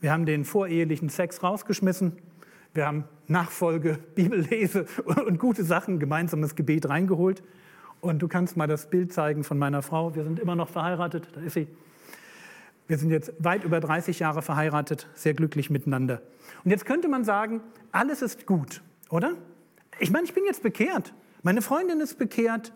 Wir 0.01 0.11
haben 0.11 0.25
den 0.25 0.45
vorehelichen 0.45 1.09
Sex 1.09 1.43
rausgeschmissen. 1.43 2.13
Wir 2.73 2.85
haben 2.85 3.05
Nachfolge, 3.27 3.99
Bibellese 4.15 4.85
und 5.05 5.39
gute 5.39 5.63
Sachen, 5.63 5.99
gemeinsames 5.99 6.55
Gebet 6.55 6.87
reingeholt. 6.89 7.43
Und 8.01 8.21
du 8.21 8.27
kannst 8.27 8.55
mal 8.55 8.67
das 8.67 8.89
Bild 8.89 9.11
zeigen 9.11 9.43
von 9.43 9.57
meiner 9.57 9.81
Frau. 9.81 10.15
Wir 10.15 10.23
sind 10.23 10.39
immer 10.39 10.55
noch 10.55 10.69
verheiratet. 10.69 11.27
Da 11.33 11.41
ist 11.41 11.53
sie. 11.53 11.67
Wir 12.87 12.97
sind 12.97 13.11
jetzt 13.11 13.33
weit 13.37 13.63
über 13.63 13.79
30 13.79 14.17
Jahre 14.17 14.41
verheiratet, 14.41 15.07
sehr 15.13 15.35
glücklich 15.35 15.69
miteinander. 15.69 16.21
Und 16.63 16.71
jetzt 16.71 16.87
könnte 16.87 17.07
man 17.07 17.23
sagen, 17.23 17.61
alles 17.91 18.23
ist 18.23 18.47
gut, 18.47 18.81
oder? 19.11 19.33
Ich 19.99 20.09
meine, 20.09 20.25
ich 20.25 20.33
bin 20.33 20.43
jetzt 20.45 20.63
bekehrt. 20.63 21.13
Meine 21.43 21.61
Freundin 21.61 21.99
ist 21.99 22.17
bekehrt. 22.17 22.73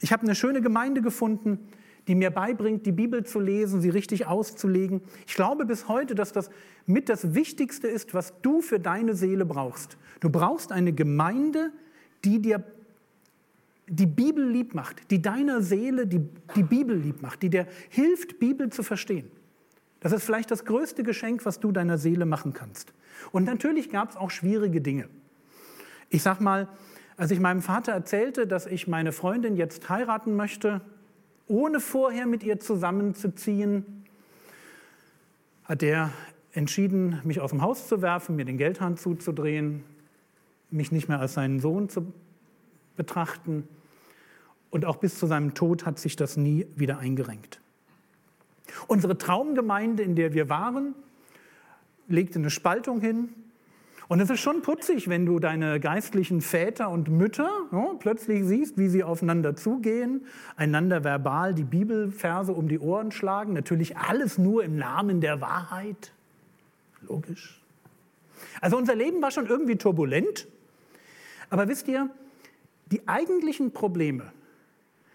Ich 0.00 0.12
habe 0.12 0.24
eine 0.24 0.34
schöne 0.34 0.60
Gemeinde 0.60 1.00
gefunden, 1.00 1.66
die 2.08 2.14
mir 2.14 2.30
beibringt, 2.30 2.86
die 2.86 2.92
Bibel 2.92 3.24
zu 3.24 3.40
lesen, 3.40 3.80
sie 3.80 3.90
richtig 3.90 4.26
auszulegen. 4.26 5.02
Ich 5.26 5.34
glaube 5.34 5.64
bis 5.64 5.88
heute, 5.88 6.14
dass 6.14 6.32
das 6.32 6.50
mit 6.86 7.08
das 7.08 7.34
Wichtigste 7.34 7.88
ist, 7.88 8.14
was 8.14 8.40
du 8.42 8.60
für 8.60 8.80
deine 8.80 9.14
Seele 9.14 9.44
brauchst. 9.44 9.96
Du 10.20 10.30
brauchst 10.30 10.72
eine 10.72 10.92
Gemeinde, 10.92 11.70
die 12.24 12.40
dir 12.40 12.64
die 13.86 14.06
Bibel 14.06 14.48
lieb 14.48 14.74
macht, 14.74 15.10
die 15.10 15.20
deiner 15.20 15.62
Seele 15.62 16.06
die, 16.06 16.20
die 16.54 16.62
Bibel 16.62 16.96
lieb 16.96 17.22
macht, 17.22 17.42
die 17.42 17.50
dir 17.50 17.66
hilft, 17.88 18.38
Bibel 18.38 18.70
zu 18.70 18.82
verstehen. 18.82 19.30
Das 19.98 20.12
ist 20.12 20.22
vielleicht 20.22 20.50
das 20.50 20.64
größte 20.64 21.02
Geschenk, 21.02 21.44
was 21.44 21.60
du 21.60 21.72
deiner 21.72 21.98
Seele 21.98 22.24
machen 22.24 22.52
kannst. 22.52 22.92
Und 23.32 23.44
natürlich 23.44 23.90
gab 23.90 24.10
es 24.10 24.16
auch 24.16 24.30
schwierige 24.30 24.80
Dinge. 24.80 25.08
Ich 26.08 26.22
sag 26.22 26.40
mal, 26.40 26.68
als 27.16 27.30
ich 27.32 27.40
meinem 27.40 27.60
Vater 27.60 27.92
erzählte, 27.92 28.46
dass 28.46 28.66
ich 28.66 28.88
meine 28.88 29.12
Freundin 29.12 29.56
jetzt 29.56 29.88
heiraten 29.90 30.36
möchte, 30.36 30.80
ohne 31.50 31.80
vorher 31.80 32.26
mit 32.26 32.44
ihr 32.44 32.60
zusammenzuziehen, 32.60 34.04
hat 35.64 35.82
er 35.82 36.12
entschieden, 36.52 37.20
mich 37.24 37.40
aus 37.40 37.50
dem 37.50 37.60
Haus 37.60 37.88
zu 37.88 38.02
werfen, 38.02 38.36
mir 38.36 38.44
den 38.44 38.56
Geldhahn 38.56 38.96
zuzudrehen, 38.96 39.82
mich 40.70 40.92
nicht 40.92 41.08
mehr 41.08 41.20
als 41.20 41.34
seinen 41.34 41.60
Sohn 41.60 41.88
zu 41.88 42.12
betrachten 42.96 43.68
und 44.70 44.84
auch 44.84 44.96
bis 44.96 45.18
zu 45.18 45.26
seinem 45.26 45.54
Tod 45.54 45.84
hat 45.84 45.98
sich 45.98 46.16
das 46.16 46.36
nie 46.36 46.66
wieder 46.76 46.98
eingerenkt. 46.98 47.60
Unsere 48.86 49.18
Traumgemeinde, 49.18 50.04
in 50.04 50.14
der 50.14 50.32
wir 50.32 50.48
waren, 50.48 50.94
legte 52.06 52.38
eine 52.38 52.50
Spaltung 52.50 53.00
hin. 53.00 53.30
Und 54.10 54.18
es 54.18 54.28
ist 54.28 54.40
schon 54.40 54.62
putzig, 54.62 55.08
wenn 55.08 55.24
du 55.24 55.38
deine 55.38 55.78
geistlichen 55.78 56.40
Väter 56.40 56.90
und 56.90 57.08
Mütter 57.08 57.48
ja, 57.70 57.94
plötzlich 58.00 58.44
siehst, 58.44 58.76
wie 58.76 58.88
sie 58.88 59.04
aufeinander 59.04 59.54
zugehen, 59.54 60.26
einander 60.56 61.04
verbal 61.04 61.54
die 61.54 61.62
Bibelverse 61.62 62.52
um 62.52 62.66
die 62.66 62.80
Ohren 62.80 63.12
schlagen. 63.12 63.52
Natürlich 63.52 63.96
alles 63.96 64.36
nur 64.36 64.64
im 64.64 64.74
Namen 64.76 65.20
der 65.20 65.40
Wahrheit. 65.40 66.10
Logisch. 67.02 67.62
Also 68.60 68.76
unser 68.76 68.96
Leben 68.96 69.22
war 69.22 69.30
schon 69.30 69.46
irgendwie 69.46 69.76
turbulent. 69.76 70.48
Aber 71.48 71.68
wisst 71.68 71.86
ihr, 71.86 72.10
die 72.86 73.06
eigentlichen 73.06 73.70
Probleme, 73.70 74.32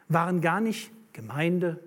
waren 0.07 0.39
gar 0.39 0.61
nicht 0.61 0.89
Gemeinde, 1.11 1.81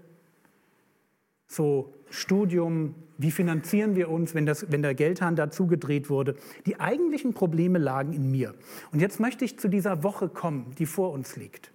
so 1.49 1.93
Studium, 2.11 2.95
wie 3.17 3.31
finanzieren 3.31 3.97
wir 3.97 4.11
uns, 4.11 4.35
wenn, 4.35 4.47
das, 4.47 4.71
wenn 4.71 4.83
der 4.83 4.95
Geldhahn 4.95 5.35
dazu 5.35 5.67
gedreht 5.67 6.09
wurde. 6.09 6.37
Die 6.67 6.79
eigentlichen 6.79 7.35
Probleme 7.35 7.79
lagen 7.79 8.13
in 8.13 8.31
mir. 8.31 8.55
Und 8.93 9.01
jetzt 9.01 9.19
möchte 9.19 9.45
ich 9.45 9.59
zu 9.59 9.69
dieser 9.69 10.03
Woche 10.03 10.29
kommen, 10.29 10.75
die 10.79 10.87
vor 10.87 11.13
uns 11.13 11.37
liegt. 11.37 11.73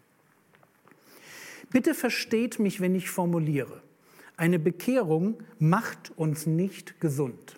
Bitte 1.71 1.93
versteht 1.93 2.59
mich, 2.59 2.79
wenn 2.79 2.95
ich 2.95 3.09
formuliere. 3.09 3.81
Eine 4.37 4.59
Bekehrung 4.59 5.37
macht 5.59 6.11
uns 6.17 6.45
nicht 6.45 7.01
gesund. 7.01 7.55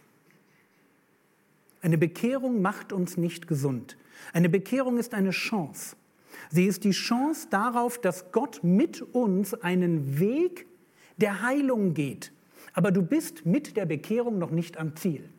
Eine 1.81 1.97
Bekehrung 1.97 2.61
macht 2.61 2.91
uns 2.91 3.17
nicht 3.17 3.47
gesund. 3.47 3.97
Eine 4.33 4.49
Bekehrung 4.49 4.97
ist 4.97 5.13
eine 5.13 5.31
Chance. 5.31 5.95
Sie 6.49 6.65
ist 6.65 6.83
die 6.83 6.91
Chance 6.91 7.47
darauf, 7.49 7.99
dass 7.99 8.31
Gott 8.31 8.61
mit 8.63 9.01
uns 9.01 9.53
einen 9.53 10.19
Weg 10.19 10.65
der 11.17 11.41
Heilung 11.41 11.93
geht. 11.93 12.31
Aber 12.73 12.91
du 12.91 13.01
bist 13.01 13.45
mit 13.45 13.77
der 13.77 13.85
Bekehrung 13.85 14.37
noch 14.37 14.51
nicht 14.51 14.77
am 14.77 14.95
Ziel. 14.95 15.29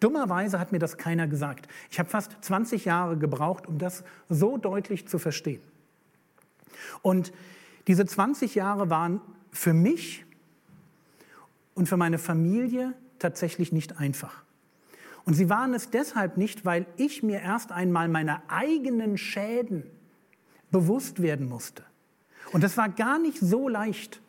Dummerweise 0.00 0.60
hat 0.60 0.72
mir 0.72 0.78
das 0.78 0.98
keiner 0.98 1.26
gesagt. 1.26 1.68
Ich 1.90 1.98
habe 1.98 2.08
fast 2.08 2.36
20 2.42 2.84
Jahre 2.84 3.16
gebraucht, 3.16 3.66
um 3.66 3.78
das 3.78 4.04
so 4.28 4.58
deutlich 4.58 5.08
zu 5.08 5.18
verstehen. 5.18 5.62
Und 7.02 7.32
diese 7.86 8.04
20 8.04 8.54
Jahre 8.54 8.90
waren 8.90 9.20
für 9.50 9.72
mich 9.72 10.24
und 11.74 11.88
für 11.88 11.96
meine 11.96 12.18
Familie 12.18 12.92
tatsächlich 13.18 13.72
nicht 13.72 13.98
einfach. 13.98 14.44
Und 15.24 15.34
sie 15.34 15.48
waren 15.48 15.74
es 15.74 15.90
deshalb 15.90 16.36
nicht, 16.36 16.64
weil 16.64 16.86
ich 16.96 17.22
mir 17.22 17.40
erst 17.40 17.72
einmal 17.72 18.08
meiner 18.08 18.42
eigenen 18.48 19.18
Schäden 19.18 19.82
bewusst 20.70 21.22
werden 21.22 21.48
musste. 21.48 21.84
Und 22.52 22.62
das 22.62 22.76
war 22.76 22.88
gar 22.88 23.18
nicht 23.18 23.38
so 23.40 23.68
leicht. 23.68 24.20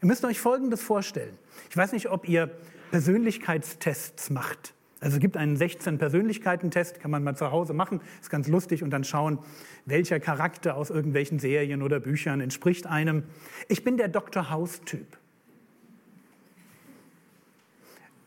Ihr 0.00 0.06
müsst 0.06 0.24
euch 0.24 0.40
Folgendes 0.40 0.82
vorstellen. 0.82 1.36
Ich 1.70 1.76
weiß 1.76 1.92
nicht, 1.92 2.08
ob 2.10 2.28
ihr 2.28 2.50
Persönlichkeitstests 2.90 4.30
macht. 4.30 4.74
Also 5.00 5.16
es 5.16 5.20
gibt 5.20 5.36
einen 5.36 5.56
16-Persönlichkeiten-Test, 5.56 7.00
kann 7.00 7.10
man 7.10 7.22
mal 7.22 7.36
zu 7.36 7.52
Hause 7.52 7.72
machen, 7.72 8.00
ist 8.20 8.30
ganz 8.30 8.48
lustig 8.48 8.82
und 8.82 8.90
dann 8.90 9.04
schauen, 9.04 9.38
welcher 9.86 10.18
Charakter 10.18 10.76
aus 10.76 10.90
irgendwelchen 10.90 11.38
Serien 11.38 11.82
oder 11.82 12.00
Büchern 12.00 12.40
entspricht 12.40 12.86
einem. 12.86 13.22
Ich 13.68 13.84
bin 13.84 13.96
der 13.96 14.08
Dr. 14.08 14.50
House-Typ. 14.50 15.06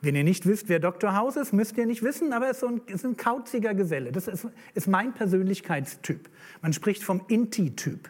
Wenn 0.01 0.15
ihr 0.15 0.23
nicht 0.23 0.47
wisst, 0.47 0.69
wer 0.69 0.79
Dr. 0.79 1.13
House 1.15 1.35
ist, 1.35 1.53
müsst 1.53 1.77
ihr 1.77 1.85
nicht 1.85 2.03
wissen, 2.03 2.33
aber 2.33 2.45
er 2.45 2.51
ist, 2.51 2.61
so 2.61 2.67
ein, 2.67 2.81
ist 2.87 3.05
ein 3.05 3.17
kauziger 3.17 3.75
Geselle. 3.75 4.11
Das 4.11 4.27
ist, 4.27 4.47
ist 4.73 4.87
mein 4.87 5.13
Persönlichkeitstyp. 5.13 6.29
Man 6.61 6.73
spricht 6.73 7.03
vom 7.03 7.21
Inti-Typ. 7.27 8.09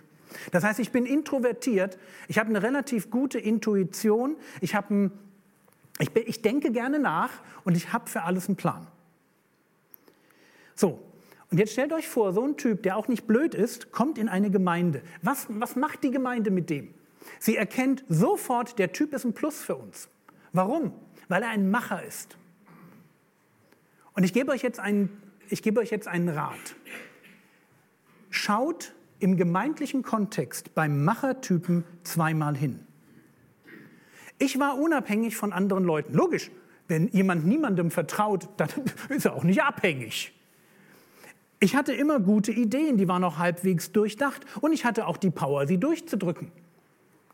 Das 0.51 0.63
heißt, 0.63 0.79
ich 0.79 0.91
bin 0.91 1.05
introvertiert, 1.05 1.97
ich 2.27 2.39
habe 2.39 2.49
eine 2.49 2.61
relativ 2.63 3.09
gute 3.09 3.39
Intuition, 3.39 4.35
ich, 4.61 4.75
ein, 4.75 5.11
ich, 5.99 6.15
ich 6.15 6.41
denke 6.41 6.71
gerne 6.71 6.99
nach 6.99 7.31
und 7.63 7.75
ich 7.75 7.93
habe 7.93 8.09
für 8.09 8.23
alles 8.23 8.47
einen 8.47 8.55
Plan. 8.55 8.87
So, 10.75 10.99
und 11.51 11.57
jetzt 11.57 11.73
stellt 11.73 11.91
euch 11.91 12.07
vor, 12.07 12.33
so 12.33 12.43
ein 12.43 12.55
Typ, 12.55 12.81
der 12.83 12.95
auch 12.95 13.09
nicht 13.09 13.27
blöd 13.27 13.53
ist, 13.53 13.91
kommt 13.91 14.17
in 14.17 14.29
eine 14.29 14.49
Gemeinde. 14.49 15.01
Was, 15.21 15.47
was 15.49 15.75
macht 15.75 16.03
die 16.03 16.11
Gemeinde 16.11 16.49
mit 16.49 16.69
dem? 16.69 16.93
Sie 17.39 17.57
erkennt 17.57 18.03
sofort, 18.07 18.79
der 18.79 18.93
Typ 18.93 19.13
ist 19.13 19.25
ein 19.25 19.33
Plus 19.33 19.61
für 19.61 19.75
uns. 19.75 20.07
Warum? 20.53 20.93
Weil 21.27 21.43
er 21.43 21.49
ein 21.49 21.69
Macher 21.69 22.03
ist. 22.03 22.37
Und 24.13 24.23
ich 24.23 24.33
gebe 24.33 24.51
euch 24.51 24.61
jetzt 24.61 24.79
einen, 24.79 25.21
ich 25.49 25.61
gebe 25.61 25.81
euch 25.81 25.91
jetzt 25.91 26.07
einen 26.07 26.29
Rat. 26.29 26.75
Schaut 28.29 28.93
im 29.21 29.37
gemeindlichen 29.37 30.03
Kontext 30.03 30.73
beim 30.75 31.03
Machertypen 31.03 31.83
zweimal 32.03 32.55
hin. 32.55 32.79
Ich 34.39 34.59
war 34.59 34.79
unabhängig 34.79 35.37
von 35.37 35.53
anderen 35.53 35.83
Leuten. 35.83 36.13
Logisch, 36.13 36.49
wenn 36.87 37.07
jemand 37.09 37.45
niemandem 37.45 37.91
vertraut, 37.91 38.49
dann 38.57 38.69
ist 39.09 39.25
er 39.25 39.33
auch 39.33 39.43
nicht 39.43 39.61
abhängig. 39.61 40.33
Ich 41.59 41.75
hatte 41.75 41.93
immer 41.93 42.19
gute 42.19 42.51
Ideen, 42.51 42.97
die 42.97 43.07
waren 43.07 43.23
auch 43.23 43.37
halbwegs 43.37 43.91
durchdacht 43.91 44.43
und 44.61 44.73
ich 44.73 44.83
hatte 44.83 45.05
auch 45.05 45.17
die 45.17 45.29
Power, 45.29 45.67
sie 45.67 45.77
durchzudrücken. 45.77 46.51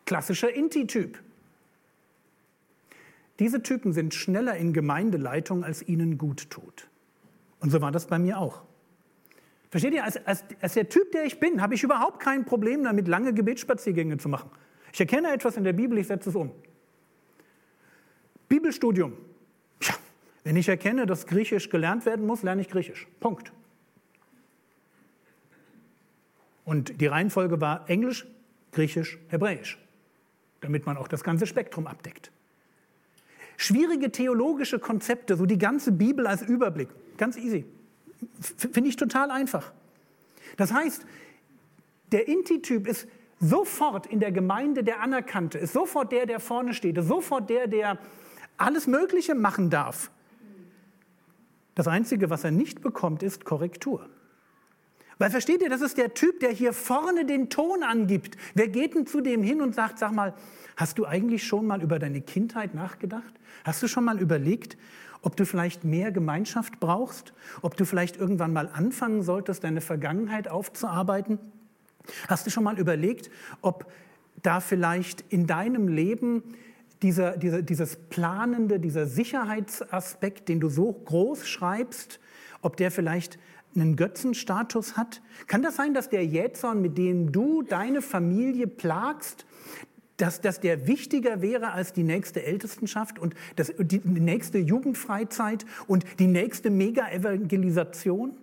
Klassischer 0.06 0.54
Inti-Typ. 0.54 1.18
Diese 3.40 3.64
Typen 3.64 3.94
sind 3.94 4.14
schneller 4.14 4.58
in 4.58 4.74
Gemeindeleitung, 4.74 5.64
als 5.64 5.88
ihnen 5.88 6.18
gut 6.18 6.50
tut. 6.50 6.90
Und 7.62 7.70
so 7.70 7.82
war 7.82 7.92
das 7.92 8.08
bei 8.08 8.20
mir 8.20 8.38
auch. 8.40 8.64
Versteht 9.70 9.94
ihr, 9.94 10.04
als, 10.04 10.26
als, 10.26 10.44
als 10.62 10.74
der 10.74 10.88
Typ, 10.88 11.12
der 11.12 11.26
ich 11.26 11.40
bin, 11.40 11.62
habe 11.62 11.76
ich 11.76 11.84
überhaupt 11.84 12.22
kein 12.22 12.46
Problem 12.46 12.84
damit, 12.84 13.08
lange 13.08 13.34
Gebetsspaziergänge 13.34 14.18
zu 14.18 14.30
machen. 14.30 14.50
Ich 14.94 15.00
erkenne 15.00 15.32
etwas 15.32 15.58
in 15.58 15.64
der 15.64 15.74
Bibel, 15.74 15.98
ich 15.98 16.08
setze 16.08 16.30
es 16.30 16.36
um. 16.36 16.52
Bibelstudium. 18.48 19.14
Ja, 19.82 19.94
wenn 20.44 20.56
ich 20.56 20.70
erkenne, 20.70 21.06
dass 21.06 21.28
Griechisch 21.28 21.70
gelernt 21.70 22.06
werden 22.06 22.26
muss, 22.26 22.44
lerne 22.44 22.62
ich 22.62 22.70
Griechisch. 22.70 23.08
Punkt. 23.20 23.52
Und 26.64 27.00
die 27.02 27.08
Reihenfolge 27.08 27.60
war 27.60 27.90
Englisch, 27.90 28.26
Griechisch, 28.72 29.20
Hebräisch, 29.28 29.78
damit 30.62 30.86
man 30.86 30.98
auch 30.98 31.08
das 31.08 31.24
ganze 31.24 31.46
Spektrum 31.46 31.88
abdeckt. 31.88 32.32
Schwierige 33.58 34.12
theologische 34.12 34.80
Konzepte, 34.80 35.36
so 35.36 35.46
die 35.46 35.58
ganze 35.58 35.92
Bibel 35.92 36.28
als 36.28 36.42
Überblick, 36.42 36.90
ganz 37.18 37.38
easy. 37.38 37.66
Finde 38.58 38.90
ich 38.90 38.96
total 38.96 39.32
einfach. 39.32 39.72
Das 40.58 40.72
heißt, 40.74 41.06
der 42.12 42.28
Inti-Typ 42.28 42.88
ist 42.88 43.08
sofort 43.40 44.08
in 44.08 44.20
der 44.20 44.32
Gemeinde 44.32 44.84
der 44.84 45.02
Anerkannte, 45.02 45.58
ist 45.58 45.74
sofort 45.74 46.12
der, 46.12 46.26
der 46.26 46.40
vorne 46.40 46.74
steht, 46.74 46.98
ist 46.98 47.08
sofort 47.08 47.50
der, 47.50 47.68
der 47.68 48.00
alles 48.58 48.88
Mögliche 48.88 49.36
machen 49.36 49.70
darf. 49.70 50.10
Das 51.76 51.88
Einzige, 51.88 52.32
was 52.32 52.44
er 52.44 52.52
nicht 52.52 52.82
bekommt, 52.82 53.22
ist 53.22 53.46
Korrektur. 53.46 54.10
Weil 55.20 55.32
versteht 55.32 55.62
ihr, 55.62 55.70
das 55.70 55.82
ist 55.82 55.98
der 55.98 56.14
Typ, 56.14 56.40
der 56.40 56.52
hier 56.52 56.74
vorne 56.74 57.26
den 57.26 57.50
Ton 57.50 57.84
angibt. 57.84 58.38
Wer 58.54 58.68
geht 58.68 58.96
denn 58.96 59.08
zu 59.08 59.22
dem 59.22 59.44
hin 59.44 59.62
und 59.62 59.76
sagt, 59.76 60.00
sag 60.00 60.12
mal, 60.12 60.34
hast 60.76 60.98
du 60.98 61.06
eigentlich 61.06 61.46
schon 61.46 61.66
mal 61.66 61.82
über 61.82 62.00
deine 62.00 62.22
Kindheit 62.22 62.74
nachgedacht? 62.74 63.34
Hast 63.64 63.82
du 63.82 63.88
schon 63.88 64.06
mal 64.06 64.20
überlegt, 64.20 64.78
ob 65.22 65.36
du 65.36 65.46
vielleicht 65.46 65.84
mehr 65.84 66.12
Gemeinschaft 66.12 66.80
brauchst, 66.80 67.34
ob 67.62 67.76
du 67.78 67.86
vielleicht 67.86 68.18
irgendwann 68.18 68.54
mal 68.54 68.70
anfangen 68.72 69.24
solltest, 69.24 69.64
deine 69.64 69.82
Vergangenheit 69.82 70.48
aufzuarbeiten. 70.48 71.40
Hast 72.28 72.46
du 72.46 72.52
schon 72.52 72.64
mal 72.64 72.80
überlegt, 72.80 73.30
ob 73.62 73.92
da 74.42 74.60
vielleicht 74.60 75.26
in 75.30 75.48
deinem 75.48 75.88
Leben 75.88 76.44
dieser, 77.02 77.38
dieser, 77.38 77.62
dieses 77.62 77.96
planende, 77.96 78.80
dieser 78.80 79.06
Sicherheitsaspekt, 79.06 80.50
den 80.50 80.60
du 80.60 80.70
so 80.70 80.94
groß 80.94 81.48
schreibst, 81.48 82.20
ob 82.62 82.78
der 82.78 82.92
vielleicht 82.92 83.38
einen 83.76 83.96
Götzenstatus 83.96 84.98
hat? 84.98 85.22
Kann 85.48 85.62
das 85.62 85.76
sein, 85.76 85.94
dass 85.94 86.10
der 86.10 86.26
Jätson, 86.26 86.82
mit 86.82 86.98
dem 86.98 87.32
du 87.32 87.62
deine 87.62 88.02
Familie 88.02 88.68
plagst, 88.68 89.46
dass, 90.18 90.42
dass 90.42 90.60
der 90.60 90.88
wichtiger 90.88 91.42
wäre 91.42 91.72
als 91.72 91.94
die 91.94 92.04
nächste 92.04 92.44
Ältestenschaft 92.44 93.20
und 93.20 93.36
das, 93.56 93.72
die 93.78 94.02
nächste 94.04 94.58
Jugendfreizeit 94.58 95.66
und 95.88 96.06
die 96.20 96.28
nächste 96.28 96.70
Mega-Evangelisation? 96.70 98.36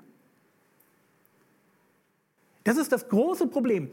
Das 2.62 2.78
ist 2.78 2.92
das 2.92 3.08
große 3.08 3.48
Problem. 3.48 3.90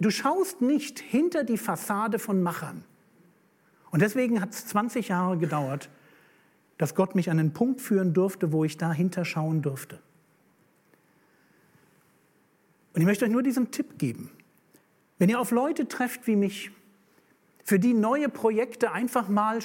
Du 0.00 0.10
schaust 0.10 0.62
nicht 0.62 0.98
hinter 0.98 1.44
die 1.44 1.58
Fassade 1.58 2.18
von 2.18 2.42
Machern. 2.42 2.84
Und 3.90 4.00
deswegen 4.00 4.40
hat 4.40 4.50
es 4.50 4.66
20 4.68 5.08
Jahre 5.08 5.36
gedauert, 5.36 5.90
dass 6.78 6.94
Gott 6.94 7.14
mich 7.14 7.30
an 7.30 7.38
einen 7.38 7.52
Punkt 7.52 7.80
führen 7.80 8.14
durfte, 8.14 8.50
wo 8.50 8.64
ich 8.64 8.76
dahinter 8.76 9.24
schauen 9.24 9.62
durfte. 9.62 10.00
Und 12.94 13.00
ich 13.00 13.06
möchte 13.06 13.24
euch 13.24 13.30
nur 13.30 13.42
diesen 13.42 13.70
Tipp 13.70 13.98
geben. 13.98 14.30
Wenn 15.18 15.28
ihr 15.28 15.38
auf 15.38 15.50
Leute 15.50 15.86
trefft 15.86 16.26
wie 16.26 16.36
mich, 16.36 16.70
für 17.64 17.78
die 17.78 17.94
neue 17.94 18.28
Projekte 18.28 18.92
einfach 18.92 19.28
mal 19.28 19.60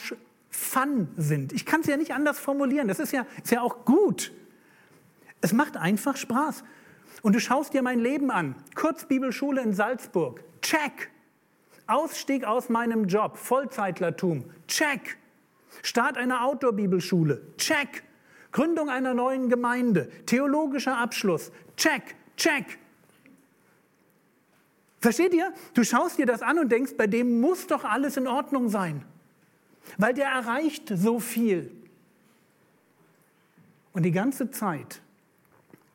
Fun 0.49 1.09
sind. 1.15 1.53
Ich 1.53 1.65
kann 1.65 1.81
es 1.81 1.87
ja 1.87 1.95
nicht 1.95 2.11
anders 2.11 2.39
formulieren. 2.39 2.87
Das 2.87 2.99
ist 2.99 3.13
ja, 3.13 3.25
ist 3.43 3.51
ja 3.51 3.61
auch 3.61 3.85
gut. 3.85 4.31
Es 5.41 5.53
macht 5.53 5.77
einfach 5.77 6.17
Spaß. 6.17 6.63
Und 7.21 7.35
du 7.35 7.39
schaust 7.39 7.73
dir 7.73 7.83
mein 7.83 7.99
Leben 7.99 8.31
an. 8.31 8.55
Kurzbibelschule 8.75 9.61
in 9.61 9.73
Salzburg. 9.73 10.43
Check. 10.61 11.11
Ausstieg 11.85 12.45
aus 12.45 12.69
meinem 12.69 13.07
Job. 13.07 13.37
Vollzeitlertum. 13.37 14.45
Check. 14.67 15.17
Start 15.83 16.17
einer 16.17 16.45
Outdoor-Bibelschule. 16.45 17.41
Check. 17.57 18.03
Gründung 18.51 18.89
einer 18.89 19.13
neuen 19.13 19.49
Gemeinde. 19.49 20.09
Theologischer 20.25 20.97
Abschluss. 20.97 21.51
Check. 21.77 22.15
Check. 22.37 22.79
Versteht 24.99 25.33
ihr? 25.33 25.53
Du 25.73 25.83
schaust 25.83 26.17
dir 26.17 26.25
das 26.25 26.41
an 26.41 26.59
und 26.59 26.71
denkst, 26.71 26.93
bei 26.97 27.07
dem 27.07 27.39
muss 27.39 27.67
doch 27.67 27.85
alles 27.85 28.17
in 28.17 28.27
Ordnung 28.27 28.69
sein, 28.69 29.05
weil 29.97 30.13
der 30.13 30.27
erreicht 30.27 30.91
so 30.93 31.19
viel. 31.19 31.71
Und 33.93 34.03
die 34.03 34.11
ganze 34.11 34.51
Zeit 34.51 35.01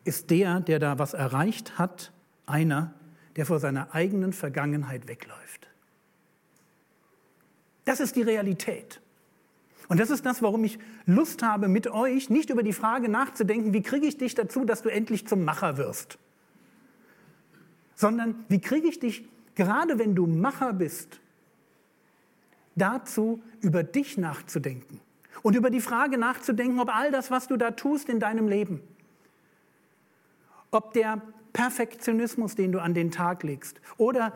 ist 0.05 0.31
der, 0.31 0.61
der 0.61 0.79
da 0.79 0.99
was 0.99 1.15
erreicht 1.15 1.79
hat, 1.79 2.13
einer, 2.47 2.95
der 3.37 3.47
vor 3.47 3.59
seiner 3.59 3.95
eigenen 3.95 4.33
Vergangenheit 4.33 5.07
wegläuft. 5.09 5.69
Das 7.85 8.01
ist 8.01 8.17
die 8.17 8.23
Realität. 8.23 9.01
Und 9.89 10.01
das 10.01 10.09
ist 10.09 10.25
das, 10.25 10.41
warum 10.41 10.65
ich 10.65 10.79
Lust 11.05 11.43
habe, 11.43 11.69
mit 11.69 11.89
euch 11.89 12.31
nicht 12.31 12.49
über 12.49 12.63
die 12.63 12.73
Frage 12.73 13.11
nachzudenken, 13.11 13.75
wie 13.75 13.83
kriege 13.83 14.07
ich 14.07 14.17
dich 14.17 14.35
dazu, 14.35 14.65
dass 14.65 14.81
du 14.81 14.89
endlich 14.89 15.27
zum 15.27 15.45
Macher 15.45 15.77
wirst 15.77 16.19
sondern 17.95 18.45
wie 18.49 18.61
kriege 18.61 18.88
ich 18.88 18.99
dich, 18.99 19.24
gerade 19.55 19.99
wenn 19.99 20.14
du 20.14 20.26
Macher 20.26 20.72
bist, 20.72 21.20
dazu, 22.76 23.42
über 23.61 23.82
dich 23.82 24.18
nachzudenken 24.18 25.01
und 25.42 25.55
über 25.55 25.70
die 25.70 25.80
Frage 25.80 26.18
nachzudenken, 26.18 26.80
ob 26.80 26.95
all 26.95 27.11
das, 27.11 27.30
was 27.30 27.47
du 27.47 27.57
da 27.57 27.70
tust 27.70 28.09
in 28.09 28.20
deinem 28.20 28.49
Leben, 28.49 28.80
ob 30.70 30.92
der 30.92 31.22
Perfektionismus, 31.53 32.57
den 32.57 32.72
du 32.72 32.80
an 32.80 32.95
den 32.95 33.11
Tag 33.11 33.42
legst, 33.45 33.80
oder 33.97 34.32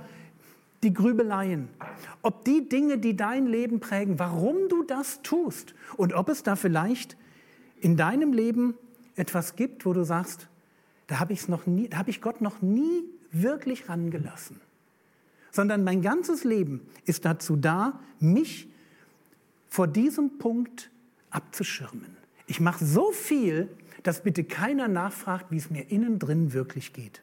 die 0.84 0.94
Grübeleien, 0.94 1.68
ob 2.22 2.44
die 2.44 2.68
Dinge, 2.68 2.98
die 2.98 3.16
dein 3.16 3.46
Leben 3.46 3.80
prägen, 3.80 4.20
warum 4.20 4.68
du 4.68 4.84
das 4.84 5.22
tust 5.22 5.74
und 5.96 6.14
ob 6.14 6.28
es 6.28 6.44
da 6.44 6.54
vielleicht 6.54 7.16
in 7.80 7.96
deinem 7.96 8.32
Leben 8.32 8.74
etwas 9.16 9.56
gibt, 9.56 9.84
wo 9.84 9.92
du 9.92 10.04
sagst, 10.04 10.48
da 11.08 11.18
habe 11.18 11.32
ich 11.32 12.20
Gott 12.20 12.40
noch 12.40 12.62
nie 12.62 13.04
wirklich 13.32 13.88
rangelassen, 13.88 14.60
sondern 15.50 15.84
mein 15.84 16.02
ganzes 16.02 16.44
Leben 16.44 16.86
ist 17.04 17.24
dazu 17.24 17.56
da, 17.56 18.00
mich 18.20 18.68
vor 19.68 19.86
diesem 19.86 20.38
Punkt 20.38 20.90
abzuschirmen. 21.30 22.16
Ich 22.46 22.60
mache 22.60 22.84
so 22.84 23.12
viel, 23.12 23.68
dass 24.02 24.22
bitte 24.22 24.44
keiner 24.44 24.88
nachfragt, 24.88 25.46
wie 25.50 25.58
es 25.58 25.70
mir 25.70 25.90
innen 25.90 26.18
drin 26.18 26.52
wirklich 26.52 26.92
geht. 26.92 27.22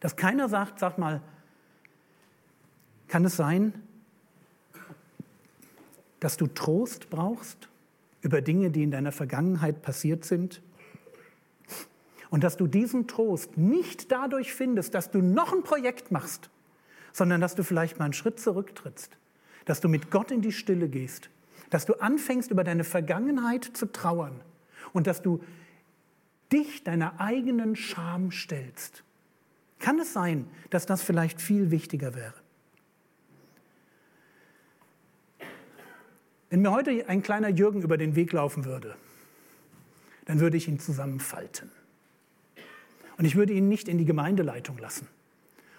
Dass 0.00 0.16
keiner 0.16 0.48
sagt, 0.48 0.80
sag 0.80 0.98
mal, 0.98 1.22
kann 3.08 3.24
es 3.24 3.36
sein, 3.36 3.72
dass 6.20 6.36
du 6.36 6.46
Trost 6.46 7.10
brauchst 7.10 7.68
über 8.22 8.40
Dinge, 8.40 8.70
die 8.70 8.82
in 8.82 8.90
deiner 8.90 9.12
Vergangenheit 9.12 9.82
passiert 9.82 10.24
sind? 10.24 10.62
Und 12.34 12.42
dass 12.42 12.56
du 12.56 12.66
diesen 12.66 13.06
Trost 13.06 13.56
nicht 13.56 14.10
dadurch 14.10 14.52
findest, 14.54 14.92
dass 14.96 15.12
du 15.12 15.22
noch 15.22 15.52
ein 15.52 15.62
Projekt 15.62 16.10
machst, 16.10 16.50
sondern 17.12 17.40
dass 17.40 17.54
du 17.54 17.62
vielleicht 17.62 18.00
mal 18.00 18.06
einen 18.06 18.12
Schritt 18.12 18.40
zurücktrittst, 18.40 19.16
dass 19.66 19.80
du 19.80 19.88
mit 19.88 20.10
Gott 20.10 20.32
in 20.32 20.42
die 20.42 20.50
Stille 20.50 20.88
gehst, 20.88 21.30
dass 21.70 21.86
du 21.86 21.94
anfängst, 22.00 22.50
über 22.50 22.64
deine 22.64 22.82
Vergangenheit 22.82 23.62
zu 23.62 23.86
trauern 23.86 24.40
und 24.92 25.06
dass 25.06 25.22
du 25.22 25.44
dich 26.50 26.82
deiner 26.82 27.20
eigenen 27.20 27.76
Scham 27.76 28.32
stellst. 28.32 29.04
Kann 29.78 30.00
es 30.00 30.12
sein, 30.12 30.48
dass 30.70 30.86
das 30.86 31.02
vielleicht 31.02 31.40
viel 31.40 31.70
wichtiger 31.70 32.16
wäre? 32.16 32.34
Wenn 36.50 36.62
mir 36.62 36.72
heute 36.72 37.08
ein 37.08 37.22
kleiner 37.22 37.50
Jürgen 37.50 37.82
über 37.82 37.96
den 37.96 38.16
Weg 38.16 38.32
laufen 38.32 38.64
würde, 38.64 38.96
dann 40.24 40.40
würde 40.40 40.56
ich 40.56 40.66
ihn 40.66 40.80
zusammenfalten. 40.80 41.70
Und 43.16 43.24
ich 43.24 43.36
würde 43.36 43.52
ihn 43.52 43.68
nicht 43.68 43.88
in 43.88 43.98
die 43.98 44.04
Gemeindeleitung 44.04 44.78
lassen. 44.78 45.06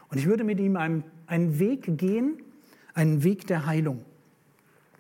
Und 0.10 0.18
ich 0.18 0.26
würde 0.26 0.44
mit 0.44 0.60
ihm 0.60 0.78
einen, 0.78 1.04
einen 1.28 1.60
Weg 1.60 1.98
gehen, 1.98 2.42
einen 2.94 3.24
Weg 3.24 3.48
der 3.48 3.66
Heilung. 3.66 4.06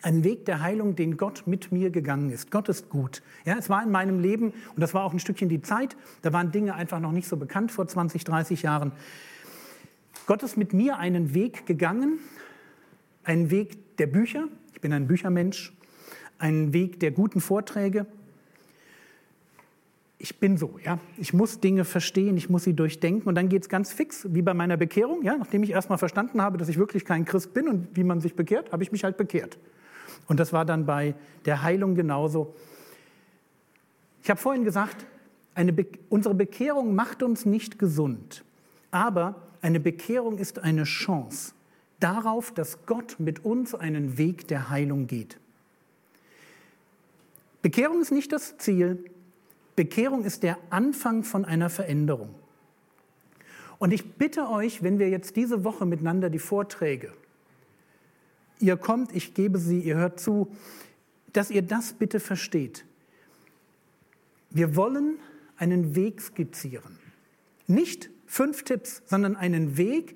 Einen 0.01 0.23
Weg 0.23 0.45
der 0.45 0.61
Heilung, 0.61 0.95
den 0.95 1.17
Gott 1.17 1.43
mit 1.47 1.71
mir 1.71 1.89
gegangen 1.89 2.29
ist. 2.29 2.51
Gott 2.51 2.69
ist 2.69 2.89
gut. 2.89 3.23
Ja, 3.45 3.55
es 3.57 3.69
war 3.69 3.83
in 3.83 3.91
meinem 3.91 4.19
Leben, 4.19 4.49
und 4.49 4.79
das 4.79 4.93
war 4.93 5.03
auch 5.03 5.13
ein 5.13 5.19
Stückchen 5.19 5.49
die 5.49 5.61
Zeit, 5.61 5.95
da 6.21 6.33
waren 6.33 6.51
Dinge 6.51 6.75
einfach 6.75 6.99
noch 6.99 7.11
nicht 7.11 7.27
so 7.27 7.38
bekannt 7.38 7.71
vor 7.71 7.88
20, 7.88 8.23
30 8.23 8.61
Jahren. 8.61 8.91
Gott 10.27 10.43
ist 10.43 10.57
mit 10.57 10.73
mir 10.73 10.97
einen 10.97 11.33
Weg 11.33 11.65
gegangen, 11.65 12.19
einen 13.23 13.51
Weg 13.51 13.97
der 13.97 14.07
Bücher. 14.07 14.47
Ich 14.73 14.81
bin 14.81 14.93
ein 14.93 15.07
Büchermensch. 15.07 15.73
Einen 16.38 16.73
Weg 16.73 16.99
der 16.99 17.11
guten 17.11 17.39
Vorträge, 17.39 18.05
ich 20.26 20.39
bin 20.39 20.57
so, 20.57 20.80
ja. 20.84 20.97
Ich 21.17 21.36
muss 21.36 21.59
Dinge 21.59 21.86
verstehen, 21.86 22.36
ich 22.36 22.49
muss 22.49 22.63
sie 22.63 22.73
durchdenken 22.73 23.30
und 23.30 23.36
dann 23.36 23.47
geht 23.47 23.61
es 23.61 23.69
ganz 23.69 23.93
fix, 23.93 24.26
wie 24.32 24.41
bei 24.41 24.55
meiner 24.55 24.76
Bekehrung, 24.76 25.21
ja. 25.21 25.38
Nachdem 25.38 25.61
ich 25.61 25.69
erstmal 25.69 25.99
verstanden 25.99 26.41
habe, 26.41 26.57
dass 26.57 26.67
ich 26.67 26.80
wirklich 26.80 27.05
kein 27.05 27.26
Christ 27.26 27.53
bin 27.53 27.67
und 27.67 27.95
wie 27.95 28.03
man 28.03 28.21
sich 28.21 28.36
bekehrt, 28.36 28.71
habe 28.71 28.82
ich 28.82 28.91
mich 28.91 29.03
halt 29.03 29.17
bekehrt. 29.17 29.59
Und 30.28 30.39
das 30.39 30.51
war 30.51 30.65
dann 30.65 30.88
bei 30.88 31.13
der 31.45 31.61
Heilung 31.61 31.93
genauso. 31.93 32.55
Ich 34.23 34.32
habe 34.32 34.39
vorhin 34.39 34.63
gesagt, 34.63 35.05
Be 35.53 35.86
unsere 36.09 36.34
Bekehrung 36.34 36.95
macht 36.95 37.21
uns 37.21 37.45
nicht 37.45 37.78
gesund, 37.78 38.43
aber 38.89 39.36
eine 39.61 39.80
Bekehrung 39.80 40.39
ist 40.39 40.57
eine 40.57 40.86
Chance 40.86 41.53
darauf, 41.99 42.51
dass 42.51 42.88
Gott 42.88 43.17
mit 43.19 43.45
uns 43.45 43.76
einen 43.76 44.17
Weg 44.17 44.47
der 44.47 44.71
Heilung 44.71 45.05
geht. 45.05 45.38
Bekehrung 47.61 48.01
ist 48.01 48.11
nicht 48.11 48.32
das 48.32 48.57
Ziel, 48.57 49.05
Bekehrung 49.76 50.23
ist 50.23 50.43
der 50.43 50.57
Anfang 50.69 51.23
von 51.23 51.45
einer 51.45 51.69
Veränderung. 51.69 52.34
Und 53.78 53.91
ich 53.91 54.13
bitte 54.13 54.49
euch, 54.49 54.84
wenn 54.84 54.99
wir 54.99 55.09
jetzt 55.09 55.36
diese 55.36 55.63
Woche 55.63 55.86
miteinander 55.86 56.30
die 56.30 56.39
Vorträge, 56.39 57.13
ihr 58.59 58.78
kommt, 58.78 59.13
ich 59.13 59.34
gebe 59.34 59.59
sie, 59.59 59.80
ihr 59.80 59.97
hört 59.97 60.19
zu, 60.19 60.47
dass 61.34 61.51
ihr 61.51 61.61
das 61.61 61.93
bitte 61.93 62.19
versteht. 62.19 62.86
Wir 64.49 64.76
wollen 64.78 65.19
einen 65.57 65.95
Weg 65.95 66.21
skizzieren. 66.21 66.97
Nicht 67.67 68.09
fünf 68.26 68.63
Tipps, 68.63 69.01
sondern 69.05 69.36
einen 69.36 69.78
Weg, 69.78 70.15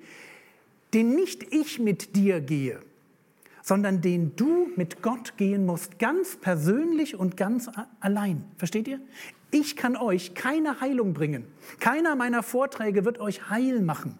den 0.94 1.14
nicht 1.14 1.52
ich 1.52 1.78
mit 1.78 2.16
dir 2.16 2.40
gehe, 2.40 2.80
sondern 3.62 4.00
den 4.00 4.34
du 4.36 4.70
mit 4.76 5.02
Gott 5.02 5.36
gehen 5.36 5.66
musst, 5.66 5.98
ganz 5.98 6.36
persönlich 6.36 7.16
und 7.16 7.36
ganz 7.36 7.70
allein. 8.00 8.44
Versteht 8.56 8.88
ihr? 8.88 9.00
Ich 9.50 9.76
kann 9.76 9.96
euch 9.96 10.34
keine 10.34 10.80
Heilung 10.80 11.12
bringen. 11.12 11.44
Keiner 11.80 12.14
meiner 12.16 12.42
Vorträge 12.42 13.04
wird 13.04 13.18
euch 13.18 13.50
heil 13.50 13.80
machen. 13.80 14.18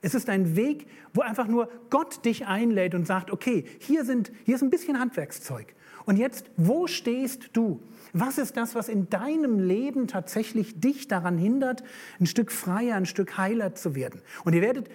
Es 0.00 0.14
ist 0.14 0.28
ein 0.28 0.56
Weg, 0.56 0.88
wo 1.14 1.20
einfach 1.20 1.46
nur 1.46 1.68
Gott 1.88 2.24
dich 2.24 2.46
einlädt 2.46 2.94
und 2.94 3.06
sagt, 3.06 3.30
okay, 3.30 3.64
hier, 3.78 4.04
sind, 4.04 4.32
hier 4.44 4.56
ist 4.56 4.62
ein 4.62 4.70
bisschen 4.70 4.98
Handwerkszeug. 4.98 5.74
Und 6.04 6.16
jetzt, 6.16 6.50
wo 6.56 6.88
stehst 6.88 7.50
du? 7.52 7.80
Was 8.12 8.36
ist 8.36 8.56
das, 8.56 8.74
was 8.74 8.88
in 8.88 9.08
deinem 9.08 9.60
Leben 9.60 10.08
tatsächlich 10.08 10.80
dich 10.80 11.06
daran 11.06 11.38
hindert, 11.38 11.84
ein 12.18 12.26
Stück 12.26 12.50
freier, 12.50 12.96
ein 12.96 13.06
Stück 13.06 13.38
heiler 13.38 13.76
zu 13.76 13.94
werden? 13.94 14.20
Und 14.44 14.54
ihr 14.54 14.60
werdet 14.60 14.90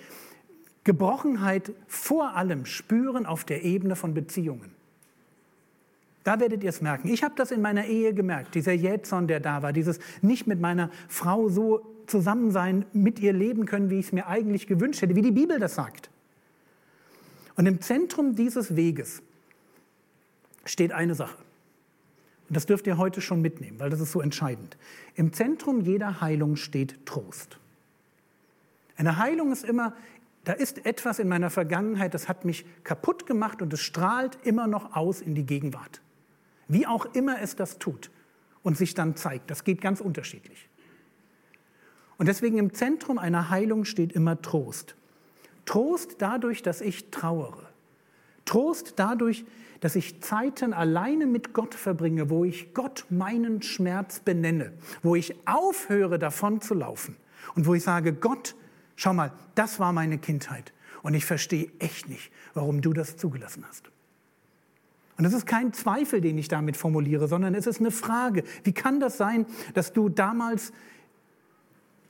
Gebrochenheit 0.84 1.74
vor 1.88 2.36
allem 2.36 2.66
spüren 2.66 3.26
auf 3.26 3.45
der 3.45 3.64
Ebene 3.64 3.95
von 3.95 4.14
Beziehungen. 4.14 4.77
Da 6.28 6.42
werdet 6.42 6.62
ihr 6.62 6.72
es 6.72 6.82
merken. 6.82 7.08
Ich 7.08 7.24
habe 7.24 7.36
das 7.38 7.52
in 7.52 7.62
meiner 7.62 7.86
Ehe 7.86 8.14
gemerkt, 8.14 8.54
dieser 8.54 8.74
Jätson, 8.74 9.28
der 9.28 9.40
da 9.40 9.62
war, 9.62 9.72
dieses 9.72 10.00
nicht 10.22 10.46
mit 10.46 10.60
meiner 10.60 10.92
Frau 11.08 11.48
so 11.48 11.86
zusammen 12.06 12.52
sein, 12.52 12.86
mit 12.92 13.20
ihr 13.20 13.32
leben 13.32 13.66
können, 13.66 13.90
wie 13.90 14.00
ich 14.00 14.08
es 14.08 14.12
mir 14.12 14.28
eigentlich 14.28 14.68
gewünscht 14.68 15.02
hätte, 15.02 15.16
wie 15.16 15.22
die 15.22 15.32
Bibel 15.32 15.58
das 15.58 15.76
sagt. 15.76 16.10
Und 17.56 17.66
im 17.66 17.80
Zentrum 17.80 18.36
dieses 18.36 18.76
Weges 18.76 19.22
steht 20.66 20.92
eine 20.92 21.16
Sache. 21.16 21.38
Und 22.50 22.58
das 22.58 22.66
dürft 22.66 22.88
ihr 22.88 22.98
heute 22.98 23.22
schon 23.22 23.42
mitnehmen, 23.42 23.80
weil 23.80 23.90
das 23.90 24.02
ist 24.02 24.12
so 24.12 24.20
entscheidend. 24.20 24.76
Im 25.16 25.32
Zentrum 25.32 25.80
jeder 25.80 26.20
Heilung 26.20 26.58
steht 26.58 27.06
Trost. 27.06 27.58
Eine 28.98 29.16
Heilung 29.16 29.54
ist 29.54 29.64
immer, 29.64 29.94
da 30.44 30.52
ist 30.52 30.86
etwas 30.86 31.20
in 31.20 31.30
meiner 31.30 31.50
Vergangenheit, 31.50 32.14
das 32.14 32.28
hat 32.28 32.44
mich 32.44 32.66
kaputt 32.84 33.28
gemacht 33.28 33.62
und 33.62 33.72
es 33.72 33.80
strahlt 33.80 34.38
immer 34.44 34.68
noch 34.68 34.94
aus 34.94 35.22
in 35.22 35.34
die 35.34 35.46
Gegenwart. 35.46 36.02
Wie 36.68 36.86
auch 36.86 37.05
immer 37.13 37.41
es 37.41 37.55
das 37.55 37.80
tut 37.80 38.11
und 38.63 38.78
sich 38.78 38.93
dann 38.93 39.15
zeigt. 39.15 39.49
Das 39.49 39.63
geht 39.63 39.82
ganz 39.82 40.01
unterschiedlich. 40.01 40.70
Und 42.18 42.28
deswegen 42.28 42.57
im 42.57 42.74
Zentrum 42.74 43.18
einer 43.18 43.49
Heilung 43.49 43.86
steht 43.86 44.11
immer 44.11 44.41
Trost. 44.41 44.95
Trost 45.65 46.15
dadurch, 46.20 46.63
dass 46.63 46.82
ich 46.82 47.11
trauere. 47.11 47.70
Trost 48.45 48.93
dadurch, 48.97 49.45
dass 49.82 49.95
ich 49.95 50.22
Zeiten 50.22 50.74
alleine 50.74 51.28
mit 51.28 51.53
Gott 51.53 51.76
verbringe, 51.76 52.30
wo 52.30 52.43
ich 52.43 52.74
Gott 52.74 53.05
meinen 53.09 53.61
Schmerz 53.61 54.20
benenne, 54.20 54.74
wo 55.03 55.15
ich 55.15 55.36
aufhöre 55.47 56.18
davon 56.18 56.61
zu 56.61 56.74
laufen 56.74 57.15
und 57.55 57.68
wo 57.68 57.76
ich 57.76 57.84
sage, 57.84 58.13
Gott, 58.13 58.55
schau 58.95 59.13
mal, 59.13 59.32
das 59.55 59.80
war 59.80 59.93
meine 59.93 60.18
Kindheit 60.18 60.74
und 61.03 61.13
ich 61.13 61.26
verstehe 61.26 61.72
echt 61.80 62.09
nicht, 62.09 62.32
warum 62.53 62.82
du 62.82 62.93
das 62.93 63.18
zugelassen 63.18 63.63
hast. 63.68 63.91
Und 65.18 65.26
es 65.26 65.34
ist 65.34 65.47
kein 65.47 65.74
Zweifel, 65.74 66.22
den 66.22 66.38
ich 66.38 66.47
damit 66.47 66.78
formuliere, 66.78 67.28
sondern 67.28 67.55
es 67.55 67.65
ist 67.65 67.80
eine 67.80 67.91
Frage. 67.91 68.43
Wie 68.63 68.72
kann 68.72 68.99
das 68.99 69.18
sein, 69.18 69.47
dass 69.74 69.93
du 69.93 70.09
damals 70.09 70.72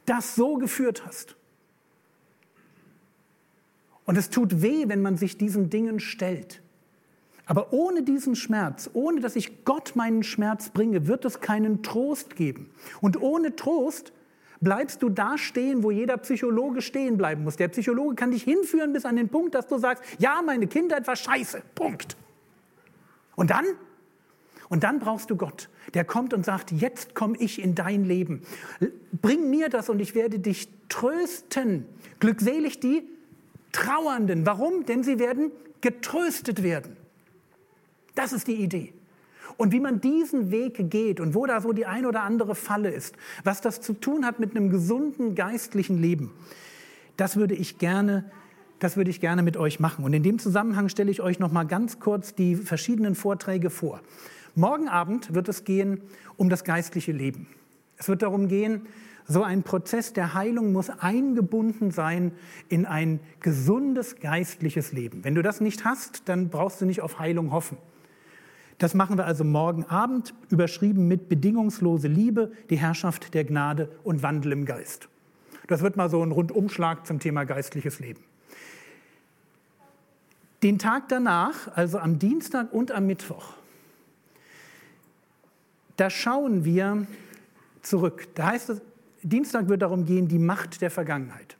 das 0.05 0.35
so 0.35 0.55
geführt 0.55 1.05
hast? 1.05 1.35
Und 4.05 4.17
es 4.17 4.29
tut 4.29 4.61
weh, 4.61 4.85
wenn 4.87 5.01
man 5.01 5.17
sich 5.17 5.37
diesen 5.37 5.69
Dingen 5.69 5.99
stellt. 5.99 6.61
Aber 7.45 7.71
ohne 7.71 8.03
diesen 8.03 8.35
Schmerz, 8.35 8.89
ohne 8.93 9.21
dass 9.21 9.37
ich 9.37 9.63
Gott 9.63 9.95
meinen 9.95 10.23
Schmerz 10.23 10.69
bringe, 10.69 11.07
wird 11.07 11.23
es 11.23 11.39
keinen 11.39 11.81
Trost 11.83 12.35
geben. 12.35 12.69
Und 12.99 13.21
ohne 13.21 13.55
Trost 13.55 14.11
bleibst 14.59 15.01
du 15.01 15.09
da 15.09 15.37
stehen, 15.37 15.83
wo 15.83 15.91
jeder 15.91 16.17
Psychologe 16.17 16.81
stehen 16.81 17.17
bleiben 17.17 17.43
muss. 17.43 17.55
Der 17.55 17.69
Psychologe 17.69 18.15
kann 18.15 18.31
dich 18.31 18.43
hinführen 18.43 18.91
bis 18.91 19.05
an 19.05 19.15
den 19.15 19.29
Punkt, 19.29 19.55
dass 19.55 19.67
du 19.67 19.77
sagst, 19.77 20.03
ja, 20.19 20.41
meine 20.45 20.67
Kindheit 20.67 21.07
war 21.07 21.15
scheiße. 21.15 21.61
Punkt. 21.73 22.17
Und 23.38 23.51
dann? 23.51 23.65
Und 24.67 24.83
dann 24.83 24.99
brauchst 24.99 25.29
du 25.29 25.38
Gott, 25.38 25.69
der 25.93 26.03
kommt 26.03 26.33
und 26.33 26.43
sagt, 26.43 26.71
jetzt 26.71 27.15
komme 27.15 27.38
ich 27.39 27.61
in 27.61 27.75
dein 27.75 28.03
Leben. 28.03 28.41
Bring 29.21 29.49
mir 29.49 29.69
das 29.69 29.89
und 29.89 30.01
ich 30.01 30.13
werde 30.13 30.39
dich 30.39 30.67
trösten. 30.89 31.85
Glückselig 32.19 32.81
die 32.81 33.03
Trauernden. 33.71 34.45
Warum? 34.45 34.85
Denn 34.85 35.03
sie 35.03 35.19
werden 35.19 35.51
getröstet 35.79 36.63
werden. 36.63 36.97
Das 38.15 38.33
ist 38.33 38.47
die 38.47 38.55
Idee. 38.55 38.93
Und 39.55 39.71
wie 39.71 39.79
man 39.79 40.01
diesen 40.01 40.51
Weg 40.51 40.89
geht 40.89 41.19
und 41.19 41.33
wo 41.33 41.45
da 41.45 41.61
so 41.61 41.71
die 41.71 41.85
ein 41.85 42.05
oder 42.05 42.23
andere 42.23 42.55
Falle 42.55 42.89
ist, 42.89 43.15
was 43.43 43.61
das 43.61 43.79
zu 43.81 43.93
tun 43.93 44.25
hat 44.25 44.39
mit 44.39 44.55
einem 44.55 44.69
gesunden 44.69 45.35
geistlichen 45.35 46.01
Leben, 46.01 46.31
das 47.15 47.38
würde 47.38 47.55
ich 47.55 47.77
gerne 47.77 48.29
das 48.80 48.97
würde 48.97 49.09
ich 49.09 49.19
gerne 49.19 49.43
mit 49.43 49.57
euch 49.57 49.80
machen. 49.80 50.05
Und 50.05 50.13
in 50.13 50.23
dem 50.23 50.39
Zusammenhang 50.39 50.89
stelle 50.89 51.11
ich 51.11 51.21
euch 51.21 51.39
noch 51.39 51.51
mal 51.51 51.63
ganz 51.63 51.99
kurz 51.99 52.36
die 52.36 52.55
verschiedenen 52.55 53.15
Vorträge 53.15 53.69
vor. 53.69 54.01
Morgen 54.55 54.88
Abend 54.88 55.34
wird 55.34 55.49
es 55.49 55.63
gehen 55.63 56.01
um 56.36 56.49
das 56.49 56.63
geistliche 56.63 57.11
Leben. 57.11 57.47
Es 57.97 58.07
wird 58.07 58.21
darum 58.21 58.47
gehen, 58.47 58.88
so 59.28 59.43
ein 59.43 59.63
Prozess 59.63 60.13
der 60.13 60.34
Heilung 60.34 60.71
muss 60.71 60.89
eingebunden 60.89 61.91
sein 61.91 62.32
in 62.69 62.86
ein 62.86 63.19
gesundes 63.41 64.15
geistliches 64.15 64.93
Leben. 64.93 65.23
Wenn 65.23 65.36
du 65.36 65.41
das 65.41 65.59
nicht 65.59 65.84
hast, 65.84 66.30
dann 66.30 66.49
brauchst 66.49 66.80
du 66.80 66.86
nicht 66.86 67.01
auf 67.01 67.19
Heilung 67.19 67.51
hoffen. 67.51 67.78
Das 68.78 68.93
machen 68.93 69.17
wir 69.17 69.25
also 69.25 69.43
morgen 69.43 69.84
Abend, 69.86 70.34
überschrieben 70.49 71.07
mit 71.07 71.30
bedingungslose 71.30 72.07
Liebe, 72.07 72.51
die 72.69 72.78
Herrschaft 72.78 73.34
der 73.34 73.43
Gnade 73.43 73.89
und 74.03 74.23
Wandel 74.23 74.51
im 74.53 74.65
Geist. 74.65 75.09
Das 75.67 75.82
wird 75.82 75.97
mal 75.97 76.09
so 76.09 76.23
ein 76.23 76.32
Rundumschlag 76.32 77.05
zum 77.05 77.19
Thema 77.19 77.43
geistliches 77.43 77.99
Leben. 77.99 78.21
Den 80.63 80.79
Tag 80.79 81.09
danach, 81.09 81.75
also 81.75 81.99
am 81.99 82.19
Dienstag 82.19 82.73
und 82.73 82.91
am 82.91 83.05
Mittwoch, 83.05 83.53
da 85.97 86.09
schauen 86.09 86.63
wir 86.63 87.07
zurück. 87.81 88.27
Da 88.35 88.47
heißt 88.47 88.69
es, 88.69 88.81
Dienstag 89.23 89.67
wird 89.67 89.81
darum 89.81 90.05
gehen, 90.05 90.27
die 90.27 90.39
Macht 90.39 90.81
der 90.81 90.91
Vergangenheit. 90.91 91.57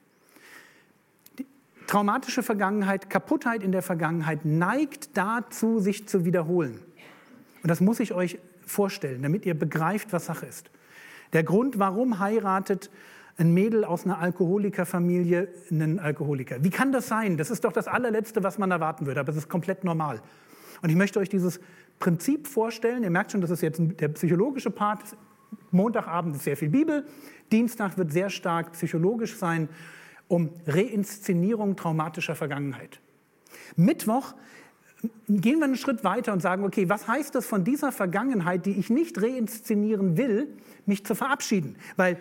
Traumatische 1.88 2.44
Vergangenheit, 2.44 3.10
Kaputtheit 3.10 3.64
in 3.64 3.72
der 3.72 3.82
Vergangenheit 3.82 4.46
neigt 4.46 5.16
dazu, 5.16 5.80
sich 5.80 6.08
zu 6.08 6.26
wiederholen. 6.26 6.82
Und 7.64 7.70
das 7.70 7.82
muss 7.82 8.00
ich 8.00 8.14
euch 8.14 8.40
vorstellen, 8.66 9.22
damit 9.22 9.46
ihr 9.46 9.58
begreift, 9.58 10.12
was 10.12 10.26
Sache 10.26 10.46
ist. 10.46 10.70
Der 11.34 11.44
Grund, 11.44 11.80
warum 11.80 12.20
heiratet 12.20 12.90
ein 13.38 13.54
Mädel 13.54 13.86
aus 13.86 14.06
einer 14.06 14.20
Alkoholikerfamilie 14.20 15.48
einen 15.70 16.00
Alkoholiker. 16.00 16.64
Wie 16.64 16.70
kann 16.72 16.92
das 16.92 17.08
sein? 17.08 17.38
Das 17.38 17.52
ist 17.52 17.64
doch 17.64 17.72
das 17.72 17.88
allerletzte, 17.88 18.44
was 18.44 18.58
man 18.58 18.72
erwarten 18.72 19.06
würde, 19.06 19.20
aber 19.20 19.30
es 19.30 19.38
ist 19.38 19.50
komplett 19.50 19.84
normal. 19.84 20.22
Und 20.82 20.90
ich 20.90 20.96
möchte 20.96 21.20
euch 21.20 21.30
dieses 21.30 21.60
Prinzip 22.00 22.48
vorstellen. 22.48 23.04
Ihr 23.04 23.10
merkt 23.10 23.32
schon, 23.32 23.42
das 23.42 23.52
ist 23.52 23.62
jetzt 23.62 23.82
der 24.00 24.08
psychologische 24.10 24.72
Part. 24.72 25.16
Montagabend 25.72 26.36
ist 26.36 26.44
sehr 26.44 26.58
viel 26.58 26.70
Bibel, 26.70 27.06
Dienstag 27.52 27.98
wird 27.98 28.12
sehr 28.12 28.30
stark 28.30 28.74
psychologisch 28.74 29.38
sein, 29.38 29.70
um 30.28 30.50
Reinszenierung 30.66 31.76
traumatischer 31.76 32.36
Vergangenheit. 32.36 33.00
Mittwoch 33.76 34.34
gehen 35.30 35.60
wir 35.60 35.66
einen 35.66 35.78
Schritt 35.78 36.04
weiter 36.04 36.34
und 36.34 36.42
sagen, 36.42 36.64
okay, 36.66 36.90
was 36.90 37.08
heißt 37.08 37.36
es 37.36 37.46
von 37.46 37.64
dieser 37.64 37.92
Vergangenheit, 37.92 38.66
die 38.66 38.72
ich 38.72 38.90
nicht 38.90 39.22
reinszenieren 39.22 40.18
will, 40.18 40.48
mich 40.86 41.06
zu 41.06 41.16
verabschieden? 41.16 41.76
Weil 41.96 42.18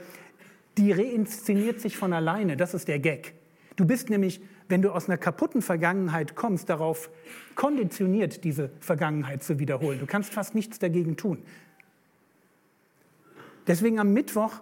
die 0.78 0.92
reinszeniert 0.92 1.80
sich 1.80 1.96
von 1.96 2.12
alleine. 2.12 2.56
Das 2.56 2.74
ist 2.74 2.88
der 2.88 2.98
Gag. 2.98 3.34
Du 3.76 3.84
bist 3.84 4.10
nämlich, 4.10 4.40
wenn 4.68 4.82
du 4.82 4.90
aus 4.90 5.08
einer 5.08 5.18
kaputten 5.18 5.62
Vergangenheit 5.62 6.34
kommst, 6.34 6.68
darauf 6.68 7.10
konditioniert, 7.54 8.44
diese 8.44 8.70
Vergangenheit 8.80 9.42
zu 9.42 9.58
wiederholen. 9.58 9.98
Du 9.98 10.06
kannst 10.06 10.32
fast 10.32 10.54
nichts 10.54 10.78
dagegen 10.78 11.16
tun. 11.16 11.42
Deswegen 13.66 13.98
am 13.98 14.12
Mittwoch 14.12 14.60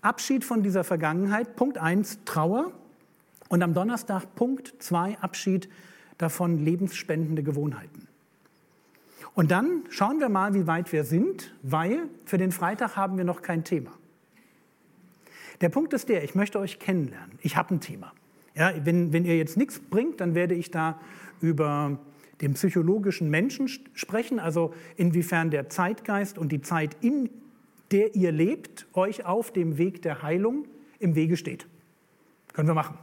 Abschied 0.00 0.44
von 0.44 0.64
dieser 0.64 0.82
Vergangenheit, 0.82 1.54
Punkt 1.54 1.78
1 1.78 2.20
Trauer 2.24 2.72
und 3.48 3.62
am 3.62 3.72
Donnerstag 3.72 4.34
Punkt 4.34 4.74
2 4.80 5.18
Abschied 5.20 5.68
davon 6.18 6.58
lebensspendende 6.58 7.44
Gewohnheiten. 7.44 8.08
Und 9.34 9.50
dann 9.50 9.84
schauen 9.90 10.18
wir 10.18 10.28
mal, 10.28 10.54
wie 10.54 10.66
weit 10.66 10.92
wir 10.92 11.04
sind, 11.04 11.54
weil 11.62 12.08
für 12.24 12.36
den 12.36 12.50
Freitag 12.50 12.96
haben 12.96 13.16
wir 13.16 13.24
noch 13.24 13.42
kein 13.42 13.62
Thema. 13.62 13.92
Der 15.62 15.68
Punkt 15.68 15.92
ist 15.92 16.08
der, 16.08 16.24
ich 16.24 16.34
möchte 16.34 16.58
euch 16.58 16.80
kennenlernen. 16.80 17.38
Ich 17.40 17.56
habe 17.56 17.74
ein 17.74 17.80
Thema. 17.80 18.12
Ja, 18.54 18.72
wenn, 18.84 19.12
wenn 19.12 19.24
ihr 19.24 19.38
jetzt 19.38 19.56
nichts 19.56 19.78
bringt, 19.78 20.20
dann 20.20 20.34
werde 20.34 20.54
ich 20.54 20.70
da 20.72 21.00
über 21.40 21.98
den 22.40 22.54
psychologischen 22.54 23.30
Menschen 23.30 23.68
sprechen, 23.94 24.40
also 24.40 24.74
inwiefern 24.96 25.50
der 25.50 25.70
Zeitgeist 25.70 26.36
und 26.36 26.50
die 26.50 26.60
Zeit, 26.60 26.96
in 27.00 27.30
der 27.92 28.16
ihr 28.16 28.32
lebt, 28.32 28.86
euch 28.92 29.24
auf 29.24 29.52
dem 29.52 29.78
Weg 29.78 30.02
der 30.02 30.22
Heilung 30.22 30.66
im 30.98 31.14
Wege 31.14 31.36
steht. 31.36 31.66
Können 32.52 32.68
wir 32.68 32.74
machen. 32.74 32.98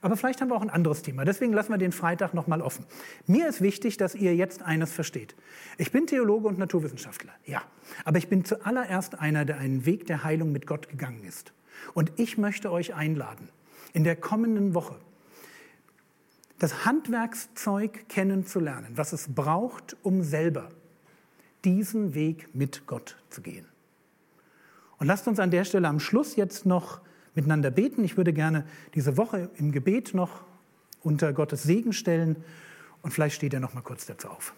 Aber 0.00 0.16
vielleicht 0.16 0.40
haben 0.40 0.48
wir 0.48 0.56
auch 0.56 0.62
ein 0.62 0.70
anderes 0.70 1.02
Thema. 1.02 1.24
Deswegen 1.24 1.52
lassen 1.52 1.72
wir 1.72 1.78
den 1.78 1.92
Freitag 1.92 2.34
noch 2.34 2.46
mal 2.46 2.60
offen. 2.60 2.84
Mir 3.26 3.48
ist 3.48 3.60
wichtig, 3.60 3.96
dass 3.96 4.14
ihr 4.14 4.34
jetzt 4.34 4.62
eines 4.62 4.92
versteht. 4.92 5.34
Ich 5.78 5.92
bin 5.92 6.06
Theologe 6.06 6.48
und 6.48 6.58
Naturwissenschaftler, 6.58 7.32
ja. 7.46 7.62
Aber 8.04 8.18
ich 8.18 8.28
bin 8.28 8.44
zuallererst 8.44 9.18
einer, 9.18 9.44
der 9.44 9.58
einen 9.58 9.86
Weg 9.86 10.06
der 10.06 10.24
Heilung 10.24 10.52
mit 10.52 10.66
Gott 10.66 10.88
gegangen 10.88 11.24
ist. 11.24 11.52
Und 11.94 12.12
ich 12.16 12.38
möchte 12.38 12.70
euch 12.70 12.94
einladen, 12.94 13.48
in 13.92 14.04
der 14.04 14.16
kommenden 14.16 14.74
Woche 14.74 14.96
das 16.58 16.84
Handwerkszeug 16.84 18.08
kennenzulernen, 18.08 18.92
was 18.94 19.12
es 19.12 19.34
braucht, 19.34 19.96
um 20.02 20.22
selber 20.22 20.70
diesen 21.64 22.14
Weg 22.14 22.54
mit 22.54 22.86
Gott 22.86 23.16
zu 23.30 23.42
gehen. 23.42 23.66
Und 24.98 25.06
lasst 25.06 25.26
uns 25.26 25.40
an 25.40 25.50
der 25.50 25.64
Stelle 25.64 25.88
am 25.88 26.00
Schluss 26.00 26.36
jetzt 26.36 26.66
noch 26.66 27.00
miteinander 27.34 27.70
beten. 27.70 28.04
Ich 28.04 28.16
würde 28.16 28.32
gerne 28.32 28.64
diese 28.94 29.16
Woche 29.16 29.50
im 29.56 29.72
Gebet 29.72 30.14
noch 30.14 30.42
unter 31.02 31.32
Gottes 31.32 31.64
Segen 31.64 31.92
stellen 31.92 32.36
und 33.02 33.12
vielleicht 33.12 33.36
steht 33.36 33.52
er 33.52 33.60
noch 33.60 33.74
mal 33.74 33.82
kurz 33.82 34.06
dazu 34.06 34.28
auf. 34.28 34.54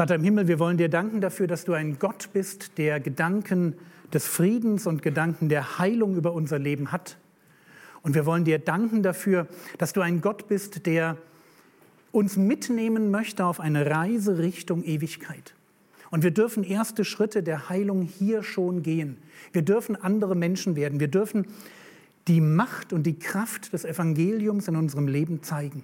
Vater 0.00 0.14
im 0.14 0.24
Himmel, 0.24 0.48
wir 0.48 0.58
wollen 0.58 0.78
dir 0.78 0.88
danken 0.88 1.20
dafür, 1.20 1.46
dass 1.46 1.66
du 1.66 1.74
ein 1.74 1.98
Gott 1.98 2.30
bist, 2.32 2.78
der 2.78 3.00
Gedanken 3.00 3.74
des 4.14 4.26
Friedens 4.26 4.86
und 4.86 5.02
Gedanken 5.02 5.50
der 5.50 5.78
Heilung 5.78 6.16
über 6.16 6.32
unser 6.32 6.58
Leben 6.58 6.90
hat. 6.90 7.18
Und 8.00 8.14
wir 8.14 8.24
wollen 8.24 8.46
dir 8.46 8.58
danken 8.58 9.02
dafür, 9.02 9.46
dass 9.76 9.92
du 9.92 10.00
ein 10.00 10.22
Gott 10.22 10.48
bist, 10.48 10.86
der 10.86 11.18
uns 12.12 12.38
mitnehmen 12.38 13.10
möchte 13.10 13.44
auf 13.44 13.60
eine 13.60 13.90
Reise 13.90 14.38
Richtung 14.38 14.84
Ewigkeit. 14.84 15.52
Und 16.10 16.22
wir 16.22 16.30
dürfen 16.30 16.64
erste 16.64 17.04
Schritte 17.04 17.42
der 17.42 17.68
Heilung 17.68 18.00
hier 18.00 18.42
schon 18.42 18.82
gehen. 18.82 19.18
Wir 19.52 19.60
dürfen 19.60 19.96
andere 19.96 20.34
Menschen 20.34 20.76
werden. 20.76 20.98
Wir 20.98 21.08
dürfen 21.08 21.44
die 22.26 22.40
Macht 22.40 22.94
und 22.94 23.02
die 23.02 23.18
Kraft 23.18 23.74
des 23.74 23.84
Evangeliums 23.84 24.66
in 24.66 24.76
unserem 24.76 25.08
Leben 25.08 25.42
zeigen. 25.42 25.82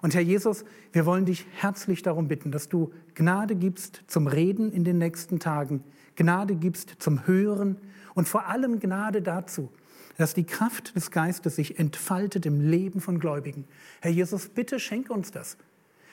Und 0.00 0.14
Herr 0.14 0.22
Jesus, 0.22 0.64
wir 0.92 1.06
wollen 1.06 1.24
dich 1.24 1.46
herzlich 1.54 2.02
darum 2.02 2.28
bitten, 2.28 2.52
dass 2.52 2.68
du 2.68 2.92
Gnade 3.14 3.56
gibst 3.56 4.02
zum 4.06 4.26
Reden 4.26 4.72
in 4.72 4.84
den 4.84 4.98
nächsten 4.98 5.40
Tagen, 5.40 5.82
Gnade 6.16 6.54
gibst 6.54 6.96
zum 6.98 7.26
Hören 7.26 7.76
und 8.14 8.28
vor 8.28 8.46
allem 8.46 8.80
Gnade 8.80 9.22
dazu, 9.22 9.70
dass 10.16 10.34
die 10.34 10.44
Kraft 10.44 10.96
des 10.96 11.10
Geistes 11.10 11.56
sich 11.56 11.78
entfaltet 11.78 12.46
im 12.46 12.60
Leben 12.60 13.00
von 13.00 13.20
Gläubigen. 13.20 13.64
Herr 14.00 14.10
Jesus, 14.10 14.48
bitte 14.48 14.80
schenke 14.80 15.12
uns 15.12 15.30
das, 15.30 15.56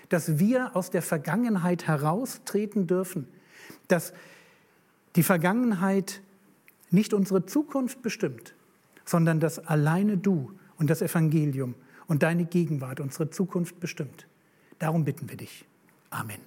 dass 0.09 0.39
wir 0.39 0.75
aus 0.75 0.91
der 0.91 1.01
Vergangenheit 1.01 1.88
heraustreten 1.88 2.88
dürfen, 2.88 3.27
dass 3.88 4.13
die 5.15 5.23
Vergangenheit 5.23 6.21
nicht 6.91 7.13
unsere 7.13 7.45
Zukunft 7.45 8.01
bestimmt, 8.01 8.53
sondern 9.05 9.39
dass 9.39 9.59
alleine 9.59 10.17
du 10.17 10.51
und 10.77 10.89
das 10.89 11.01
Evangelium 11.01 11.75
und 12.08 12.24
deine 12.24 12.45
Gegenwart 12.45 12.99
unsere 12.99 13.30
Zukunft 13.30 13.80
bestimmt. 13.80 14.28
Darum 14.80 15.06
bitten 15.06 15.30
wir 15.30 15.38
dich. 15.38 15.66
Amen. 16.10 16.45